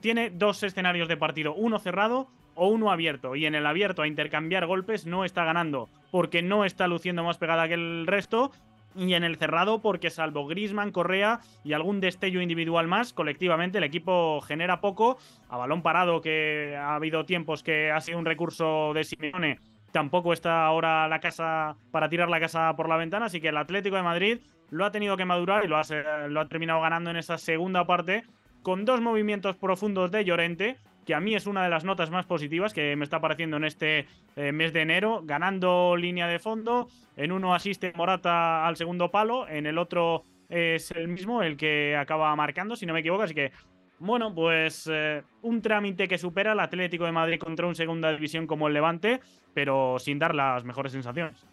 tiene 0.00 0.30
dos 0.30 0.62
escenarios 0.62 1.08
de 1.08 1.16
partido, 1.16 1.52
uno 1.54 1.78
cerrado 1.78 2.28
o 2.54 2.68
uno 2.68 2.90
abierto. 2.90 3.34
Y 3.34 3.44
en 3.44 3.56
el 3.56 3.66
abierto 3.66 4.02
a 4.02 4.06
intercambiar 4.06 4.66
golpes 4.66 5.06
no 5.06 5.24
está 5.24 5.44
ganando 5.44 5.88
porque 6.12 6.42
no 6.42 6.64
está 6.64 6.86
luciendo 6.86 7.24
más 7.24 7.36
pegada 7.36 7.68
que 7.68 7.74
el 7.74 8.06
resto. 8.06 8.52
Y 8.96 9.14
en 9.14 9.22
el 9.22 9.36
cerrado 9.36 9.80
porque 9.82 10.10
salvo 10.10 10.46
Grisman, 10.46 10.90
Correa 10.90 11.40
y 11.62 11.74
algún 11.74 12.00
destello 12.00 12.40
individual 12.40 12.88
más, 12.88 13.12
colectivamente 13.12 13.78
el 13.78 13.84
equipo 13.84 14.40
genera 14.40 14.80
poco. 14.80 15.18
A 15.48 15.56
balón 15.56 15.82
parado, 15.82 16.20
que 16.20 16.76
ha 16.76 16.96
habido 16.96 17.24
tiempos 17.24 17.62
que 17.62 17.92
ha 17.92 18.00
sido 18.00 18.18
un 18.18 18.24
recurso 18.24 18.92
de 18.92 19.04
Simeone, 19.04 19.60
tampoco 19.92 20.32
está 20.32 20.66
ahora 20.66 21.06
la 21.06 21.20
casa 21.20 21.76
para 21.92 22.08
tirar 22.08 22.28
la 22.28 22.40
casa 22.40 22.74
por 22.76 22.88
la 22.88 22.96
ventana. 22.96 23.26
Así 23.26 23.40
que 23.40 23.48
el 23.48 23.56
Atlético 23.56 23.94
de 23.94 24.02
Madrid 24.02 24.38
lo 24.70 24.84
ha 24.84 24.90
tenido 24.90 25.16
que 25.16 25.24
madurar 25.24 25.64
y 25.64 25.68
lo 25.68 25.76
ha, 25.76 25.82
lo 26.28 26.40
ha 26.40 26.48
terminado 26.48 26.80
ganando 26.80 27.10
en 27.10 27.16
esa 27.16 27.38
segunda 27.38 27.86
parte 27.86 28.24
con 28.62 28.84
dos 28.84 29.00
movimientos 29.00 29.56
profundos 29.56 30.10
de 30.10 30.24
Llorente, 30.24 30.76
que 31.06 31.14
a 31.14 31.20
mí 31.20 31.34
es 31.34 31.46
una 31.46 31.64
de 31.64 31.70
las 31.70 31.84
notas 31.84 32.10
más 32.10 32.26
positivas 32.26 32.72
que 32.72 32.94
me 32.96 33.04
está 33.04 33.16
apareciendo 33.16 33.56
en 33.56 33.64
este 33.64 34.06
eh, 34.36 34.52
mes 34.52 34.72
de 34.72 34.82
enero, 34.82 35.22
ganando 35.24 35.96
línea 35.96 36.28
de 36.28 36.38
fondo. 36.38 36.88
En 37.16 37.32
uno 37.32 37.54
asiste 37.54 37.92
Morata 37.96 38.66
al 38.66 38.76
segundo 38.76 39.10
palo, 39.10 39.48
en 39.48 39.66
el 39.66 39.78
otro 39.78 40.24
es 40.48 40.90
el 40.90 41.08
mismo, 41.08 41.42
el 41.42 41.56
que 41.56 41.96
acaba 41.96 42.34
marcando, 42.36 42.76
si 42.76 42.86
no 42.86 42.92
me 42.92 43.00
equivoco. 43.00 43.22
Así 43.22 43.34
que, 43.34 43.52
bueno, 43.98 44.34
pues 44.34 44.88
eh, 44.92 45.22
un 45.42 45.62
trámite 45.62 46.08
que 46.08 46.18
supera 46.18 46.52
al 46.52 46.60
Atlético 46.60 47.04
de 47.04 47.12
Madrid 47.12 47.38
contra 47.38 47.66
un 47.66 47.74
segunda 47.74 48.12
división 48.12 48.46
como 48.46 48.68
el 48.68 48.74
Levante, 48.74 49.20
pero 49.54 49.98
sin 49.98 50.18
dar 50.18 50.34
las 50.34 50.64
mejores 50.64 50.92
sensaciones. 50.92 51.46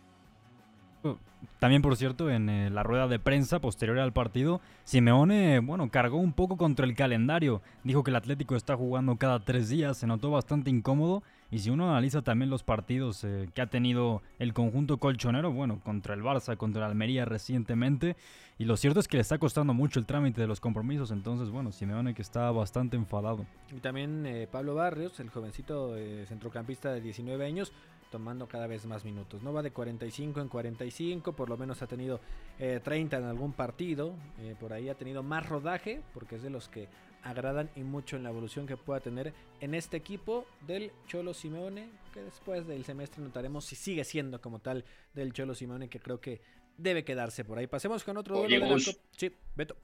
También, 1.60 1.82
por 1.82 1.96
cierto, 1.96 2.30
en 2.30 2.50
eh, 2.50 2.70
la 2.70 2.84
rueda 2.84 3.08
de 3.08 3.18
prensa 3.18 3.60
posterior 3.60 3.98
al 3.98 4.14
partido, 4.14 4.62
Simeone, 4.84 5.60
bueno, 5.60 5.90
cargó 5.90 6.18
un 6.18 6.34
poco 6.34 6.56
contra 6.56 6.86
el 6.86 6.96
calendario. 6.96 7.62
Dijo 7.84 8.04
que 8.04 8.12
el 8.12 8.16
Atlético 8.16 8.56
está 8.56 8.76
jugando 8.76 9.16
cada 9.18 9.40
tres 9.40 9.70
días, 9.70 9.98
se 9.98 10.08
notó 10.08 10.30
bastante 10.30 10.70
incómodo. 10.70 11.24
Y 11.50 11.60
si 11.60 11.70
uno 11.70 11.90
analiza 11.90 12.22
también 12.22 12.50
los 12.50 12.64
partidos 12.64 13.24
eh, 13.24 13.50
que 13.54 13.62
ha 13.62 13.68
tenido 13.68 14.22
el 14.38 14.54
conjunto 14.54 14.98
colchonero, 14.98 15.52
bueno, 15.52 15.80
contra 15.84 16.14
el 16.14 16.22
Barça, 16.22 16.58
contra 16.58 16.86
el 16.86 16.92
Almería 16.92 17.26
recientemente, 17.26 18.18
y 18.60 18.66
lo 18.66 18.76
cierto 18.76 19.00
es 19.00 19.08
que 19.08 19.18
le 19.18 19.22
está 19.22 19.38
costando 19.38 19.74
mucho 19.74 20.00
el 20.00 20.06
trámite 20.06 20.42
de 20.42 20.48
los 20.48 20.60
compromisos. 20.60 21.10
Entonces, 21.12 21.50
bueno, 21.50 21.72
Simeone 21.72 22.14
que 22.14 22.22
está 22.22 22.52
bastante 22.52 22.98
enfadado. 22.98 23.46
Y 23.76 23.80
también 23.80 24.26
eh, 24.26 24.48
Pablo 24.52 24.76
Barrios, 24.76 25.20
el 25.20 25.30
jovencito 25.30 25.96
centrocampista 26.28 26.92
de 26.92 27.02
19 27.02 27.46
años, 27.46 27.72
tomando 28.12 28.48
cada 28.48 28.68
vez 28.68 28.86
más 28.86 29.04
minutos. 29.06 29.42
No 29.44 29.54
va 29.54 29.62
de 29.62 29.72
45 29.72 30.42
en 30.42 30.48
45, 30.48 31.34
por 31.34 31.50
lo 31.50 31.58
menos 31.58 31.82
ha 31.82 31.88
tenido 31.88 32.20
eh, 32.60 32.80
30 32.84 33.18
en 33.18 33.24
algún 33.26 33.54
partido. 33.54 34.14
eh, 34.40 34.56
por 34.60 34.74
ahí 34.74 34.90
ha 34.90 34.96
tenido 34.96 35.24
más 35.24 35.48
rodaje, 35.48 36.02
porque 36.14 36.36
es 36.36 36.44
de 36.44 36.50
los 36.50 36.70
que 36.70 36.88
agradan 37.24 37.70
y 37.76 37.82
mucho 37.82 38.16
en 38.16 38.24
la 38.24 38.30
evolución 38.30 38.68
que 38.68 38.78
pueda 38.78 39.00
tener 39.02 39.34
en 39.60 39.74
este 39.74 39.98
equipo 39.98 40.46
del 40.66 40.92
Cholo 41.08 41.34
Simeone, 41.34 41.90
que 42.14 42.22
después 42.22 42.66
del 42.68 42.86
semestre 42.86 43.22
notaremos 43.22 43.66
si 43.66 43.76
sigue 43.76 44.04
siendo 44.06 44.40
como 44.40 44.60
tal 44.60 44.86
del 45.14 45.34
Cholo 45.34 45.54
Simeone, 45.54 45.90
que 45.90 46.00
creo 46.00 46.22
que 46.22 46.40
debe 46.78 47.04
quedarse 47.04 47.44
por 47.44 47.58
ahí. 47.58 47.68
Pasemos 47.68 48.04
con 48.04 48.16
otro 48.18 48.40
Oye, 48.40 48.60
duelo 48.60 48.78
Sí, 49.12 49.32
Beto. 49.56 49.76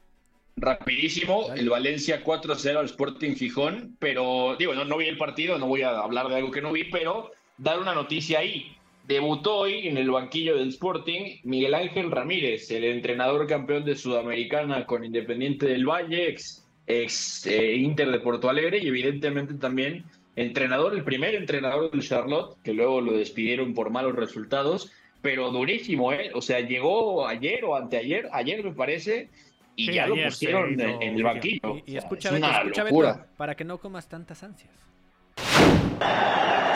Rapidísimo, 0.56 1.48
Dale. 1.48 1.62
el 1.62 1.70
Valencia 1.70 2.24
4-0 2.24 2.78
al 2.78 2.86
Sporting 2.86 3.34
Gijón, 3.36 3.98
pero 4.00 4.56
digo, 4.58 4.76
no, 4.76 4.86
no 4.86 4.98
vi 4.98 5.08
el 5.08 5.18
partido, 5.18 5.58
no 5.58 5.66
voy 5.68 5.82
a 5.82 5.98
hablar 5.98 6.30
de 6.30 6.36
algo 6.36 6.52
que 6.52 6.62
no 6.62 6.72
vi, 6.72 6.84
pero 6.86 7.32
dar 7.58 7.80
una 7.80 7.94
noticia 7.94 8.39
ahí. 8.39 8.76
Debutó 9.08 9.58
hoy 9.58 9.88
en 9.88 9.98
el 9.98 10.10
banquillo 10.10 10.58
del 10.58 10.70
Sporting 10.70 11.39
Miguel 11.44 11.74
Ángel 11.74 12.10
Ramírez, 12.10 12.72
el 12.72 12.86
entrenador 12.86 13.48
campeón 13.48 13.84
de 13.84 13.96
Sudamericana 13.96 14.86
con 14.86 15.04
Independiente 15.04 15.66
del 15.66 15.86
Valle, 15.86 16.30
ex, 16.30 16.66
ex 16.88 17.46
eh, 17.48 17.76
Inter 17.76 18.12
de 18.12 18.20
Porto 18.20 18.50
Alegre 18.50 18.78
y 18.78 18.88
evidentemente 18.88 19.56
también 19.56 20.06
entrenador, 20.38 20.94
el 20.96 21.04
primer 21.04 21.36
entrenador 21.36 21.92
del 21.92 22.02
Charlotte, 22.02 22.58
que 22.63 22.74
luego 22.74 23.02
lo 23.02 23.13
despidieron 23.13 23.74
por 23.74 23.89
malos 23.89 24.16
resultados, 24.16 24.92
pero 25.22 25.52
durísimo, 25.52 26.12
¿eh? 26.13 26.32
O 26.34 26.42
sea, 26.42 26.62
llegó 26.62 27.28
ayer 27.28 27.63
o 27.66 27.76
anteayer, 27.76 28.30
ayer 28.32 28.63
me 28.63 28.72
parece, 28.72 29.30
y 29.76 29.88
Sí, 29.88 29.94
ya 29.94 30.08
lo 30.08 30.16
pusieron 30.16 30.80
en, 30.80 31.02
en 31.02 31.16
el 31.16 31.24
banquillo. 31.24 31.78
Y, 31.86 31.94
y 31.94 31.98
escucha, 31.98 32.30
es 32.30 32.36
Beto, 32.36 32.48
una 32.48 32.58
escucha, 32.60 32.84
locura. 32.84 33.13
Beto, 33.13 33.28
para 33.38 33.56
que 33.56 33.63
no 33.63 33.80
comas 33.80 34.08
tantas 34.08 34.44
ansias. 34.44 34.74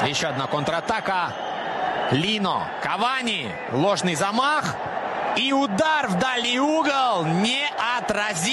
Еще 0.06 0.26
одна 0.26 0.46
контратака. 0.46 1.32
Лино, 2.10 2.66
Кавани, 2.82 3.48
ложный 3.72 4.14
замах. 4.14 4.76
И 5.36 5.52
удар 5.52 6.08
в 6.08 6.18
дальний 6.18 6.58
угол 6.58 7.24
не 7.42 7.64
отразил. 7.98 8.52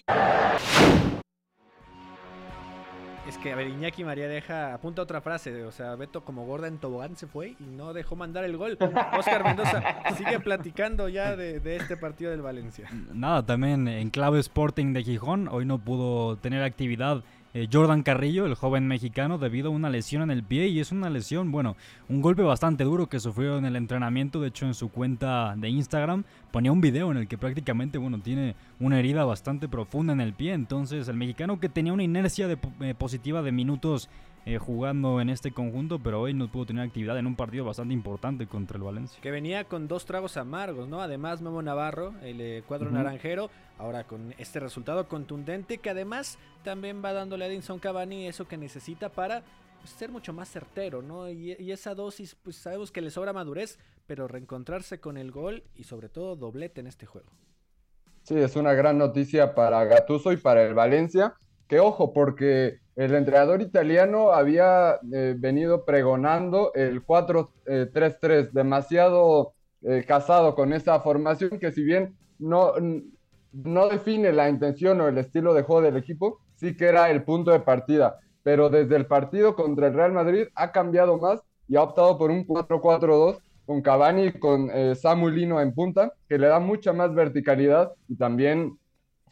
Es 3.27 3.37
que, 3.37 3.51
a 3.51 3.55
ver, 3.55 3.67
Iñaki 3.67 4.03
María 4.03 4.27
deja, 4.27 4.73
apunta 4.73 5.03
otra 5.03 5.21
frase, 5.21 5.63
o 5.63 5.71
sea, 5.71 5.95
Beto 5.95 6.21
como 6.21 6.45
gorda 6.47 6.67
en 6.67 6.79
tobogán 6.79 7.15
se 7.15 7.27
fue 7.27 7.49
y 7.59 7.63
no 7.63 7.93
dejó 7.93 8.15
mandar 8.15 8.43
el 8.43 8.57
gol. 8.57 8.75
Oscar 9.15 9.43
Mendoza 9.43 9.83
sigue 10.17 10.39
platicando 10.39 11.09
ya 11.09 11.35
de, 11.35 11.59
de 11.59 11.75
este 11.75 11.95
partido 11.95 12.31
del 12.31 12.41
Valencia. 12.41 12.89
Nada, 13.13 13.45
también 13.45 13.87
en 13.87 14.09
clave 14.09 14.39
Sporting 14.39 14.93
de 14.93 15.03
Gijón, 15.03 15.47
hoy 15.47 15.65
no 15.65 15.77
pudo 15.77 16.37
tener 16.37 16.63
actividad 16.63 17.23
eh, 17.54 17.68
Jordan 17.72 18.02
Carrillo, 18.02 18.46
el 18.46 18.56
joven 18.56 18.88
mexicano, 18.88 19.38
debido 19.38 19.68
a 19.68 19.70
una 19.70 19.88
lesión 19.88 20.22
en 20.22 20.32
el 20.32 20.42
pie 20.42 20.66
y 20.66 20.80
es 20.80 20.90
una 20.90 21.08
lesión, 21.08 21.52
bueno, 21.52 21.76
un 22.08 22.20
golpe 22.20 22.42
bastante 22.42 22.82
duro 22.82 23.08
que 23.08 23.20
sufrió 23.20 23.56
en 23.58 23.64
el 23.64 23.76
entrenamiento, 23.76 24.40
de 24.40 24.48
hecho 24.48 24.66
en 24.66 24.74
su 24.74 24.88
cuenta 24.88 25.54
de 25.56 25.68
Instagram. 25.68 26.24
Ponía 26.50 26.72
un 26.72 26.80
video 26.80 27.12
en 27.12 27.18
el 27.18 27.28
que 27.28 27.38
prácticamente, 27.38 27.96
bueno, 27.96 28.18
tiene 28.18 28.56
una 28.80 28.98
herida 28.98 29.24
bastante 29.24 29.68
profunda 29.68 30.12
en 30.12 30.20
el 30.20 30.32
pie, 30.32 30.52
entonces 30.52 31.06
el 31.06 31.16
mexicano 31.16 31.60
que 31.60 31.68
tenía 31.68 31.92
una 31.92 32.02
inercia 32.02 32.48
de, 32.48 32.58
eh, 32.80 32.94
positiva 32.98 33.40
de 33.42 33.52
minutos 33.52 34.10
eh, 34.46 34.58
jugando 34.58 35.20
en 35.20 35.30
este 35.30 35.52
conjunto, 35.52 35.98
pero 35.98 36.20
hoy 36.20 36.34
no 36.34 36.50
pudo 36.50 36.66
tener 36.66 36.86
actividad 36.86 37.18
en 37.18 37.26
un 37.26 37.34
partido 37.34 37.64
bastante 37.64 37.94
importante 37.94 38.46
contra 38.46 38.76
el 38.76 38.82
Valencia. 38.82 39.18
Que 39.22 39.30
venía 39.30 39.64
con 39.64 39.88
dos 39.88 40.04
tragos 40.04 40.36
amargos, 40.36 40.86
¿no? 40.86 41.00
Además, 41.00 41.40
Memo 41.40 41.62
Navarro, 41.62 42.14
el 42.22 42.40
eh, 42.40 42.62
cuadro 42.66 42.90
naranjero, 42.90 43.50
ahora 43.78 44.04
con 44.04 44.34
este 44.36 44.60
resultado 44.60 45.08
contundente 45.08 45.78
que 45.78 45.90
además 45.90 46.38
también 46.62 47.02
va 47.02 47.12
dándole 47.12 47.44
a 47.46 47.48
Edinson 47.48 47.78
Cavani 47.78 48.26
eso 48.26 48.46
que 48.46 48.56
necesita 48.56 49.08
para 49.08 49.42
pues, 49.80 49.90
ser 49.90 50.10
mucho 50.10 50.32
más 50.32 50.50
certero, 50.50 51.00
¿no? 51.00 51.30
Y, 51.30 51.56
y 51.58 51.72
esa 51.72 51.94
dosis, 51.94 52.34
pues 52.34 52.56
sabemos 52.56 52.92
que 52.92 53.00
le 53.00 53.10
sobra 53.10 53.32
madurez, 53.32 53.78
pero 54.06 54.28
reencontrarse 54.28 55.00
con 55.00 55.16
el 55.16 55.30
gol 55.30 55.64
y 55.74 55.84
sobre 55.84 56.10
todo 56.10 56.36
doblete 56.36 56.80
en 56.80 56.86
este 56.86 57.06
juego. 57.06 57.30
Sí, 58.24 58.36
es 58.36 58.56
una 58.56 58.72
gran 58.72 58.98
noticia 58.98 59.54
para 59.54 59.84
Gattuso 59.84 60.32
y 60.32 60.36
para 60.36 60.62
el 60.62 60.74
Valencia. 60.74 61.34
Que 61.66 61.78
ojo, 61.78 62.12
porque 62.12 62.80
el 62.96 63.14
entrenador 63.14 63.60
italiano 63.60 64.32
había 64.32 64.98
eh, 65.12 65.34
venido 65.36 65.84
pregonando 65.84 66.72
el 66.74 67.04
4-3-3, 67.04 68.52
demasiado 68.52 69.54
eh, 69.82 70.04
casado 70.06 70.54
con 70.54 70.72
esa 70.72 71.00
formación 71.00 71.58
que 71.58 71.72
si 71.72 71.82
bien 71.82 72.16
no, 72.38 72.72
no 73.52 73.88
define 73.88 74.32
la 74.32 74.48
intención 74.48 75.00
o 75.00 75.08
el 75.08 75.18
estilo 75.18 75.54
de 75.54 75.62
juego 75.62 75.82
del 75.82 75.96
equipo, 75.96 76.40
sí 76.54 76.76
que 76.76 76.86
era 76.86 77.10
el 77.10 77.24
punto 77.24 77.50
de 77.50 77.60
partida. 77.60 78.18
Pero 78.42 78.70
desde 78.70 78.96
el 78.96 79.06
partido 79.06 79.56
contra 79.56 79.88
el 79.88 79.94
Real 79.94 80.12
Madrid 80.12 80.46
ha 80.54 80.70
cambiado 80.70 81.18
más 81.18 81.40
y 81.66 81.76
ha 81.76 81.82
optado 81.82 82.16
por 82.18 82.30
un 82.30 82.46
4-4-2 82.46 83.38
con 83.66 83.82
Cavani 83.82 84.26
y 84.26 84.32
con 84.32 84.70
eh, 84.70 84.94
en 85.02 85.74
punta, 85.74 86.12
que 86.28 86.38
le 86.38 86.46
da 86.46 86.60
mucha 86.60 86.92
más 86.92 87.14
verticalidad 87.14 87.92
y 88.08 88.16
también 88.16 88.78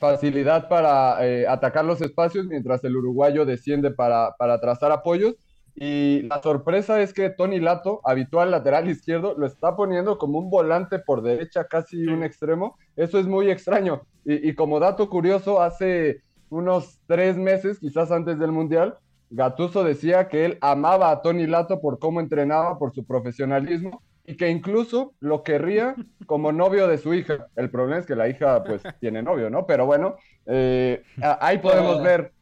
facilidad 0.03 0.69
para 0.69 1.25
eh, 1.25 1.47
atacar 1.47 1.85
los 1.85 2.01
espacios 2.01 2.47
mientras 2.47 2.83
el 2.83 2.97
uruguayo 2.97 3.47
desciende 3.47 3.93
para, 3.93 4.35
para 4.37 4.61
trazar 4.61 4.91
apoyos. 4.91 5.37
Y 5.77 6.23
la 6.23 6.43
sorpresa 6.43 7.01
es 7.01 7.15
que 7.15 7.31
Tony 7.31 7.61
Lato, 7.61 8.01
habitual 8.05 8.51
lateral 8.51 8.91
izquierdo, 8.91 9.35
lo 9.39 9.47
está 9.47 9.77
poniendo 9.77 10.19
como 10.19 10.39
un 10.39 10.51
volante 10.51 10.99
por 10.99 11.23
derecha, 11.23 11.65
casi 11.65 12.05
un 12.09 12.25
extremo. 12.25 12.77
Eso 12.97 13.19
es 13.21 13.27
muy 13.27 13.49
extraño. 13.51 14.03
Y, 14.25 14.51
y 14.51 14.55
como 14.55 14.81
dato 14.81 15.09
curioso, 15.09 15.63
hace 15.63 16.21
unos 16.51 17.01
tres 17.07 17.37
meses, 17.37 17.79
quizás 17.79 18.11
antes 18.11 18.39
del 18.39 18.53
Mundial, 18.53 18.99
Gatuso 19.31 19.85
decía 19.85 20.29
que 20.29 20.45
él 20.45 20.59
amaba 20.61 21.11
a 21.11 21.23
Tony 21.23 21.47
Lato 21.47 21.81
por 21.81 21.99
cómo 21.99 22.21
entrenaba, 22.21 22.79
por 22.79 22.93
su 22.93 23.07
profesionalismo 23.07 24.03
y 24.25 24.37
que 24.37 24.49
incluso 24.49 25.14
lo 25.20 25.43
querría 25.43 25.95
como 26.27 26.53
novio 26.53 26.87
de 26.89 26.99
su 26.99 27.12
hija. 27.14 27.49
El 27.57 27.70
problema 27.70 27.99
es 27.99 28.07
que 28.07 28.14
la 28.16 28.29
hija 28.29 28.62
pues 28.64 28.83
tiene 29.01 29.23
novio, 29.23 29.51
¿no? 29.51 29.66
Pero 29.66 29.87
bueno, 29.87 30.16
eh, 30.47 31.03
ahí 31.41 31.59
podemos 31.59 32.03
ver 32.03 32.33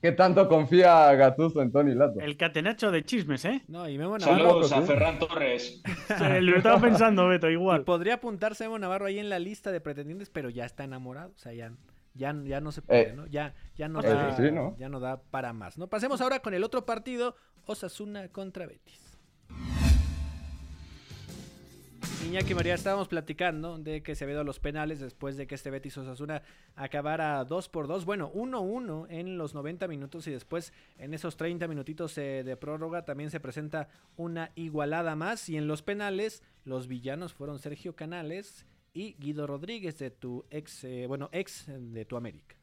qué 0.00 0.12
tanto 0.12 0.48
confía 0.48 1.12
Gatuso 1.14 1.60
en 1.60 1.70
Tony 1.72 1.94
Lato. 1.94 2.20
El 2.20 2.38
catenacho 2.38 2.90
de 2.90 3.04
chismes, 3.04 3.44
¿eh? 3.44 3.62
No, 3.68 3.86
y 3.86 3.98
Memo 3.98 4.18
Saludos 4.18 4.70
Navarro. 4.70 4.84
a 4.84 4.86
Ferran 4.86 5.18
Torres. 5.18 5.82
Se 6.08 6.40
lo 6.40 6.56
estaba 6.56 6.80
pensando, 6.80 7.28
Beto, 7.28 7.50
igual. 7.50 7.82
Y 7.82 7.84
podría 7.84 8.14
apuntarse 8.14 8.64
Memo 8.64 8.78
Navarro 8.78 9.04
ahí 9.06 9.18
en 9.18 9.28
la 9.28 9.38
lista 9.38 9.70
de 9.72 9.80
pretendientes, 9.82 10.30
pero 10.30 10.48
ya 10.48 10.64
está 10.64 10.84
enamorado. 10.84 11.32
O 11.34 11.38
sea, 11.38 11.52
ya, 11.52 11.70
ya, 12.14 12.34
ya 12.44 12.62
no 12.62 12.72
se 12.72 12.80
puede, 12.80 13.10
Eh, 13.10 13.12
¿no? 13.14 13.26
Ya, 13.26 13.54
ya, 13.76 13.88
no 13.88 14.00
eh, 14.02 14.08
da, 14.08 14.36
sí, 14.36 14.50
¿no? 14.50 14.74
ya 14.78 14.88
no 14.88 15.00
da 15.00 15.20
para 15.30 15.52
más, 15.52 15.76
¿no? 15.76 15.86
Pasemos 15.88 16.22
ahora 16.22 16.38
con 16.40 16.54
el 16.54 16.64
otro 16.64 16.86
partido, 16.86 17.36
Osasuna 17.66 18.28
contra 18.28 18.64
Betis. 18.66 19.09
Iñaki 22.26 22.54
María, 22.54 22.74
estábamos 22.74 23.08
platicando 23.08 23.78
de 23.78 24.02
que 24.02 24.14
se 24.14 24.24
había 24.24 24.40
a 24.40 24.44
los 24.44 24.60
penales 24.60 25.00
después 25.00 25.36
de 25.36 25.46
que 25.46 25.54
este 25.54 25.70
Betis 25.70 25.96
Osasuna 25.96 26.42
acabara 26.76 27.42
2 27.44 27.68
por 27.70 27.88
2, 27.88 28.04
bueno, 28.04 28.30
1-1 28.32 29.06
en 29.08 29.38
los 29.38 29.54
90 29.54 29.88
minutos 29.88 30.26
y 30.26 30.30
después 30.30 30.72
en 30.98 31.14
esos 31.14 31.36
30 31.36 31.66
minutitos 31.66 32.16
eh, 32.18 32.42
de 32.44 32.56
prórroga 32.56 33.04
también 33.04 33.30
se 33.30 33.40
presenta 33.40 33.88
una 34.16 34.52
igualada 34.54 35.16
más 35.16 35.48
y 35.48 35.56
en 35.56 35.66
los 35.66 35.82
penales 35.82 36.42
los 36.64 36.88
villanos 36.88 37.32
fueron 37.32 37.58
Sergio 37.58 37.96
Canales 37.96 38.66
y 38.92 39.14
Guido 39.14 39.46
Rodríguez 39.46 39.98
de 39.98 40.10
tu 40.10 40.44
ex, 40.50 40.84
eh, 40.84 41.06
bueno, 41.06 41.30
ex 41.32 41.66
de 41.68 42.04
tu 42.04 42.16
América. 42.16 42.56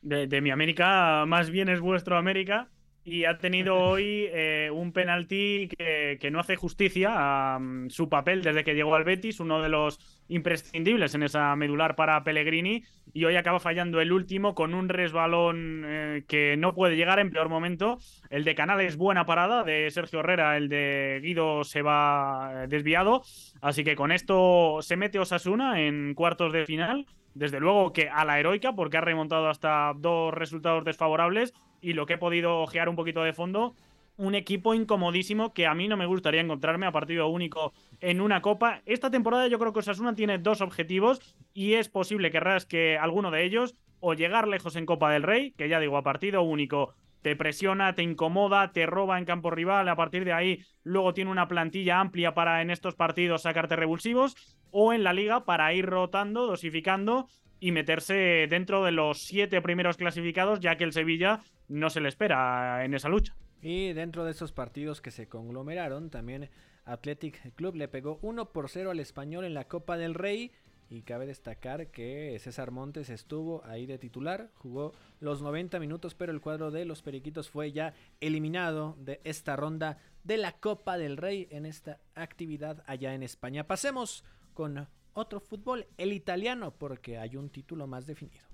de 0.00 0.40
mi 0.40 0.50
América, 0.50 1.26
más 1.26 1.50
bien 1.50 1.68
es 1.68 1.80
vuestro 1.80 2.16
América. 2.16 2.70
Y 3.08 3.24
ha 3.24 3.38
tenido 3.38 3.76
hoy 3.76 4.26
eh, 4.32 4.68
un 4.74 4.90
penalti 4.90 5.68
que, 5.68 6.18
que 6.20 6.32
no 6.32 6.40
hace 6.40 6.56
justicia 6.56 7.12
a 7.14 7.56
mm, 7.60 7.88
su 7.88 8.08
papel 8.08 8.42
desde 8.42 8.64
que 8.64 8.74
llegó 8.74 8.96
al 8.96 9.04
Betis, 9.04 9.38
uno 9.38 9.62
de 9.62 9.68
los 9.68 10.00
imprescindibles 10.26 11.14
en 11.14 11.22
esa 11.22 11.54
medular 11.54 11.94
para 11.94 12.24
Pellegrini. 12.24 12.82
Y 13.12 13.24
hoy 13.24 13.36
acaba 13.36 13.60
fallando 13.60 14.00
el 14.00 14.10
último 14.10 14.56
con 14.56 14.74
un 14.74 14.88
resbalón 14.88 15.84
eh, 15.86 16.24
que 16.26 16.56
no 16.56 16.74
puede 16.74 16.96
llegar 16.96 17.20
en 17.20 17.30
peor 17.30 17.48
momento. 17.48 17.98
El 18.28 18.42
de 18.42 18.56
Canales, 18.56 18.96
buena 18.96 19.24
parada 19.24 19.62
de 19.62 19.88
Sergio 19.92 20.18
Herrera, 20.18 20.56
el 20.56 20.68
de 20.68 21.20
Guido 21.22 21.62
se 21.62 21.82
va 21.82 22.64
eh, 22.64 22.66
desviado. 22.66 23.22
Así 23.60 23.84
que 23.84 23.94
con 23.94 24.10
esto 24.10 24.78
se 24.82 24.96
mete 24.96 25.20
Osasuna 25.20 25.80
en 25.80 26.12
cuartos 26.14 26.52
de 26.52 26.66
final. 26.66 27.06
Desde 27.34 27.60
luego 27.60 27.92
que 27.92 28.08
a 28.08 28.24
la 28.24 28.40
heroica, 28.40 28.72
porque 28.72 28.96
ha 28.96 29.02
remontado 29.02 29.48
hasta 29.48 29.92
dos 29.94 30.34
resultados 30.34 30.84
desfavorables. 30.84 31.52
Y 31.86 31.92
lo 31.92 32.04
que 32.04 32.14
he 32.14 32.18
podido 32.18 32.62
ojear 32.62 32.88
un 32.88 32.96
poquito 32.96 33.22
de 33.22 33.32
fondo, 33.32 33.76
un 34.16 34.34
equipo 34.34 34.74
incomodísimo 34.74 35.54
que 35.54 35.68
a 35.68 35.74
mí 35.76 35.86
no 35.86 35.96
me 35.96 36.04
gustaría 36.04 36.40
encontrarme 36.40 36.84
a 36.84 36.90
partido 36.90 37.28
único 37.28 37.74
en 38.00 38.20
una 38.20 38.42
copa. 38.42 38.82
Esta 38.86 39.08
temporada 39.08 39.46
yo 39.46 39.60
creo 39.60 39.72
que 39.72 39.78
Osasuna 39.78 40.16
tiene 40.16 40.38
dos 40.38 40.62
objetivos 40.62 41.20
y 41.54 41.74
es 41.74 41.88
posible 41.88 42.32
que 42.32 42.40
rasque 42.40 42.98
alguno 42.98 43.30
de 43.30 43.44
ellos 43.44 43.76
o 44.00 44.14
llegar 44.14 44.48
lejos 44.48 44.74
en 44.74 44.84
Copa 44.84 45.12
del 45.12 45.22
Rey, 45.22 45.52
que 45.52 45.68
ya 45.68 45.78
digo, 45.78 45.96
a 45.96 46.02
partido 46.02 46.42
único 46.42 46.92
te 47.22 47.36
presiona, 47.36 47.94
te 47.94 48.02
incomoda, 48.02 48.72
te 48.72 48.84
roba 48.84 49.18
en 49.18 49.24
campo 49.24 49.52
rival, 49.52 49.88
a 49.88 49.94
partir 49.94 50.24
de 50.24 50.32
ahí 50.32 50.64
luego 50.82 51.14
tiene 51.14 51.30
una 51.30 51.46
plantilla 51.46 52.00
amplia 52.00 52.34
para 52.34 52.62
en 52.62 52.70
estos 52.70 52.96
partidos 52.96 53.42
sacarte 53.42 53.76
revulsivos, 53.76 54.34
o 54.72 54.92
en 54.92 55.04
la 55.04 55.12
liga 55.12 55.44
para 55.44 55.72
ir 55.72 55.86
rotando, 55.86 56.48
dosificando 56.48 57.28
y 57.60 57.72
meterse 57.72 58.46
dentro 58.48 58.84
de 58.84 58.92
los 58.92 59.18
siete 59.22 59.60
primeros 59.62 59.96
clasificados, 59.96 60.60
ya 60.60 60.76
que 60.76 60.84
el 60.84 60.92
Sevilla 60.92 61.40
no 61.68 61.90
se 61.90 62.00
le 62.00 62.08
espera 62.08 62.84
en 62.84 62.94
esa 62.94 63.08
lucha. 63.08 63.34
Y 63.62 63.92
dentro 63.92 64.24
de 64.24 64.32
esos 64.32 64.52
partidos 64.52 65.00
que 65.00 65.10
se 65.10 65.28
conglomeraron, 65.28 66.10
también 66.10 66.50
Athletic 66.84 67.54
Club 67.54 67.74
le 67.74 67.88
pegó 67.88 68.18
1 68.22 68.52
por 68.52 68.68
0 68.68 68.90
al 68.90 69.00
español 69.00 69.44
en 69.44 69.54
la 69.54 69.66
Copa 69.66 69.96
del 69.96 70.14
Rey. 70.14 70.52
Y 70.88 71.02
cabe 71.02 71.26
destacar 71.26 71.88
que 71.88 72.38
César 72.38 72.70
Montes 72.70 73.10
estuvo 73.10 73.64
ahí 73.64 73.86
de 73.86 73.98
titular, 73.98 74.50
jugó 74.54 74.92
los 75.18 75.42
90 75.42 75.80
minutos, 75.80 76.14
pero 76.14 76.30
el 76.30 76.40
cuadro 76.40 76.70
de 76.70 76.84
los 76.84 77.02
Periquitos 77.02 77.50
fue 77.50 77.72
ya 77.72 77.92
eliminado 78.20 78.94
de 79.00 79.20
esta 79.24 79.56
ronda 79.56 79.98
de 80.22 80.36
la 80.36 80.52
Copa 80.52 80.96
del 80.96 81.16
Rey 81.16 81.48
en 81.50 81.66
esta 81.66 81.98
actividad 82.14 82.84
allá 82.86 83.14
en 83.14 83.24
España. 83.24 83.66
Pasemos 83.66 84.22
con 84.54 84.86
otro 85.16 85.40
fútbol, 85.40 85.86
el 85.96 86.12
italiano, 86.12 86.70
porque 86.70 87.18
hay 87.18 87.36
un 87.36 87.48
título 87.50 87.86
más 87.86 88.06
definido. 88.06 88.44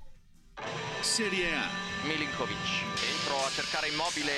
Serie 1.00 1.54
A. 1.56 1.68
Milinkovic, 2.06 2.56
entro 2.56 3.36
a 3.44 3.50
cercare 3.50 3.88
immobile. 3.88 4.32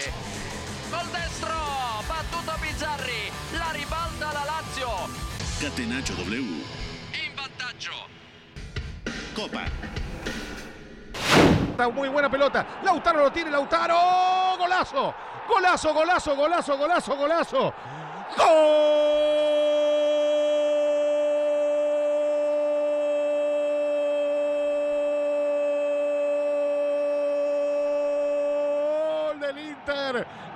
Gol 0.91 1.13
destro, 1.13 1.55
battuto 2.09 2.53
Bizzarri, 2.63 3.31
la 3.59 3.73
ribalta 3.73 4.33
la 4.33 4.45
Lazio. 4.45 4.89
Catenaccio 5.61 6.15
W. 6.17 6.41
In 6.41 7.37
vantaggio. 7.37 7.93
Copa. 9.37 9.65
Está 11.71 11.89
muy 11.89 12.09
buena 12.09 12.31
pelota. 12.31 12.81
Lautaro 12.85 13.25
lo 13.25 13.33
tiene, 13.33 13.51
Lautaro. 13.51 14.57
Golazo. 14.57 15.15
Golazo, 15.47 15.93
golazo, 15.93 16.37
golazo, 16.37 16.79
golazo, 16.79 17.17
golazo. 17.17 17.75
Gol 18.37 19.34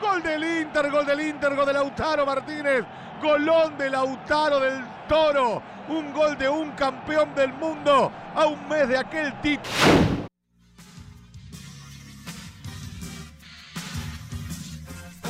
Gol 0.00 0.22
del 0.22 0.44
Inter, 0.44 0.90
gol 0.90 1.06
del 1.06 1.20
Inter, 1.20 1.54
gol 1.54 1.66
de 1.66 1.72
Lautaro 1.72 2.24
Martínez. 2.24 2.84
Golón 3.22 3.76
de 3.76 3.90
Lautaro 3.90 4.60
del 4.60 4.84
Toro. 5.08 5.62
Un 5.88 6.12
gol 6.12 6.36
de 6.38 6.48
un 6.48 6.72
campeón 6.72 7.34
del 7.34 7.52
mundo 7.52 8.12
a 8.34 8.46
un 8.46 8.68
mes 8.68 8.88
de 8.88 8.98
aquel 8.98 9.40
título. 9.40 9.98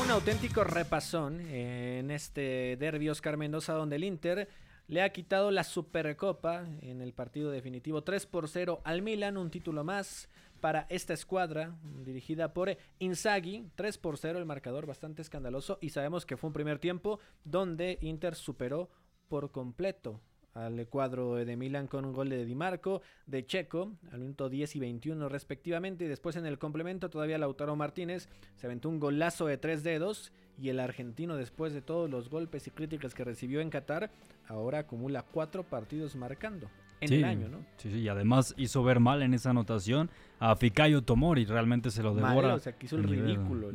un 0.08 0.12
auténtico 0.12 0.64
repasón 0.64 1.38
en 1.50 2.10
este 2.10 2.78
derbi 2.78 3.10
Oscar 3.10 3.36
Mendoza 3.36 3.74
donde 3.74 3.96
el 3.96 4.04
Inter 4.04 4.48
le 4.86 5.02
ha 5.02 5.12
quitado 5.12 5.50
la 5.50 5.64
Supercopa 5.64 6.64
en 6.80 7.02
el 7.02 7.12
partido 7.12 7.50
definitivo 7.50 8.02
3 8.02 8.24
por 8.24 8.48
0 8.48 8.80
al 8.84 9.02
Milan, 9.02 9.36
un 9.36 9.50
título 9.50 9.84
más 9.84 10.30
para 10.60 10.86
esta 10.88 11.14
escuadra 11.14 11.76
dirigida 12.04 12.52
por 12.52 12.76
Inzaghi, 12.98 13.70
3 13.74 13.98
por 13.98 14.18
0 14.18 14.38
el 14.38 14.44
marcador 14.44 14.86
bastante 14.86 15.22
escandaloso 15.22 15.78
y 15.80 15.90
sabemos 15.90 16.26
que 16.26 16.36
fue 16.36 16.48
un 16.48 16.54
primer 16.54 16.78
tiempo 16.78 17.20
donde 17.44 17.98
Inter 18.00 18.34
superó 18.34 18.90
por 19.28 19.50
completo 19.50 20.20
al 20.54 20.88
cuadro 20.88 21.36
de 21.36 21.56
Milan 21.56 21.86
con 21.86 22.04
un 22.04 22.12
gol 22.12 22.30
de 22.30 22.44
Di 22.44 22.54
Marco, 22.54 23.02
de 23.26 23.46
Checo, 23.46 23.92
al 24.10 24.20
minuto 24.20 24.48
10 24.48 24.76
y 24.76 24.80
21 24.80 25.28
respectivamente. 25.28 26.04
Y 26.04 26.08
después 26.08 26.36
en 26.36 26.46
el 26.46 26.58
complemento 26.58 27.10
todavía 27.10 27.38
Lautaro 27.38 27.76
Martínez 27.76 28.28
se 28.56 28.66
aventó 28.66 28.88
un 28.88 28.98
golazo 28.98 29.46
de 29.46 29.58
tres 29.58 29.82
dedos. 29.84 30.32
Y 30.60 30.70
el 30.70 30.80
argentino, 30.80 31.36
después 31.36 31.72
de 31.72 31.82
todos 31.82 32.10
los 32.10 32.28
golpes 32.30 32.66
y 32.66 32.72
críticas 32.72 33.14
que 33.14 33.22
recibió 33.22 33.60
en 33.60 33.70
Qatar, 33.70 34.10
ahora 34.48 34.80
acumula 34.80 35.22
cuatro 35.22 35.62
partidos 35.62 36.16
marcando 36.16 36.68
en 37.00 37.12
el 37.12 37.24
año, 37.24 37.48
¿no? 37.48 37.58
Sí, 37.76 37.90
sí, 37.90 37.98
y 38.00 38.08
además 38.08 38.54
hizo 38.56 38.82
ver 38.82 39.00
mal 39.00 39.22
en 39.22 39.34
esa 39.34 39.50
anotación 39.50 40.10
a 40.40 40.54
Fikayo 40.56 41.02
Tomori, 41.02 41.44
realmente 41.44 41.90
se 41.90 42.02
lo 42.02 42.14
devora. 42.14 42.54
o 42.54 42.58
sea, 42.58 42.72
que 42.72 42.86
hizo 42.86 42.96
el 42.96 43.04
ridículo. 43.04 43.70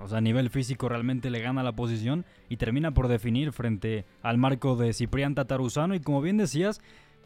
o 0.00 0.08
sea, 0.08 0.18
a 0.18 0.20
nivel 0.20 0.50
físico 0.50 0.88
realmente 0.88 1.30
le 1.30 1.40
gana 1.40 1.62
la 1.62 1.72
posición 1.72 2.24
y 2.48 2.56
termina 2.56 2.92
por 2.92 3.08
definir 3.08 3.52
frente 3.52 4.04
al 4.22 4.38
marco 4.38 4.76
de 4.76 4.92
Ciprián 4.92 5.34
Tataruzano 5.34 5.94
y 5.94 6.00
como 6.00 6.20
bien 6.20 6.36
decías, 6.36 6.80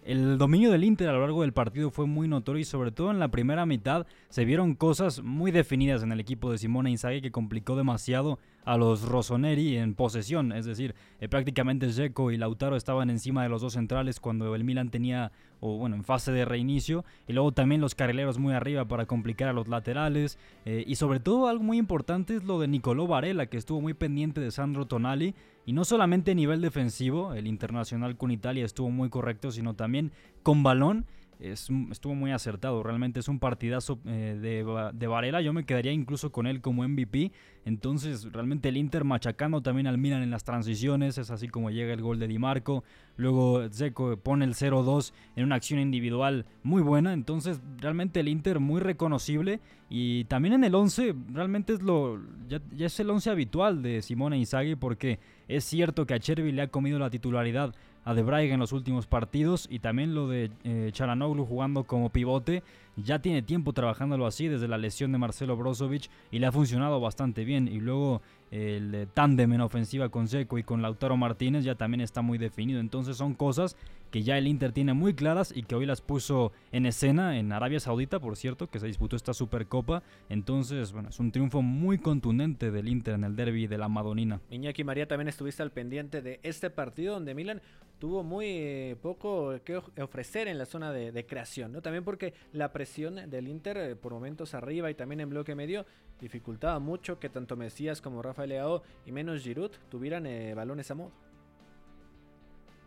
el 0.05 0.37
dominio 0.37 0.71
del 0.71 0.85
Inter 0.85 1.09
a 1.09 1.13
lo 1.13 1.21
largo 1.21 1.43
del 1.43 1.53
partido 1.53 1.91
fue 1.91 2.07
muy 2.07 2.29
notorio 2.29 2.61
y 2.61 2.65
sobre 2.65 2.93
todo 2.93 3.11
en 3.11 3.19
la 3.19 3.29
primera 3.29 3.65
mitad 3.65 4.07
se 4.29 4.45
vieron 4.45 4.75
cosas 4.75 5.23
muy 5.23 5.51
definidas 5.51 6.03
en 6.03 6.13
el 6.13 6.21
equipo 6.21 6.51
de 6.51 6.59
Simone 6.59 6.91
Inzaghi 6.91 7.23
que 7.23 7.31
complicó 7.31 7.75
demasiado 7.75 8.39
a 8.65 8.77
los 8.77 9.03
Rossoneri 9.03 9.77
en 9.77 9.95
posesión, 9.95 10.53
es 10.53 10.65
decir, 10.65 10.95
eh, 11.21 11.29
prácticamente 11.29 11.93
Zeko 11.93 12.31
y 12.31 12.37
Lautaro 12.37 12.77
estaban 12.77 13.11
encima 13.11 13.43
de 13.43 13.49
los 13.49 13.63
dos 13.63 13.75
centrales 13.75 14.21
cuando 14.21 14.55
el 14.55 14.65
Milan 14.65 14.91
tenía, 14.91 15.33
o 15.61 15.77
bueno, 15.77 15.97
en 15.97 16.05
fase 16.05 16.33
de 16.33 16.45
reinicio, 16.45 17.05
y 17.29 17.35
luego 17.35 17.53
también 17.53 17.81
los 17.81 17.95
carrileros 17.95 18.39
muy 18.39 18.55
arriba 18.55 18.87
para 18.87 19.07
complicar 19.07 19.49
a 19.49 19.53
los 19.53 19.69
laterales, 19.69 20.39
eh, 20.65 20.83
y 20.87 20.95
sobre 20.97 21.21
todo 21.21 21.49
algo 21.49 21.63
muy 21.63 21.79
importante 21.79 22.37
es 22.37 22.45
lo 22.45 22.59
de 22.59 22.69
Nicolò 22.69 23.07
Varela, 23.07 23.47
que 23.47 23.59
estuvo 23.59 23.81
muy 23.81 23.95
pendiente 23.95 24.41
de 24.41 24.51
Sandro 24.51 24.87
Tonali, 24.87 25.35
y 25.67 25.73
no 25.73 25.85
solamente 25.85 26.33
a 26.33 26.35
nivel 26.35 26.61
defensivo, 26.61 27.35
el 27.35 27.47
internacional 27.47 28.17
con 28.17 28.31
Italia 28.31 28.65
estuvo 28.65 28.91
muy 28.91 29.09
correcto, 29.09 29.51
sino 29.51 29.75
también 29.75 30.13
con 30.43 30.63
balón, 30.63 31.07
estuvo 31.41 32.15
muy 32.15 32.33
acertado. 32.33 32.83
Realmente 32.83 33.21
es 33.21 33.29
un 33.29 33.39
partidazo 33.39 33.99
eh, 34.07 34.39
de, 34.41 34.91
de, 34.93 35.07
Varela. 35.07 35.41
Yo 35.41 35.53
me 35.53 35.65
quedaría 35.65 35.93
incluso 35.93 36.33
con 36.33 36.47
él 36.47 36.61
como 36.61 36.87
MVP. 36.87 37.33
Entonces, 37.65 38.33
realmente 38.33 38.69
el 38.69 38.77
Inter 38.77 39.05
machacando 39.05 39.63
también 39.63 39.87
al 39.87 39.99
Milan 39.99 40.23
en 40.23 40.31
las 40.31 40.45
transiciones. 40.45 41.19
Es 41.19 41.31
así 41.31 41.49
como 41.49 41.71
llega 41.71 41.93
el 41.93 42.03
gol 42.03 42.19
de 42.19 42.29
Di 42.29 42.39
Marco. 42.39 42.85
Luego 43.17 43.69
Zeko 43.71 44.17
pone 44.17 44.45
el 44.45 44.55
0-2 44.55 45.13
en 45.37 45.45
una 45.45 45.57
acción 45.57 45.81
individual 45.81 46.47
muy 46.63 46.83
buena. 46.83 47.13
Entonces, 47.13 47.61
realmente 47.79 48.21
el 48.21 48.29
Inter 48.29 48.61
muy 48.61 48.81
reconocible. 48.81 49.61
Y 49.89 50.25
también 50.25 50.55
en 50.55 50.65
el 50.65 50.75
11, 50.75 51.15
realmente 51.33 51.75
es 51.75 51.83
lo 51.83 52.21
ya, 52.49 52.61
es 52.79 52.99
el 53.01 53.11
11 53.11 53.31
habitual 53.31 53.83
de 53.83 54.03
Simone 54.03 54.39
Inzaghi. 54.39 54.77
Porque 54.77 55.19
es 55.49 55.65
cierto 55.65 56.07
que 56.07 56.15
a 56.15 56.19
Chervi 56.19 56.53
le 56.53 56.63
ha 56.63 56.69
comido 56.69 56.99
la 56.99 57.11
titularidad 57.11 57.75
a 58.05 58.15
De 58.15 58.23
Bruyne 58.23 58.55
en 58.55 58.61
los 58.61 58.73
últimos 58.73 59.07
partidos 59.07 59.67
y 59.71 59.79
también 59.79 60.15
lo 60.15 60.29
de 60.29 60.51
eh, 60.65 60.91
Charanoglu 60.93 61.47
jugando 61.47 61.85
como 61.85 62.11
pivote. 62.11 62.63
Ya 62.97 63.19
tiene 63.19 63.43
tiempo 63.43 63.73
trabajándolo 63.73 64.27
así 64.27 64.49
desde 64.49 64.69
la 64.69 64.79
lesión 64.79 65.13
de 65.13 65.19
Marcelo 65.19 65.57
Brozovic 65.57 66.09
y 66.31 66.39
le 66.39 66.47
ha 66.47 66.53
funcionado 66.53 67.01
bastante 67.01 67.45
bien. 67.45 67.69
Y 67.69 67.81
luego 67.81 68.23
el 68.51 69.09
tándem 69.15 69.53
en 69.53 69.61
ofensiva 69.63 70.09
con 70.11 70.29
Seco 70.29 70.59
y 70.59 70.63
con 70.63 70.81
Lautaro 70.81 71.17
Martínez 71.17 71.65
ya 71.65 71.75
también 71.75 72.01
está 72.01 72.23
muy 72.23 72.39
definido. 72.39 72.79
Entonces 72.79 73.17
son 73.17 73.35
cosas 73.35 73.77
que 74.13 74.23
ya 74.23 74.39
el 74.39 74.47
Inter 74.47 74.71
tiene 74.71 74.95
muy 74.95 75.15
claras 75.15 75.53
y 75.53 75.65
que 75.65 75.75
hoy 75.75 75.87
las 75.87 76.01
puso 76.01 76.53
en 76.71 76.87
escena 76.87 77.37
en 77.37 77.51
Arabia 77.51 77.81
Saudita, 77.81 78.21
por 78.21 78.37
cierto, 78.37 78.69
que 78.69 78.79
se 78.79 78.87
disputó 78.87 79.17
esta 79.17 79.35
Supercopa. 79.35 80.05
Entonces, 80.29 80.93
bueno, 80.93 81.09
es 81.09 81.19
un 81.19 81.33
triunfo 81.33 81.63
muy 81.63 81.99
contundente 81.99 82.71
del 82.71 82.87
Inter 82.87 83.15
en 83.15 83.25
el 83.25 83.35
derby 83.35 83.67
de 83.67 83.77
la 83.77 83.89
Madonina. 83.89 84.41
Iñaki 84.51 84.85
María 84.85 85.09
también 85.09 85.27
estuviste 85.27 85.65
al 85.65 85.73
pendiente 85.73 86.23
de 86.23 86.39
este 86.45 86.71
partido 86.71 87.15
donde 87.15 87.35
Milan 87.35 87.61
tuvo 87.99 88.23
muy 88.23 88.47
eh, 88.47 88.97
poco 89.01 89.55
que 89.65 89.81
ofrecer 90.01 90.47
en 90.47 90.59
la 90.59 90.67
zona 90.67 90.93
de, 90.93 91.27
creación, 91.27 91.73
¿no? 91.73 91.81
También 91.81 92.05
porque 92.05 92.35
la 92.53 92.73
presión 92.73 92.84
del 92.85 93.49
Inter 93.49 93.77
eh, 93.79 93.97
por 93.97 94.13
momentos 94.13 94.55
arriba 94.55 94.91
y 94.91 94.95
también 94.95 95.21
en 95.21 95.31
bloque 95.31 95.55
medio 95.55 95.87
dificultaba 96.21 96.79
mucho 96.79 97.19
que 97.19 97.31
tanto 97.31 97.57
Mesías 97.57 98.01
como 98.01 98.23
Rafael 98.23 98.51
Leao 98.51 98.83
y 99.07 99.13
menos 99.13 99.43
Giroud 99.43 99.73
tuvieran 99.89 100.27
eh, 100.27 100.55
balones 100.55 100.91
a 100.91 100.95
modo. 100.95 101.13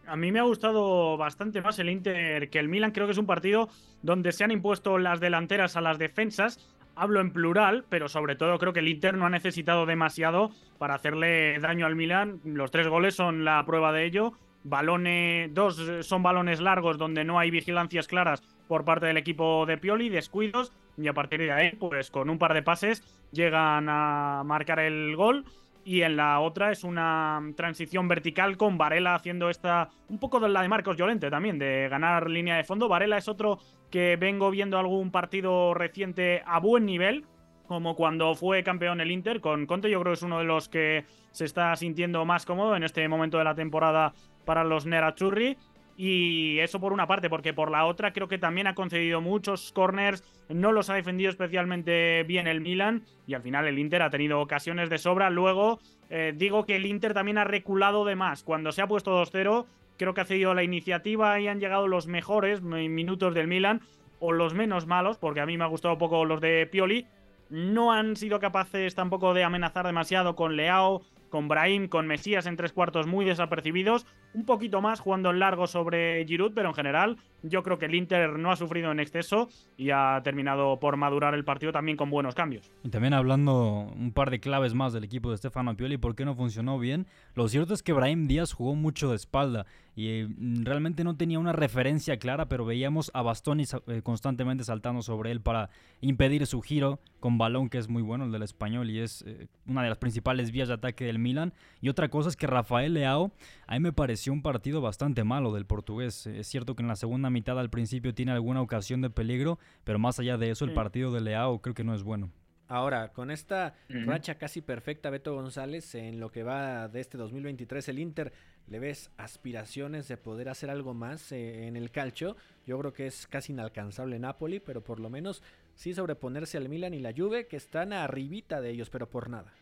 A 0.05 0.15
mí 0.15 0.31
me 0.31 0.39
ha 0.39 0.43
gustado 0.43 1.17
bastante 1.17 1.61
más 1.61 1.79
el 1.79 1.89
Inter 1.89 2.49
que 2.49 2.59
el 2.59 2.69
Milan. 2.69 2.91
Creo 2.91 3.07
que 3.07 3.11
es 3.11 3.17
un 3.17 3.25
partido 3.25 3.69
donde 4.01 4.31
se 4.31 4.43
han 4.43 4.51
impuesto 4.51 4.97
las 4.97 5.19
delanteras 5.19 5.75
a 5.75 5.81
las 5.81 5.97
defensas. 5.97 6.73
Hablo 6.95 7.19
en 7.19 7.31
plural, 7.33 7.83
pero 7.89 8.07
sobre 8.07 8.35
todo 8.35 8.57
creo 8.57 8.71
que 8.71 8.79
el 8.79 8.87
Inter 8.87 9.15
no 9.17 9.25
ha 9.25 9.29
necesitado 9.29 9.85
demasiado 9.85 10.51
para 10.77 10.95
hacerle 10.95 11.59
daño 11.59 11.85
al 11.85 11.95
Milan. 11.95 12.39
Los 12.45 12.71
tres 12.71 12.87
goles 12.87 13.15
son 13.15 13.43
la 13.43 13.65
prueba 13.65 13.91
de 13.91 14.05
ello. 14.05 14.33
Balones, 14.63 15.53
dos 15.53 15.81
son 16.01 16.23
balones 16.23 16.61
largos 16.61 16.97
donde 16.97 17.25
no 17.25 17.37
hay 17.37 17.51
vigilancias 17.51 18.07
claras 18.07 18.41
por 18.67 18.85
parte 18.85 19.05
del 19.05 19.17
equipo 19.17 19.65
de 19.65 19.77
Pioli, 19.77 20.09
descuidos, 20.09 20.71
y 20.97 21.07
a 21.07 21.13
partir 21.13 21.39
de 21.39 21.51
ahí, 21.51 21.71
pues 21.71 22.11
con 22.11 22.29
un 22.29 22.37
par 22.37 22.53
de 22.53 22.63
pases 22.63 23.03
llegan 23.31 23.87
a 23.89 24.43
marcar 24.45 24.79
el 24.79 25.15
gol 25.15 25.45
y 25.87 26.01
en 26.01 26.17
la 26.17 26.41
otra 26.41 26.71
es 26.71 26.83
una 26.83 27.41
transición 27.55 28.09
vertical 28.09 28.57
con 28.57 28.77
Varela 28.77 29.15
haciendo 29.15 29.49
esta 29.49 29.89
un 30.09 30.19
poco 30.19 30.41
de 30.41 30.49
la 30.49 30.61
de 30.61 30.67
Marcos 30.67 30.97
Llorente 30.97 31.29
también 31.29 31.57
de 31.57 31.87
ganar 31.89 32.29
línea 32.29 32.57
de 32.57 32.65
fondo. 32.65 32.89
Varela 32.89 33.17
es 33.17 33.29
otro 33.29 33.59
que 33.89 34.17
vengo 34.17 34.51
viendo 34.51 34.77
algún 34.77 35.11
partido 35.11 35.73
reciente 35.73 36.43
a 36.45 36.59
buen 36.59 36.85
nivel, 36.85 37.23
como 37.67 37.95
cuando 37.95 38.35
fue 38.35 38.63
campeón 38.63 38.99
el 38.99 39.11
Inter 39.11 39.39
con 39.39 39.65
Conte, 39.65 39.89
yo 39.89 40.01
creo 40.01 40.11
que 40.11 40.17
es 40.17 40.23
uno 40.23 40.39
de 40.39 40.43
los 40.43 40.67
que 40.67 41.05
se 41.31 41.45
está 41.45 41.73
sintiendo 41.77 42.25
más 42.25 42.45
cómodo 42.45 42.75
en 42.75 42.83
este 42.83 43.07
momento 43.07 43.37
de 43.37 43.45
la 43.45 43.55
temporada 43.55 44.13
para 44.43 44.65
los 44.65 44.85
Nerazzurri 44.85 45.57
y 45.97 46.59
eso 46.59 46.79
por 46.79 46.93
una 46.93 47.07
parte, 47.07 47.27
porque 47.27 47.55
por 47.55 47.71
la 47.71 47.85
otra 47.85 48.13
creo 48.13 48.27
que 48.27 48.37
también 48.37 48.67
ha 48.67 48.75
concedido 48.75 49.19
muchos 49.19 49.71
corners, 49.71 50.23
no 50.47 50.71
los 50.71 50.91
ha 50.91 50.93
defendido 50.93 51.31
especialmente 51.31 52.23
bien 52.23 52.45
el 52.45 52.61
Milan 52.61 53.03
y 53.25 53.33
al 53.33 53.41
final 53.41 53.67
el 53.67 53.79
Inter 53.79 54.03
ha 54.03 54.11
tenido 54.11 54.39
ocasiones 54.39 54.91
de 54.91 54.99
sobra. 54.99 55.31
Luego 55.31 55.79
eh, 56.11 56.33
digo 56.35 56.65
que 56.65 56.75
el 56.75 56.85
Inter 56.85 57.15
también 57.15 57.39
ha 57.39 57.45
reculado 57.45 58.05
de 58.05 58.15
más. 58.15 58.43
Cuando 58.43 58.71
se 58.71 58.83
ha 58.83 58.87
puesto 58.87 59.19
2-0, 59.19 59.65
creo 59.97 60.13
que 60.13 60.21
ha 60.21 60.25
cedido 60.25 60.53
la 60.53 60.63
iniciativa 60.63 61.39
y 61.39 61.47
han 61.47 61.59
llegado 61.59 61.87
los 61.87 62.05
mejores 62.05 62.61
minutos 62.61 63.33
del 63.33 63.47
Milan 63.47 63.81
o 64.19 64.31
los 64.31 64.53
menos 64.53 64.85
malos, 64.85 65.17
porque 65.17 65.41
a 65.41 65.47
mí 65.47 65.57
me 65.57 65.63
ha 65.63 65.67
gustado 65.67 65.97
poco 65.97 66.25
los 66.25 66.41
de 66.41 66.67
Pioli. 66.71 67.07
No 67.49 67.91
han 67.91 68.15
sido 68.15 68.39
capaces 68.39 68.93
tampoco 68.93 69.33
de 69.33 69.43
amenazar 69.43 69.87
demasiado 69.87 70.35
con 70.35 70.55
Leao, 70.55 71.01
con 71.29 71.47
Brahim, 71.47 71.87
con 71.87 72.07
Mesías 72.07 72.45
en 72.45 72.55
tres 72.55 72.73
cuartos 72.73 73.07
muy 73.07 73.25
desapercibidos, 73.25 74.05
un 74.33 74.45
poquito 74.45 74.81
más 74.81 74.99
jugando 74.99 75.29
en 75.31 75.39
largo 75.39 75.67
sobre 75.67 76.25
Giroud, 76.25 76.53
pero 76.53 76.69
en 76.69 76.75
general 76.75 77.17
yo 77.43 77.63
creo 77.63 77.77
que 77.77 77.85
el 77.85 77.95
Inter 77.95 78.37
no 78.39 78.51
ha 78.51 78.55
sufrido 78.55 78.91
en 78.91 78.99
exceso 78.99 79.49
y 79.77 79.91
ha 79.91 80.19
terminado 80.23 80.79
por 80.79 80.97
madurar 80.97 81.33
el 81.33 81.43
partido 81.43 81.71
también 81.71 81.97
con 81.97 82.09
buenos 82.09 82.35
cambios. 82.35 82.71
Y 82.83 82.89
también 82.89 83.13
hablando 83.13 83.91
un 83.95 84.11
par 84.11 84.31
de 84.31 84.39
claves 84.39 84.73
más 84.73 84.93
del 84.93 85.03
equipo 85.03 85.31
de 85.31 85.37
Stefano 85.37 85.75
Pioli, 85.75 85.97
¿por 85.97 86.15
qué 86.15 86.25
no 86.25 86.35
funcionó 86.35 86.79
bien? 86.79 87.07
Lo 87.35 87.47
cierto 87.47 87.73
es 87.73 87.83
que 87.83 87.93
Brahim 87.93 88.27
Díaz 88.27 88.53
jugó 88.53 88.75
mucho 88.75 89.09
de 89.09 89.15
espalda 89.15 89.65
y 89.97 90.23
mm, 90.23 90.63
realmente 90.63 91.03
no 91.03 91.17
tenía 91.17 91.39
una 91.39 91.53
referencia 91.53 92.17
clara, 92.17 92.47
pero 92.47 92.65
veíamos 92.65 93.09
a 93.15 93.23
Bastoni 93.23 93.65
eh, 93.87 94.01
constantemente 94.03 94.63
saltando 94.63 95.01
sobre 95.01 95.31
él 95.31 95.41
para 95.41 95.69
impedir 96.01 96.45
su 96.45 96.61
giro 96.61 96.99
con 97.19 97.39
balón, 97.39 97.67
que 97.69 97.79
es 97.79 97.89
muy 97.89 98.03
bueno 98.03 98.25
el 98.25 98.31
del 98.31 98.43
español 98.43 98.91
y 98.91 98.99
es 98.99 99.23
eh, 99.23 99.47
una 99.65 99.81
de 99.81 99.89
las 99.89 99.97
principales 99.97 100.51
vías 100.51 100.67
de 100.67 100.75
ataque 100.75 101.05
del 101.05 101.17
Milan. 101.17 101.51
Y 101.81 101.89
otra 101.89 102.09
cosa 102.09 102.29
es 102.29 102.35
que 102.35 102.45
Rafael 102.45 102.93
Leao, 102.93 103.31
a 103.65 103.73
mí 103.73 103.79
me 103.79 103.91
pareció 103.91 104.31
un 104.31 104.43
partido 104.43 104.81
bastante 104.81 105.23
malo 105.23 105.51
del 105.51 105.65
portugués. 105.65 106.27
Es 106.27 106.47
cierto 106.47 106.75
que 106.75 106.83
en 106.83 106.89
la 106.89 106.95
segunda 106.95 107.26
mitad 107.29 107.59
al 107.59 107.69
principio 107.69 108.13
tiene 108.13 108.31
alguna 108.31 108.61
ocasión 108.61 109.01
de 109.01 109.09
peligro, 109.09 109.59
pero 109.83 109.99
más 109.99 110.19
allá 110.19 110.37
de 110.37 110.51
eso, 110.51 110.65
el 110.65 110.73
partido 110.73 111.11
de 111.11 111.21
Leao 111.21 111.61
creo 111.61 111.75
que 111.75 111.83
no 111.83 111.93
es 111.93 112.03
bueno. 112.03 112.31
Ahora, 112.69 113.13
con 113.13 113.31
esta 113.31 113.75
racha 113.87 114.35
casi 114.35 114.61
perfecta, 114.61 115.09
Beto 115.09 115.33
González, 115.33 115.95
en 115.95 116.19
lo 116.19 116.31
que 116.31 116.43
va 116.43 116.89
de 116.89 116.99
este 116.99 117.17
2023, 117.17 117.87
el 117.87 117.99
Inter, 117.99 118.33
¿le 118.67 118.79
ves 118.79 119.09
aspiraciones 119.15 120.09
de 120.09 120.17
poder 120.17 120.49
hacer 120.49 120.69
algo 120.69 120.93
más 120.93 121.31
eh, 121.31 121.67
en 121.67 121.77
el 121.77 121.91
calcio? 121.91 122.35
Yo 122.65 122.77
creo 122.79 122.91
que 122.91 123.07
es 123.07 123.25
casi 123.27 123.53
inalcanzable 123.53 124.19
Napoli, 124.19 124.59
pero 124.59 124.83
por 124.83 124.99
lo 124.99 125.09
menos 125.09 125.41
sí 125.75 125.93
sobreponerse 125.93 126.57
al 126.57 126.67
Milan 126.67 126.93
y 126.93 126.99
la 126.99 127.13
Juve, 127.15 127.47
que 127.47 127.55
están 127.55 127.93
arribita 127.93 128.59
de 128.59 128.71
ellos, 128.71 128.89
pero 128.89 129.09
por 129.09 129.29
nada. 129.29 129.53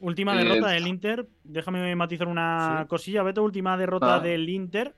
Última 0.00 0.36
derrota 0.36 0.70
del 0.70 0.88
Inter, 0.88 1.28
déjame 1.44 1.94
matizar 1.94 2.26
una 2.26 2.86
cosilla, 2.88 3.22
Beto, 3.22 3.44
última 3.44 3.76
derrota 3.76 4.16
ah. 4.16 4.20
del 4.20 4.48
Inter 4.48 4.92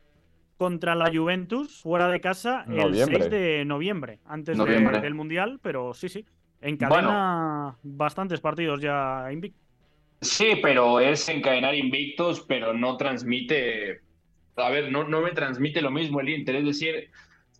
contra 0.56 0.94
la 0.94 1.10
Juventus 1.12 1.80
fuera 1.82 2.08
de 2.08 2.20
casa 2.20 2.64
el 2.68 2.94
6 2.94 3.30
de 3.30 3.64
noviembre, 3.64 4.20
antes 4.24 4.56
del 4.56 5.14
Mundial, 5.14 5.58
pero 5.62 5.94
sí, 5.94 6.08
sí. 6.08 6.24
En 6.60 6.76
cadena 6.76 7.76
bastantes 7.82 8.40
partidos 8.40 8.80
ya 8.80 9.28
invicto. 9.30 9.60
Sí, 10.22 10.54
pero 10.62 11.00
es 11.00 11.28
encadenar 11.28 11.74
invictos, 11.74 12.44
pero 12.48 12.72
no 12.72 12.96
transmite, 12.96 14.00
a 14.56 14.70
ver, 14.70 14.90
no, 14.90 15.04
no 15.04 15.20
me 15.20 15.32
transmite 15.32 15.82
lo 15.82 15.90
mismo 15.90 16.20
el 16.20 16.30
Inter, 16.30 16.56
es 16.56 16.64
decir, 16.64 17.10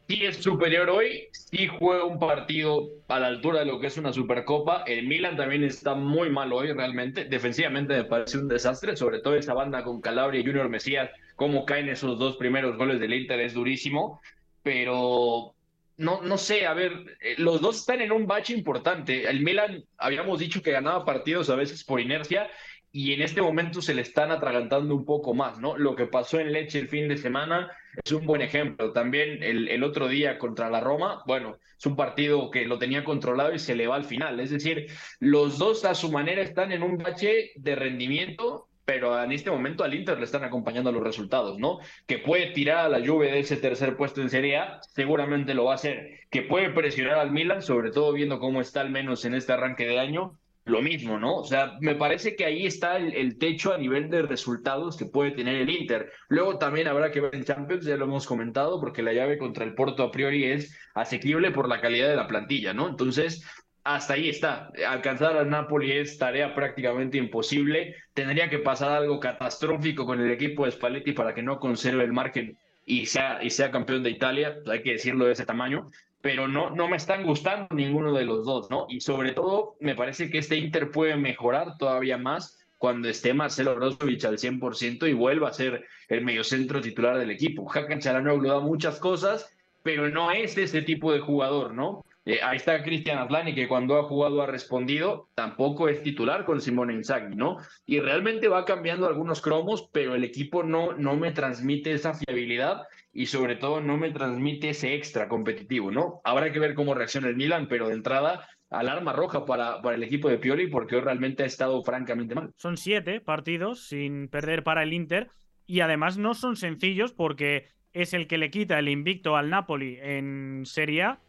sí 0.09 0.25
es 0.25 0.37
superior 0.37 0.91
hoy, 0.91 1.29
sí 1.33 1.67
juega 1.67 2.05
un 2.05 2.19
partido 2.19 2.89
a 3.09 3.19
la 3.21 3.29
altura 3.29 3.61
de 3.61 3.67
lo 3.67 3.81
que 3.81 3.87
es 3.87 3.97
una 3.97 4.13
Supercopa, 4.13 4.83
el 4.87 5.07
Milan 5.07 5.37
también 5.37 5.65
está 5.65 5.95
muy 5.95 6.31
mal 6.31 6.53
hoy 6.53 6.73
realmente, 6.73 7.25
defensivamente 7.25 7.95
me 7.95 8.05
parece 8.05 8.39
un 8.39 8.49
desastre, 8.49 8.97
sobre 8.97 9.21
todo 9.21 9.37
esa 9.37 9.55
banda 9.55 9.83
con 9.83 10.01
Calabria 10.01 10.41
y 10.41 10.45
Junior 10.45 10.69
Mesías, 10.69 11.11
cómo 11.37 11.65
caen 11.65 11.89
esos 11.89 12.19
dos 12.19 12.37
primeros 12.37 12.77
goles 12.77 13.01
del 13.01 13.15
Inter 13.15 13.41
es 13.41 13.55
durísimo, 13.55 14.21
pero 14.63 15.55
no, 15.97 16.23
no 16.23 16.39
sé, 16.39 16.67
a 16.67 16.75
ver, 16.75 16.93
eh, 17.21 17.35
los 17.39 17.61
dos 17.61 17.79
están 17.79 18.01
en 18.01 18.13
un 18.13 18.27
bache 18.27 18.53
importante. 18.53 19.29
El 19.29 19.41
Milan, 19.41 19.85
habíamos 19.97 20.41
dicho 20.41 20.63
que 20.63 20.73
ganaba 20.73 21.05
partidos 21.05 21.51
a 21.51 21.55
veces 21.55 21.85
por 21.85 22.01
inercia 22.01 22.51
y 22.91 23.13
en 23.13 23.23
este 23.23 23.43
momento 23.43 23.81
se 23.81 23.95
le 23.95 24.03
están 24.03 24.31
atragantando 24.31 24.95
un 24.95 25.05
poco 25.05 25.35
más, 25.35 25.59
¿no? 25.59 25.77
Lo 25.77 25.95
que 25.95 26.07
pasó 26.07 26.41
en 26.41 26.53
Leche 26.53 26.79
el 26.79 26.89
fin 26.89 27.09
de 27.09 27.17
semana 27.17 27.71
es 28.03 28.13
un 28.13 28.27
buen 28.27 28.43
ejemplo. 28.43 28.93
También 28.93 29.43
el, 29.43 29.83
otro 29.85 30.09
día 30.09 30.39
contra 30.39 30.71
la 30.71 30.81
Roma, 30.81 31.23
bueno, 31.27 31.59
es 31.79 31.87
un 31.87 31.97
partido 31.97 32.51
que 32.51 32.67
lo 32.67 32.79
tenía 32.79 33.05
controlado 33.05 33.55
y 33.55 33.59
se 33.59 33.75
le 33.75 33.87
va 33.87 33.97
al 33.97 34.05
final. 34.05 34.41
Es 34.41 34.51
decir, 34.51 34.87
los 35.21 35.59
dos 35.59 35.85
a 35.85 35.95
su 35.95 36.11
manera 36.11 36.43
están 36.43 36.73
en 36.73 36.83
un 36.83 36.99
bache 36.99 37.53
de 37.57 37.75
rendimiento 37.75 38.69
pero 38.85 39.23
en 39.23 39.33
este 39.33 39.51
momento 39.51 39.83
al 39.83 39.95
Inter 39.95 40.19
le 40.19 40.25
están 40.25 40.45
acompañando 40.45 40.93
los 40.93 41.03
resultados, 41.03 41.59
¿no? 41.59 41.79
Que 42.07 42.19
puede 42.19 42.51
tirar 42.51 42.85
a 42.85 42.89
la 42.91 43.07
Juve 43.07 43.33
de 43.33 43.39
ese 43.39 43.57
tercer 43.57 43.97
puesto 43.97 44.21
en 44.21 44.29
Serie 44.29 44.59
A, 44.59 44.81
seguramente 44.83 45.55
lo 45.55 45.65
va 45.65 45.73
a 45.73 45.77
hacer. 45.77 46.21
Que 46.31 46.43
puede 46.43 46.69
presionar 46.69 47.19
al 47.19 47.31
Milan, 47.31 47.63
sobre 47.63 47.91
todo 47.91 48.13
viendo 48.13 48.39
cómo 48.39 48.61
está 48.61 48.83
al 48.83 48.91
menos 48.91 49.25
en 49.25 49.35
este 49.35 49.55
arranque 49.55 49.87
de 49.87 49.99
año, 49.99 50.39
lo 50.65 50.81
mismo, 50.81 51.19
¿no? 51.19 51.37
O 51.37 51.45
sea, 51.45 51.77
me 51.81 51.95
parece 51.95 52.37
que 52.37 52.45
ahí 52.45 52.67
está 52.67 52.97
el, 52.97 53.39
techo 53.39 53.75
a 53.75 53.79
nivel 53.79 54.09
de 54.09 54.23
resultados 54.23 54.97
que 54.97 55.05
puede 55.05 55.33
tener 55.33 55.57
el 55.57 55.69
Inter. 55.69 56.11
Luego 56.29 56.59
también 56.59 56.89
habrá 56.89 57.11
que 57.11 57.21
ver 57.21 57.35
en 57.35 57.45
Champions, 57.45 57.85
ya 57.85 57.97
lo 57.97 58.07
hemos 58.07 58.27
comentado, 58.27 58.81
porque 58.81 59.03
la 59.03 59.13
llave 59.13 59.37
contra 59.37 59.65
el 59.65 59.75
Porto 59.75 60.03
a 60.03 60.11
priori 60.11 60.45
es 60.45 60.75
asequible 60.95 61.51
por 61.51 61.69
la 61.69 61.81
calidad 61.81 62.09
de 62.09 62.17
la 62.17 62.27
plantilla, 62.27 62.73
¿no? 62.73 62.89
Entonces, 62.89 63.45
hasta 63.85 64.15
ahí 64.15 64.31
está. 64.31 64.71
Alcanzar 64.89 65.37
al 65.37 65.51
Napoli 65.51 65.93
es 65.93 66.17
tarea 66.17 66.55
prácticamente 66.55 67.19
imposible. 67.19 67.97
Tendría 68.15 68.49
que 68.49 68.59
pasar 68.59 68.93
algo 68.93 69.21
catastrófico 69.21 70.07
con 70.07 70.21
el 70.21 70.31
equipo 70.31 70.65
de 70.65 70.73
Spalletti 70.73 71.13
para 71.13 71.35
que 71.35 71.43
no 71.43 71.59
conserve 71.59 72.05
el 72.05 72.13
margen 72.13 72.57
y 72.87 73.07
sea, 73.07 73.43
y 73.43 73.51
sea 73.51 73.71
campeón 73.71 74.03
de 74.03 74.11
Italia, 74.11 74.57
hay 74.67 74.83
que 74.83 74.93
decirlo 74.93 75.27
de 75.27 75.33
ese 75.33 75.47
tamaño, 75.47 75.91
pero 76.25 76.49
no, 76.49 76.71
no 76.71 76.89
me 76.89 76.97
están 76.97 77.23
gustando 77.23 77.69
ninguno 77.75 78.15
de 78.15 78.25
los 78.25 78.47
dos, 78.47 78.71
¿no? 78.71 78.87
Y 78.89 79.03
sobre 79.03 79.33
todo, 79.33 79.77
me 79.79 79.95
parece 79.95 80.31
que 80.31 80.39
este 80.39 80.57
Inter 80.57 80.91
puede 80.91 81.19
mejorar 81.19 81.77
todavía 81.77 82.17
más 82.17 82.67
cuando 82.79 83.11
esté 83.11 83.35
Marcelo 83.35 83.75
Brozovic 83.75 84.25
al 84.25 84.39
100% 84.39 85.07
y 85.07 85.13
vuelva 85.13 85.51
a 85.51 85.53
ser 85.53 85.85
el 86.09 86.25
mediocentro 86.25 86.81
titular 86.81 87.19
del 87.19 87.31
equipo. 87.31 87.71
Hakan 87.71 88.01
Chalanoglu 88.01 88.49
da 88.49 88.61
muchas 88.61 88.99
cosas, 88.99 89.55
pero 89.83 90.09
no 90.09 90.31
es 90.31 90.57
ese 90.57 90.81
tipo 90.81 91.13
de 91.13 91.21
jugador, 91.21 91.75
¿no? 91.75 92.03
Eh, 92.27 92.41
ahí 92.43 92.57
está 92.57 92.83
Cristian 92.83 93.19
Atlani, 93.19 93.55
que 93.55 93.69
cuando 93.69 93.99
ha 93.99 94.05
jugado 94.05 94.41
ha 94.41 94.47
respondido, 94.47 95.29
tampoco 95.35 95.89
es 95.89 96.03
titular 96.03 96.47
con 96.47 96.61
Simone 96.61 96.95
Inzaghi, 96.95 97.37
¿no? 97.37 97.59
Y 97.85 98.01
realmente 98.01 98.49
va 98.49 98.65
cambiando 98.65 99.07
algunos 99.07 99.43
cromos, 99.43 99.91
pero 99.93 100.15
el 100.15 100.25
equipo 100.25 100.63
no, 100.63 100.95
no 100.95 101.17
me 101.17 101.33
transmite 101.33 101.93
esa 101.93 102.15
fiabilidad 102.15 102.83
y 103.13 103.27
sobre 103.27 103.57
todo 103.57 103.83
no 103.83 103.99
me 103.99 104.11
transmite 104.11 104.71
ese 104.71 104.95
extra 104.95 105.29
competitivo, 105.29 105.91
¿no? 105.91 106.23
Habrá 106.25 106.51
que 106.51 106.59
ver 106.59 106.75
cómo 106.75 106.95
reacciona 106.95 107.29
el 107.29 107.37
Milan, 107.37 107.69
pero 107.69 107.89
de 107.89 107.95
entrada, 107.95 108.49
alarma 108.71 109.13
roja 109.13 109.45
para, 109.45 109.83
para 109.83 109.97
el 109.97 110.03
equipo 110.03 110.31
de 110.31 110.39
Pioli 110.39 110.69
porque 110.69 110.97
hoy 110.97 111.03
realmente 111.03 111.43
ha 111.43 111.47
estado 111.47 111.83
francamente 111.83 112.35
mal. 112.35 112.53
Son 112.57 112.79
siete 112.79 113.21
partidos 113.21 113.87
sin 113.87 114.29
perder 114.29 114.65
para 114.65 114.83
el 114.83 114.95
Inter 114.95 115.29
y 115.67 115.81
además 115.81 116.17
no 116.17 116.33
son 116.33 116.57
sencillos 116.57 117.13
porque 117.13 117.69
es 117.93 118.15
el 118.15 118.27
que 118.27 118.39
le 118.39 118.51
quita 118.51 118.79
el 118.79 118.89
invicto 118.89 119.37
al 119.37 119.51
Napoli 119.51 119.99
en 120.01 120.63
Serie 120.65 121.03
A 121.03 121.21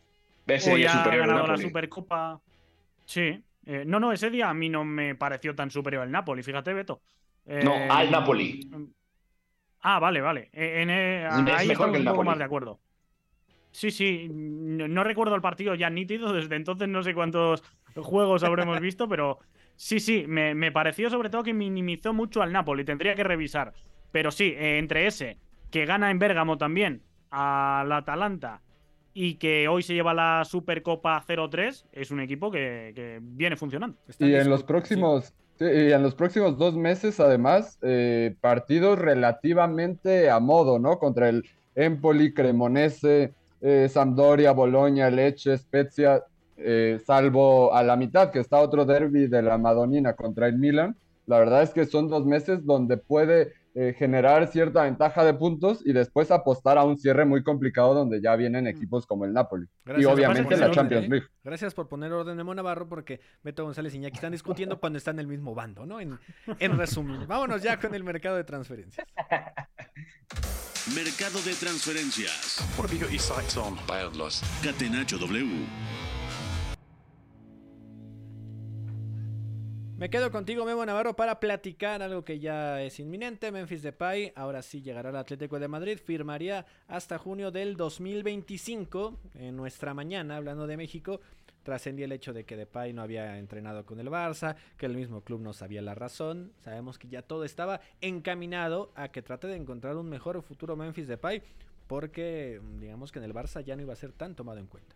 ese 0.47 0.75
día 0.75 0.89
superior 0.91 1.23
al 1.23 1.29
ganado 1.29 1.47
la. 1.47 1.57
Supercopa. 1.57 2.41
Sí. 3.05 3.41
Eh, 3.65 3.83
no, 3.85 3.99
no, 3.99 4.11
ese 4.11 4.29
día 4.29 4.49
a 4.49 4.53
mí 4.53 4.69
no 4.69 4.83
me 4.85 5.15
pareció 5.15 5.55
tan 5.55 5.71
superior 5.71 6.03
el 6.03 6.11
Napoli, 6.11 6.43
fíjate, 6.43 6.73
Beto. 6.73 7.01
Eh, 7.45 7.61
No, 7.63 7.73
al 7.89 8.11
Napoli. 8.11 8.69
Ah, 9.81 9.99
vale, 9.99 10.21
vale. 10.21 10.49
Eh, 10.53 10.81
en, 10.81 10.89
eh, 10.89 11.27
Es 11.27 11.33
ahí 11.33 11.67
mejor 11.67 11.89
estamos 11.89 11.91
que 11.91 11.97
el 11.97 12.01
un 12.01 12.05
poco 12.05 12.23
Napoli. 12.23 12.27
más 12.29 12.37
de 12.37 12.43
acuerdo. 12.43 12.79
Sí, 13.71 13.91
sí, 13.91 14.29
no, 14.31 14.87
no 14.87 15.03
recuerdo 15.03 15.35
el 15.35 15.41
partido 15.41 15.75
ya 15.75 15.89
nítido, 15.89 16.31
desde 16.33 16.55
entonces 16.55 16.87
no 16.87 17.03
sé 17.03 17.13
cuántos 17.13 17.63
juegos 17.95 18.43
habremos 18.43 18.79
visto, 18.79 19.07
pero 19.09 19.39
sí, 19.75 19.99
sí, 19.99 20.25
me, 20.27 20.55
me 20.55 20.71
pareció 20.71 21.09
sobre 21.09 21.29
todo 21.29 21.43
que 21.43 21.53
minimizó 21.53 22.13
mucho 22.13 22.41
al 22.41 22.51
Napoli, 22.51 22.85
tendría 22.85 23.15
que 23.15 23.23
revisar. 23.23 23.73
Pero 24.11 24.31
sí, 24.31 24.53
eh, 24.57 24.77
entre 24.77 25.07
ese, 25.07 25.37
que 25.71 25.85
gana 25.85 26.09
en 26.11 26.19
Bérgamo 26.19 26.57
también, 26.57 27.01
al 27.31 27.91
Atalanta, 27.91 28.61
y 29.17 29.35
que 29.35 29.69
hoy 29.69 29.81
se 29.81 29.93
lleva 29.93 30.13
la 30.13 30.43
Supercopa 30.43 31.23
0-3, 31.25 31.85
es 31.93 32.11
un 32.11 32.19
equipo 32.19 32.51
que, 32.51 32.91
que 32.93 33.19
viene 33.21 33.55
funcionando. 33.55 33.97
Y 34.19 34.35
en 34.35 34.49
los 34.49 34.61
próximos, 34.61 35.33
sí, 35.57 35.63
y 35.63 35.93
en 35.93 36.03
los 36.03 36.13
próximos 36.13 36.57
dos 36.57 36.75
meses, 36.75 37.21
además, 37.21 37.79
eh, 37.81 38.35
partidos 38.41 38.99
relativamente 38.99 40.29
a 40.29 40.41
modo, 40.41 40.79
¿no? 40.79 40.99
Contra 40.99 41.29
el 41.29 41.47
Empoli, 41.75 42.33
Cremonese, 42.33 43.33
eh, 43.61 43.87
Sampdoria, 43.89 44.51
Boloña, 44.51 45.09
Leche, 45.09 45.57
Spezia, 45.57 46.21
eh, 46.57 46.99
salvo 47.05 47.73
a 47.73 47.83
la 47.83 47.95
mitad, 47.95 48.31
que 48.31 48.39
está 48.39 48.59
otro 48.59 48.83
derby 48.83 49.27
de 49.27 49.41
la 49.41 49.57
Madonina 49.57 50.13
contra 50.13 50.47
el 50.47 50.57
Milan. 50.57 50.97
La 51.25 51.39
verdad 51.39 51.63
es 51.63 51.69
que 51.69 51.85
son 51.85 52.09
dos 52.09 52.25
meses 52.25 52.65
donde 52.65 52.97
puede 52.97 53.53
eh, 53.77 53.93
generar 53.97 54.47
cierta 54.47 54.83
ventaja 54.83 55.25
de 55.25 55.33
puntos 55.33 55.81
y 55.85 55.91
después 55.91 56.31
apostar 56.31 56.77
a 56.77 56.85
un 56.85 56.97
cierre 56.97 57.25
muy 57.25 57.43
complicado 57.43 57.93
donde 57.93 58.21
ya 58.21 58.33
vienen 58.37 58.67
equipos 58.67 59.05
como 59.05 59.25
el 59.25 59.33
Napoli. 59.33 59.65
y 59.65 59.69
Gracias 59.83 60.13
obviamente 60.13 60.55
la 60.55 60.65
orden, 60.67 60.75
Champions 60.75 61.05
¿eh? 61.05 61.09
League. 61.09 61.27
Gracias 61.43 61.73
por 61.73 61.89
poner 61.89 62.13
orden, 62.13 62.37
Memo 62.37 62.55
Navarro, 62.55 62.87
porque 62.87 63.19
Beto 63.43 63.65
González 63.65 63.93
y 63.93 63.97
Iñaki 63.97 64.15
están 64.15 64.31
discutiendo 64.31 64.79
cuando 64.79 64.97
están 64.97 65.15
en 65.15 65.19
el 65.19 65.27
mismo 65.27 65.53
bando, 65.53 65.85
¿no? 65.85 65.99
En, 65.99 66.17
en 66.59 66.77
resumen, 66.77 67.27
vámonos 67.27 67.61
ya 67.61 67.77
con 67.77 67.93
el 67.93 68.03
mercado 68.05 68.37
de 68.37 68.45
transferencias. 68.45 69.05
Mercado 70.95 71.41
de 71.41 71.53
transferencias. 71.55 72.63
What 72.77 72.85
have 72.85 72.93
you 72.93 73.01
got 73.03 73.11
your 73.11 73.19
sights 73.19 73.57
on? 73.57 73.75
Catenacho 74.63 75.17
W. 75.17 75.65
Me 79.97 80.09
quedo 80.09 80.29
contigo, 80.29 80.65
Memo 80.65 80.85
Navarro, 80.85 81.15
para 81.15 81.39
platicar 81.39 82.01
algo 82.01 82.25
que 82.25 82.37
ya 82.37 82.81
es 82.81 82.99
inminente. 82.99 83.49
Memphis 83.49 83.81
Depay, 83.81 84.33
ahora 84.35 84.61
sí 84.61 84.81
llegará 84.81 85.07
al 85.07 85.15
Atlético 85.15 85.57
de 85.57 85.69
Madrid, 85.69 85.97
firmaría 85.97 86.65
hasta 86.89 87.17
junio 87.17 87.49
del 87.49 87.77
2025. 87.77 89.17
En 89.35 89.55
nuestra 89.55 89.93
mañana, 89.93 90.35
hablando 90.35 90.67
de 90.67 90.75
México, 90.75 91.21
trascendía 91.63 92.05
el 92.05 92.11
hecho 92.11 92.33
de 92.33 92.43
que 92.43 92.57
Depay 92.57 92.91
no 92.91 93.03
había 93.03 93.39
entrenado 93.39 93.85
con 93.85 94.01
el 94.01 94.09
Barça, 94.09 94.57
que 94.77 94.85
el 94.85 94.97
mismo 94.97 95.21
club 95.21 95.39
no 95.39 95.53
sabía 95.53 95.81
la 95.81 95.95
razón. 95.95 96.51
Sabemos 96.59 96.99
que 96.99 97.07
ya 97.07 97.21
todo 97.21 97.45
estaba 97.45 97.79
encaminado 98.01 98.91
a 98.95 99.13
que 99.13 99.21
trate 99.21 99.47
de 99.47 99.55
encontrar 99.55 99.95
un 99.95 100.09
mejor 100.09 100.41
futuro 100.41 100.75
Memphis 100.75 101.07
Depay, 101.07 101.41
porque 101.87 102.59
digamos 102.81 103.13
que 103.13 103.19
en 103.19 103.25
el 103.25 103.33
Barça 103.33 103.63
ya 103.63 103.77
no 103.77 103.81
iba 103.81 103.93
a 103.93 103.95
ser 103.95 104.11
tan 104.11 104.35
tomado 104.35 104.59
en 104.59 104.67
cuenta. 104.67 104.93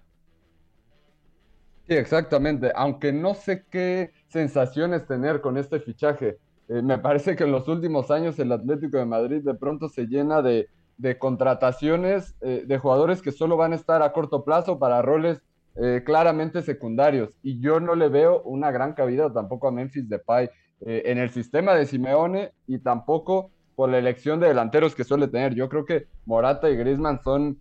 Sí, 1.90 1.96
exactamente. 1.96 2.72
Aunque 2.76 3.12
no 3.12 3.34
sé 3.34 3.66
qué 3.68 4.12
sensaciones 4.28 5.08
tener 5.08 5.42
con 5.42 5.58
este 5.58 5.80
fichaje. 5.80 6.38
Eh, 6.68 6.84
me 6.84 7.00
parece 7.00 7.36
que 7.36 7.46
en 7.46 7.52
los 7.52 7.68
últimos 7.68 8.12
años 8.12 8.38
el 8.38 8.52
Atlético 8.52 8.98
de 8.98 9.06
Madrid 9.06 9.42
de 9.44 9.56
pronto 9.56 9.90
se 9.90 10.06
llena 10.06 10.44
de, 10.44 10.70
de 11.00 11.18
contrataciones 11.18 12.36
eh, 12.42 12.64
de 12.68 12.78
jugadores 12.78 13.24
que 13.24 13.32
solo 13.32 13.58
van 13.58 13.74
a 13.74 13.76
estar 13.76 14.04
a 14.04 14.12
corto 14.14 14.44
plazo 14.46 14.78
para 14.78 15.02
roles 15.02 15.42
eh, 15.78 16.04
claramente 16.06 16.62
secundarios. 16.62 17.32
Y 17.42 17.60
yo 17.60 17.80
no 17.80 17.96
le 17.96 18.10
veo 18.10 18.44
una 18.44 18.70
gran 18.70 18.94
cabida 18.94 19.34
tampoco 19.34 19.68
a 19.68 19.72
Memphis 19.72 20.08
Depay 20.08 20.52
eh, 20.82 21.04
en 21.06 21.18
el 21.18 21.32
sistema 21.32 21.74
de 21.74 21.88
Simeone 21.88 22.52
y 22.68 22.78
tampoco 22.80 23.50
por 23.76 23.90
la 23.90 23.98
elección 23.98 24.40
de 24.40 24.50
delanteros 24.50 24.94
que 24.94 25.06
suele 25.06 25.28
tener. 25.28 25.56
Yo 25.56 25.70
creo 25.70 25.86
que 25.86 26.06
Morata 26.28 26.70
y 26.70 26.76
Griezmann 26.76 27.20
son 27.24 27.58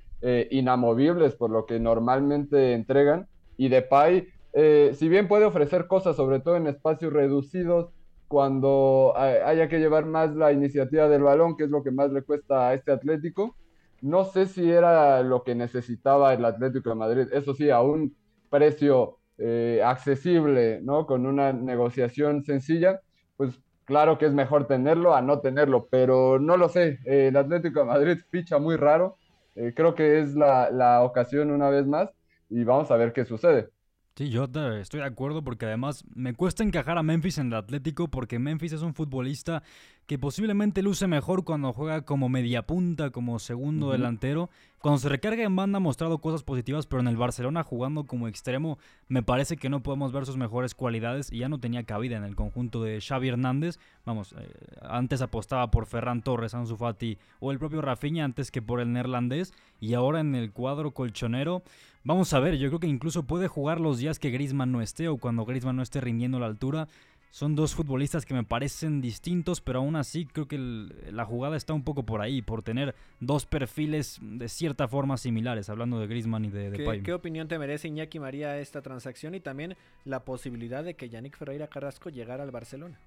inamovibles 0.50 1.36
por 1.36 1.48
lo 1.48 1.64
que 1.64 1.78
normalmente 1.78 2.72
entregan 2.74 3.28
y 3.58 3.68
Depay, 3.70 4.28
eh, 4.54 4.92
si 4.96 5.10
bien 5.10 5.28
puede 5.28 5.46
ofrecer 5.46 5.88
cosas, 5.88 6.16
sobre 6.16 6.40
todo 6.40 6.56
en 6.56 6.68
espacios 6.68 7.12
reducidos, 7.14 7.92
cuando 8.28 9.14
hay- 9.16 9.38
haya 9.44 9.68
que 9.68 9.80
llevar 9.80 10.06
más 10.06 10.34
la 10.36 10.52
iniciativa 10.52 11.08
del 11.10 11.24
balón, 11.24 11.56
que 11.58 11.64
es 11.66 11.70
lo 11.70 11.84
que 11.84 11.92
más 11.92 12.12
le 12.12 12.22
cuesta 12.24 12.70
a 12.70 12.74
este 12.74 12.92
Atlético, 12.92 13.58
no 14.00 14.24
sé 14.24 14.46
si 14.46 14.70
era 14.70 15.22
lo 15.22 15.42
que 15.44 15.54
necesitaba 15.54 16.32
el 16.34 16.44
Atlético 16.44 16.90
de 16.90 16.96
Madrid. 16.96 17.28
Eso 17.32 17.54
sí, 17.54 17.70
a 17.70 17.80
un 17.82 18.16
precio 18.50 19.18
eh, 19.38 19.82
accesible, 19.84 20.80
¿no? 20.82 21.06
Con 21.06 21.26
una 21.26 21.52
negociación 21.52 22.44
sencilla, 22.44 23.00
pues 23.36 23.60
claro 23.84 24.18
que 24.18 24.26
es 24.26 24.32
mejor 24.32 24.66
tenerlo 24.66 25.14
a 25.14 25.22
no 25.22 25.40
tenerlo, 25.40 25.88
pero 25.90 26.38
no 26.38 26.56
lo 26.56 26.68
sé. 26.68 26.98
El 27.04 27.36
Atlético 27.36 27.80
de 27.80 27.86
Madrid 27.86 28.18
ficha 28.30 28.58
muy 28.58 28.76
raro. 28.76 29.18
Eh, 29.54 29.72
creo 29.74 29.94
que 29.94 30.20
es 30.20 30.34
la, 30.34 30.70
la 30.70 31.02
ocasión 31.04 31.50
una 31.50 31.70
vez 31.70 31.86
más 31.86 32.10
y 32.50 32.64
vamos 32.64 32.90
a 32.90 32.96
ver 32.96 33.12
qué 33.12 33.24
sucede. 33.24 33.70
Sí, 34.16 34.30
yo 34.30 34.48
te- 34.50 34.80
estoy 34.80 34.98
de 34.98 35.06
acuerdo 35.06 35.44
porque 35.44 35.66
además 35.66 36.04
me 36.12 36.34
cuesta 36.34 36.64
encajar 36.64 36.98
a 36.98 37.04
Memphis 37.04 37.38
en 37.38 37.48
el 37.48 37.54
Atlético 37.54 38.08
porque 38.08 38.40
Memphis 38.40 38.72
es 38.72 38.82
un 38.82 38.92
futbolista 38.92 39.62
que 40.08 40.18
posiblemente 40.18 40.82
luce 40.82 41.06
mejor 41.06 41.44
cuando 41.44 41.72
juega 41.72 42.02
como 42.04 42.28
media 42.28 42.66
punta, 42.66 43.10
como 43.10 43.38
segundo 43.38 43.92
delantero. 43.92 44.48
Cuando 44.80 44.98
se 44.98 45.08
recarga 45.08 45.44
en 45.44 45.54
banda 45.54 45.76
ha 45.76 45.80
mostrado 45.80 46.18
cosas 46.18 46.42
positivas, 46.42 46.86
pero 46.86 47.00
en 47.00 47.08
el 47.08 47.16
Barcelona 47.16 47.62
jugando 47.62 48.06
como 48.06 48.26
extremo 48.26 48.78
me 49.06 49.22
parece 49.22 49.56
que 49.56 49.68
no 49.68 49.82
podemos 49.84 50.10
ver 50.12 50.24
sus 50.26 50.36
mejores 50.36 50.74
cualidades 50.74 51.30
y 51.30 51.38
ya 51.40 51.48
no 51.48 51.60
tenía 51.60 51.84
cabida 51.84 52.16
en 52.16 52.24
el 52.24 52.34
conjunto 52.34 52.82
de 52.82 53.00
Xavi 53.00 53.28
Hernández. 53.28 53.78
Vamos, 54.04 54.34
eh, 54.36 54.48
antes 54.80 55.22
apostaba 55.22 55.70
por 55.70 55.86
Ferran 55.86 56.22
Torres, 56.22 56.54
Ansu 56.54 56.76
Fati 56.76 57.18
o 57.38 57.52
el 57.52 57.58
propio 57.60 57.82
Rafinha 57.82 58.24
antes 58.24 58.50
que 58.50 58.62
por 58.62 58.80
el 58.80 58.92
neerlandés 58.92 59.52
y 59.78 59.94
ahora 59.94 60.20
en 60.20 60.34
el 60.34 60.50
cuadro 60.52 60.92
colchonero 60.92 61.62
Vamos 62.08 62.32
a 62.32 62.40
ver, 62.40 62.56
yo 62.56 62.68
creo 62.68 62.80
que 62.80 62.86
incluso 62.86 63.24
puede 63.24 63.48
jugar 63.48 63.80
los 63.82 63.98
días 63.98 64.18
que 64.18 64.30
Griezmann 64.30 64.72
no 64.72 64.80
esté 64.80 65.08
o 65.08 65.18
cuando 65.18 65.44
Griezmann 65.44 65.76
no 65.76 65.82
esté 65.82 66.00
rindiendo 66.00 66.38
a 66.38 66.40
la 66.40 66.46
altura. 66.46 66.88
Son 67.30 67.54
dos 67.54 67.74
futbolistas 67.74 68.24
que 68.24 68.32
me 68.32 68.44
parecen 68.44 69.02
distintos, 69.02 69.60
pero 69.60 69.80
aún 69.80 69.94
así 69.94 70.24
creo 70.24 70.48
que 70.48 70.56
el- 70.56 70.88
la 71.14 71.26
jugada 71.26 71.58
está 71.58 71.74
un 71.74 71.84
poco 71.84 72.04
por 72.04 72.22
ahí, 72.22 72.40
por 72.40 72.62
tener 72.62 72.94
dos 73.20 73.44
perfiles 73.44 74.18
de 74.22 74.48
cierta 74.48 74.88
forma 74.88 75.18
similares, 75.18 75.68
hablando 75.68 76.00
de 76.00 76.06
Griezmann 76.06 76.46
y 76.46 76.48
de, 76.48 76.70
¿Qué, 76.70 76.78
Depay. 76.78 77.02
qué 77.02 77.12
opinión 77.12 77.46
te 77.46 77.58
merece 77.58 77.88
Iñaki 77.88 78.18
María 78.20 78.58
esta 78.58 78.80
transacción 78.80 79.34
y 79.34 79.40
también 79.40 79.76
la 80.06 80.24
posibilidad 80.24 80.82
de 80.82 80.94
que 80.94 81.10
Yannick 81.10 81.36
Ferreira 81.36 81.66
Carrasco 81.68 82.08
llegara 82.08 82.42
al 82.42 82.50
Barcelona? 82.50 82.98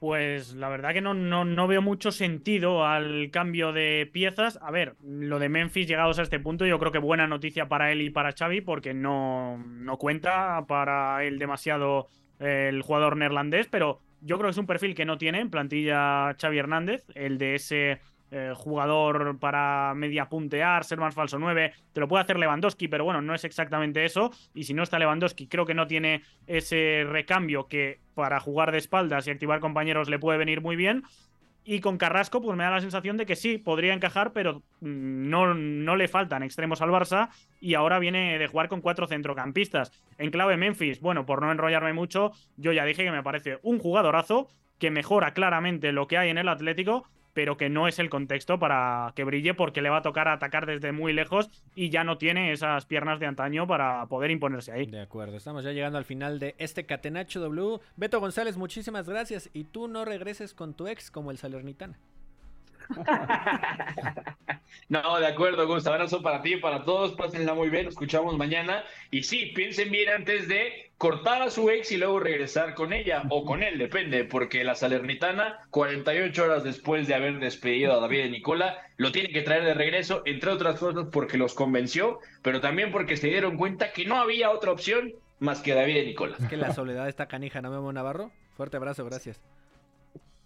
Pues 0.00 0.54
la 0.54 0.68
verdad 0.68 0.92
que 0.92 1.00
no, 1.00 1.14
no, 1.14 1.44
no 1.44 1.66
veo 1.66 1.82
mucho 1.82 2.12
sentido 2.12 2.86
al 2.86 3.30
cambio 3.30 3.72
de 3.72 4.08
piezas. 4.12 4.58
A 4.62 4.70
ver, 4.70 4.96
lo 5.02 5.38
de 5.38 5.48
Memphis 5.48 5.86
llegados 5.86 6.18
a 6.18 6.22
este 6.22 6.40
punto, 6.40 6.66
yo 6.66 6.78
creo 6.78 6.92
que 6.92 6.98
buena 6.98 7.26
noticia 7.26 7.68
para 7.68 7.92
él 7.92 8.02
y 8.02 8.10
para 8.10 8.32
Xavi, 8.32 8.60
porque 8.60 8.94
no, 8.94 9.58
no 9.58 9.96
cuenta 9.96 10.64
para 10.66 11.24
él 11.24 11.38
demasiado 11.38 12.08
el 12.38 12.82
jugador 12.82 13.16
neerlandés, 13.16 13.68
pero 13.68 14.00
yo 14.20 14.36
creo 14.36 14.48
que 14.48 14.52
es 14.52 14.58
un 14.58 14.66
perfil 14.66 14.94
que 14.94 15.04
no 15.04 15.18
tiene 15.18 15.40
en 15.40 15.50
plantilla 15.50 16.34
Xavi 16.40 16.58
Hernández, 16.58 17.04
el 17.14 17.38
de 17.38 17.54
ese 17.54 18.00
eh, 18.30 18.52
jugador 18.54 19.38
para 19.38 19.92
media 19.94 20.28
puntear, 20.28 20.84
ser 20.84 20.98
más 20.98 21.14
falso 21.14 21.38
9, 21.38 21.72
te 21.92 22.00
lo 22.00 22.08
puede 22.08 22.24
hacer 22.24 22.38
Lewandowski, 22.38 22.88
pero 22.88 23.04
bueno, 23.04 23.22
no 23.22 23.34
es 23.34 23.44
exactamente 23.44 24.04
eso. 24.04 24.30
Y 24.54 24.64
si 24.64 24.74
no 24.74 24.82
está 24.82 24.98
Lewandowski, 24.98 25.46
creo 25.46 25.66
que 25.66 25.74
no 25.74 25.86
tiene 25.86 26.22
ese 26.46 27.04
recambio 27.08 27.68
que 27.68 28.00
para 28.14 28.40
jugar 28.40 28.72
de 28.72 28.78
espaldas 28.78 29.26
y 29.26 29.30
activar 29.30 29.60
compañeros 29.60 30.08
le 30.08 30.18
puede 30.18 30.38
venir 30.38 30.60
muy 30.60 30.76
bien. 30.76 31.04
Y 31.66 31.80
con 31.80 31.96
Carrasco, 31.96 32.42
pues 32.42 32.56
me 32.58 32.64
da 32.64 32.70
la 32.70 32.80
sensación 32.80 33.16
de 33.16 33.24
que 33.24 33.36
sí, 33.36 33.56
podría 33.56 33.94
encajar, 33.94 34.32
pero 34.32 34.62
mm, 34.80 35.30
no, 35.30 35.54
no 35.54 35.96
le 35.96 36.08
faltan 36.08 36.42
extremos 36.42 36.82
al 36.82 36.90
Barça. 36.90 37.30
Y 37.58 37.74
ahora 37.74 37.98
viene 37.98 38.38
de 38.38 38.46
jugar 38.46 38.68
con 38.68 38.82
cuatro 38.82 39.06
centrocampistas. 39.06 39.90
En 40.18 40.30
clave 40.30 40.58
Memphis, 40.58 41.00
bueno, 41.00 41.24
por 41.24 41.40
no 41.40 41.50
enrollarme 41.50 41.94
mucho, 41.94 42.32
yo 42.56 42.72
ya 42.72 42.84
dije 42.84 43.04
que 43.04 43.10
me 43.10 43.22
parece 43.22 43.60
un 43.62 43.78
jugadorazo 43.78 44.48
que 44.78 44.90
mejora 44.90 45.32
claramente 45.32 45.92
lo 45.92 46.06
que 46.06 46.18
hay 46.18 46.28
en 46.28 46.36
el 46.36 46.48
Atlético, 46.48 47.08
pero 47.34 47.56
que 47.56 47.68
no 47.68 47.86
es 47.86 47.98
el 47.98 48.08
contexto 48.08 48.58
para 48.58 49.12
que 49.14 49.24
brille 49.24 49.52
porque 49.54 49.82
le 49.82 49.90
va 49.90 49.98
a 49.98 50.02
tocar 50.02 50.28
atacar 50.28 50.66
desde 50.66 50.92
muy 50.92 51.12
lejos 51.12 51.50
y 51.74 51.90
ya 51.90 52.04
no 52.04 52.16
tiene 52.16 52.52
esas 52.52 52.86
piernas 52.86 53.20
de 53.20 53.26
antaño 53.26 53.66
para 53.66 54.06
poder 54.06 54.30
imponerse 54.30 54.72
ahí. 54.72 54.86
De 54.86 55.00
acuerdo, 55.00 55.36
estamos 55.36 55.64
ya 55.64 55.72
llegando 55.72 55.98
al 55.98 56.04
final 56.04 56.38
de 56.38 56.54
este 56.58 56.86
Catenacho 56.86 57.40
W. 57.40 57.80
Beto 57.96 58.20
González, 58.20 58.56
muchísimas 58.56 59.08
gracias. 59.08 59.50
Y 59.52 59.64
tú 59.64 59.88
no 59.88 60.04
regreses 60.04 60.54
con 60.54 60.74
tu 60.74 60.86
ex 60.86 61.10
como 61.10 61.30
el 61.30 61.38
Salernitana. 61.38 61.98
No, 64.88 65.18
de 65.18 65.26
acuerdo, 65.26 65.66
Gus. 65.66 65.86
Abrazo 65.86 66.22
para 66.22 66.42
ti 66.42 66.54
y 66.54 66.60
para 66.60 66.84
todos. 66.84 67.12
Pásenla 67.12 67.54
muy 67.54 67.70
bien. 67.70 67.88
Escuchamos 67.88 68.36
mañana. 68.36 68.84
Y 69.10 69.22
sí, 69.22 69.52
piensen 69.54 69.90
bien 69.90 70.10
antes 70.10 70.46
de 70.46 70.92
cortar 70.98 71.42
a 71.42 71.50
su 71.50 71.70
ex 71.70 71.90
y 71.92 71.96
luego 71.96 72.20
regresar 72.20 72.74
con 72.74 72.92
ella 72.92 73.24
o 73.28 73.44
con 73.44 73.62
él, 73.62 73.78
depende, 73.78 74.24
porque 74.24 74.64
la 74.64 74.74
Salernitana, 74.74 75.58
48 75.70 76.44
horas 76.44 76.64
después 76.64 77.08
de 77.08 77.14
haber 77.14 77.40
despedido 77.40 77.92
a 77.92 78.00
David 78.00 78.26
y 78.26 78.30
Nicola, 78.30 78.78
lo 78.96 79.12
tiene 79.12 79.30
que 79.30 79.42
traer 79.42 79.64
de 79.64 79.74
regreso, 79.74 80.22
entre 80.24 80.50
otras 80.50 80.78
cosas 80.78 81.08
porque 81.12 81.36
los 81.36 81.54
convenció, 81.54 82.20
pero 82.42 82.60
también 82.60 82.92
porque 82.92 83.16
se 83.16 83.26
dieron 83.26 83.56
cuenta 83.56 83.92
que 83.92 84.04
no 84.04 84.16
había 84.16 84.50
otra 84.50 84.72
opción 84.72 85.12
más 85.40 85.60
que 85.60 85.74
David 85.74 85.96
y 85.96 86.06
Nicola. 86.06 86.36
Es 86.40 86.48
que 86.48 86.56
la 86.56 86.72
soledad 86.72 87.08
está 87.08 87.26
canija, 87.26 87.60
¿no, 87.60 87.70
Memo 87.70 87.92
Navarro? 87.92 88.30
Fuerte 88.56 88.76
abrazo, 88.76 89.04
gracias. 89.04 89.42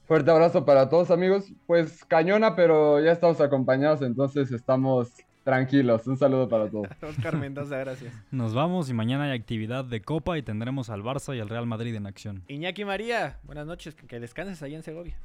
Fuerte 0.08 0.30
abrazo 0.30 0.64
para 0.64 0.88
todos 0.88 1.10
amigos. 1.10 1.52
Pues 1.66 2.04
cañona, 2.04 2.56
pero 2.56 2.98
ya 3.00 3.12
estamos 3.12 3.40
acompañados, 3.40 4.00
entonces 4.02 4.50
estamos 4.50 5.12
tranquilos. 5.44 6.06
Un 6.06 6.16
saludo 6.16 6.48
para 6.48 6.68
todos. 6.68 6.88
Oscar 7.02 7.36
Mendoza, 7.36 7.76
gracias. 7.78 8.14
Nos 8.30 8.54
vamos 8.54 8.88
y 8.90 8.94
mañana 8.94 9.24
hay 9.24 9.38
actividad 9.38 9.84
de 9.84 10.00
Copa 10.00 10.38
y 10.38 10.42
tendremos 10.42 10.88
al 10.90 11.02
Barça 11.02 11.36
y 11.36 11.40
al 11.40 11.48
Real 11.50 11.66
Madrid 11.66 11.94
en 11.94 12.06
acción. 12.06 12.42
Iñaki 12.48 12.84
María, 12.86 13.38
buenas 13.44 13.66
noches, 13.66 13.94
que- 13.94 14.06
que 14.06 14.18
descanses 14.18 14.62
allá 14.62 14.76
en 14.78 14.82
Segovia. 14.82 15.16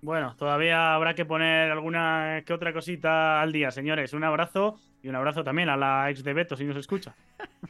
Bueno, 0.00 0.36
todavía 0.36 0.94
habrá 0.94 1.14
que 1.14 1.24
poner 1.24 1.72
alguna 1.72 2.42
que 2.46 2.52
otra 2.52 2.72
cosita 2.72 3.40
al 3.40 3.50
día, 3.50 3.72
señores. 3.72 4.12
Un 4.12 4.22
abrazo 4.22 4.76
y 5.02 5.08
un 5.08 5.16
abrazo 5.16 5.42
también 5.42 5.68
a 5.68 5.76
la 5.76 6.08
ex 6.10 6.22
de 6.22 6.34
Beto, 6.34 6.56
si 6.56 6.64
nos 6.64 6.76
escucha. 6.76 7.16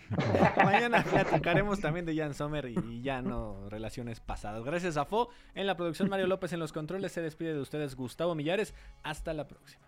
Mañana 0.64 1.02
platicaremos 1.02 1.80
también 1.80 2.04
de 2.04 2.14
Jan 2.14 2.34
Sommer 2.34 2.66
y, 2.66 3.02
ya 3.02 3.22
no 3.22 3.68
relaciones 3.70 4.20
pasadas. 4.20 4.62
Gracias 4.62 4.98
a 4.98 5.06
Fo. 5.06 5.30
En 5.54 5.66
la 5.66 5.76
producción 5.76 6.10
Mario 6.10 6.26
López 6.26 6.52
en 6.52 6.60
los 6.60 6.72
controles 6.72 7.12
se 7.12 7.22
despide 7.22 7.54
de 7.54 7.60
ustedes 7.60 7.94
Gustavo 7.94 8.34
Millares. 8.34 8.74
Hasta 9.02 9.32
la 9.32 9.48
próxima. 9.48 9.87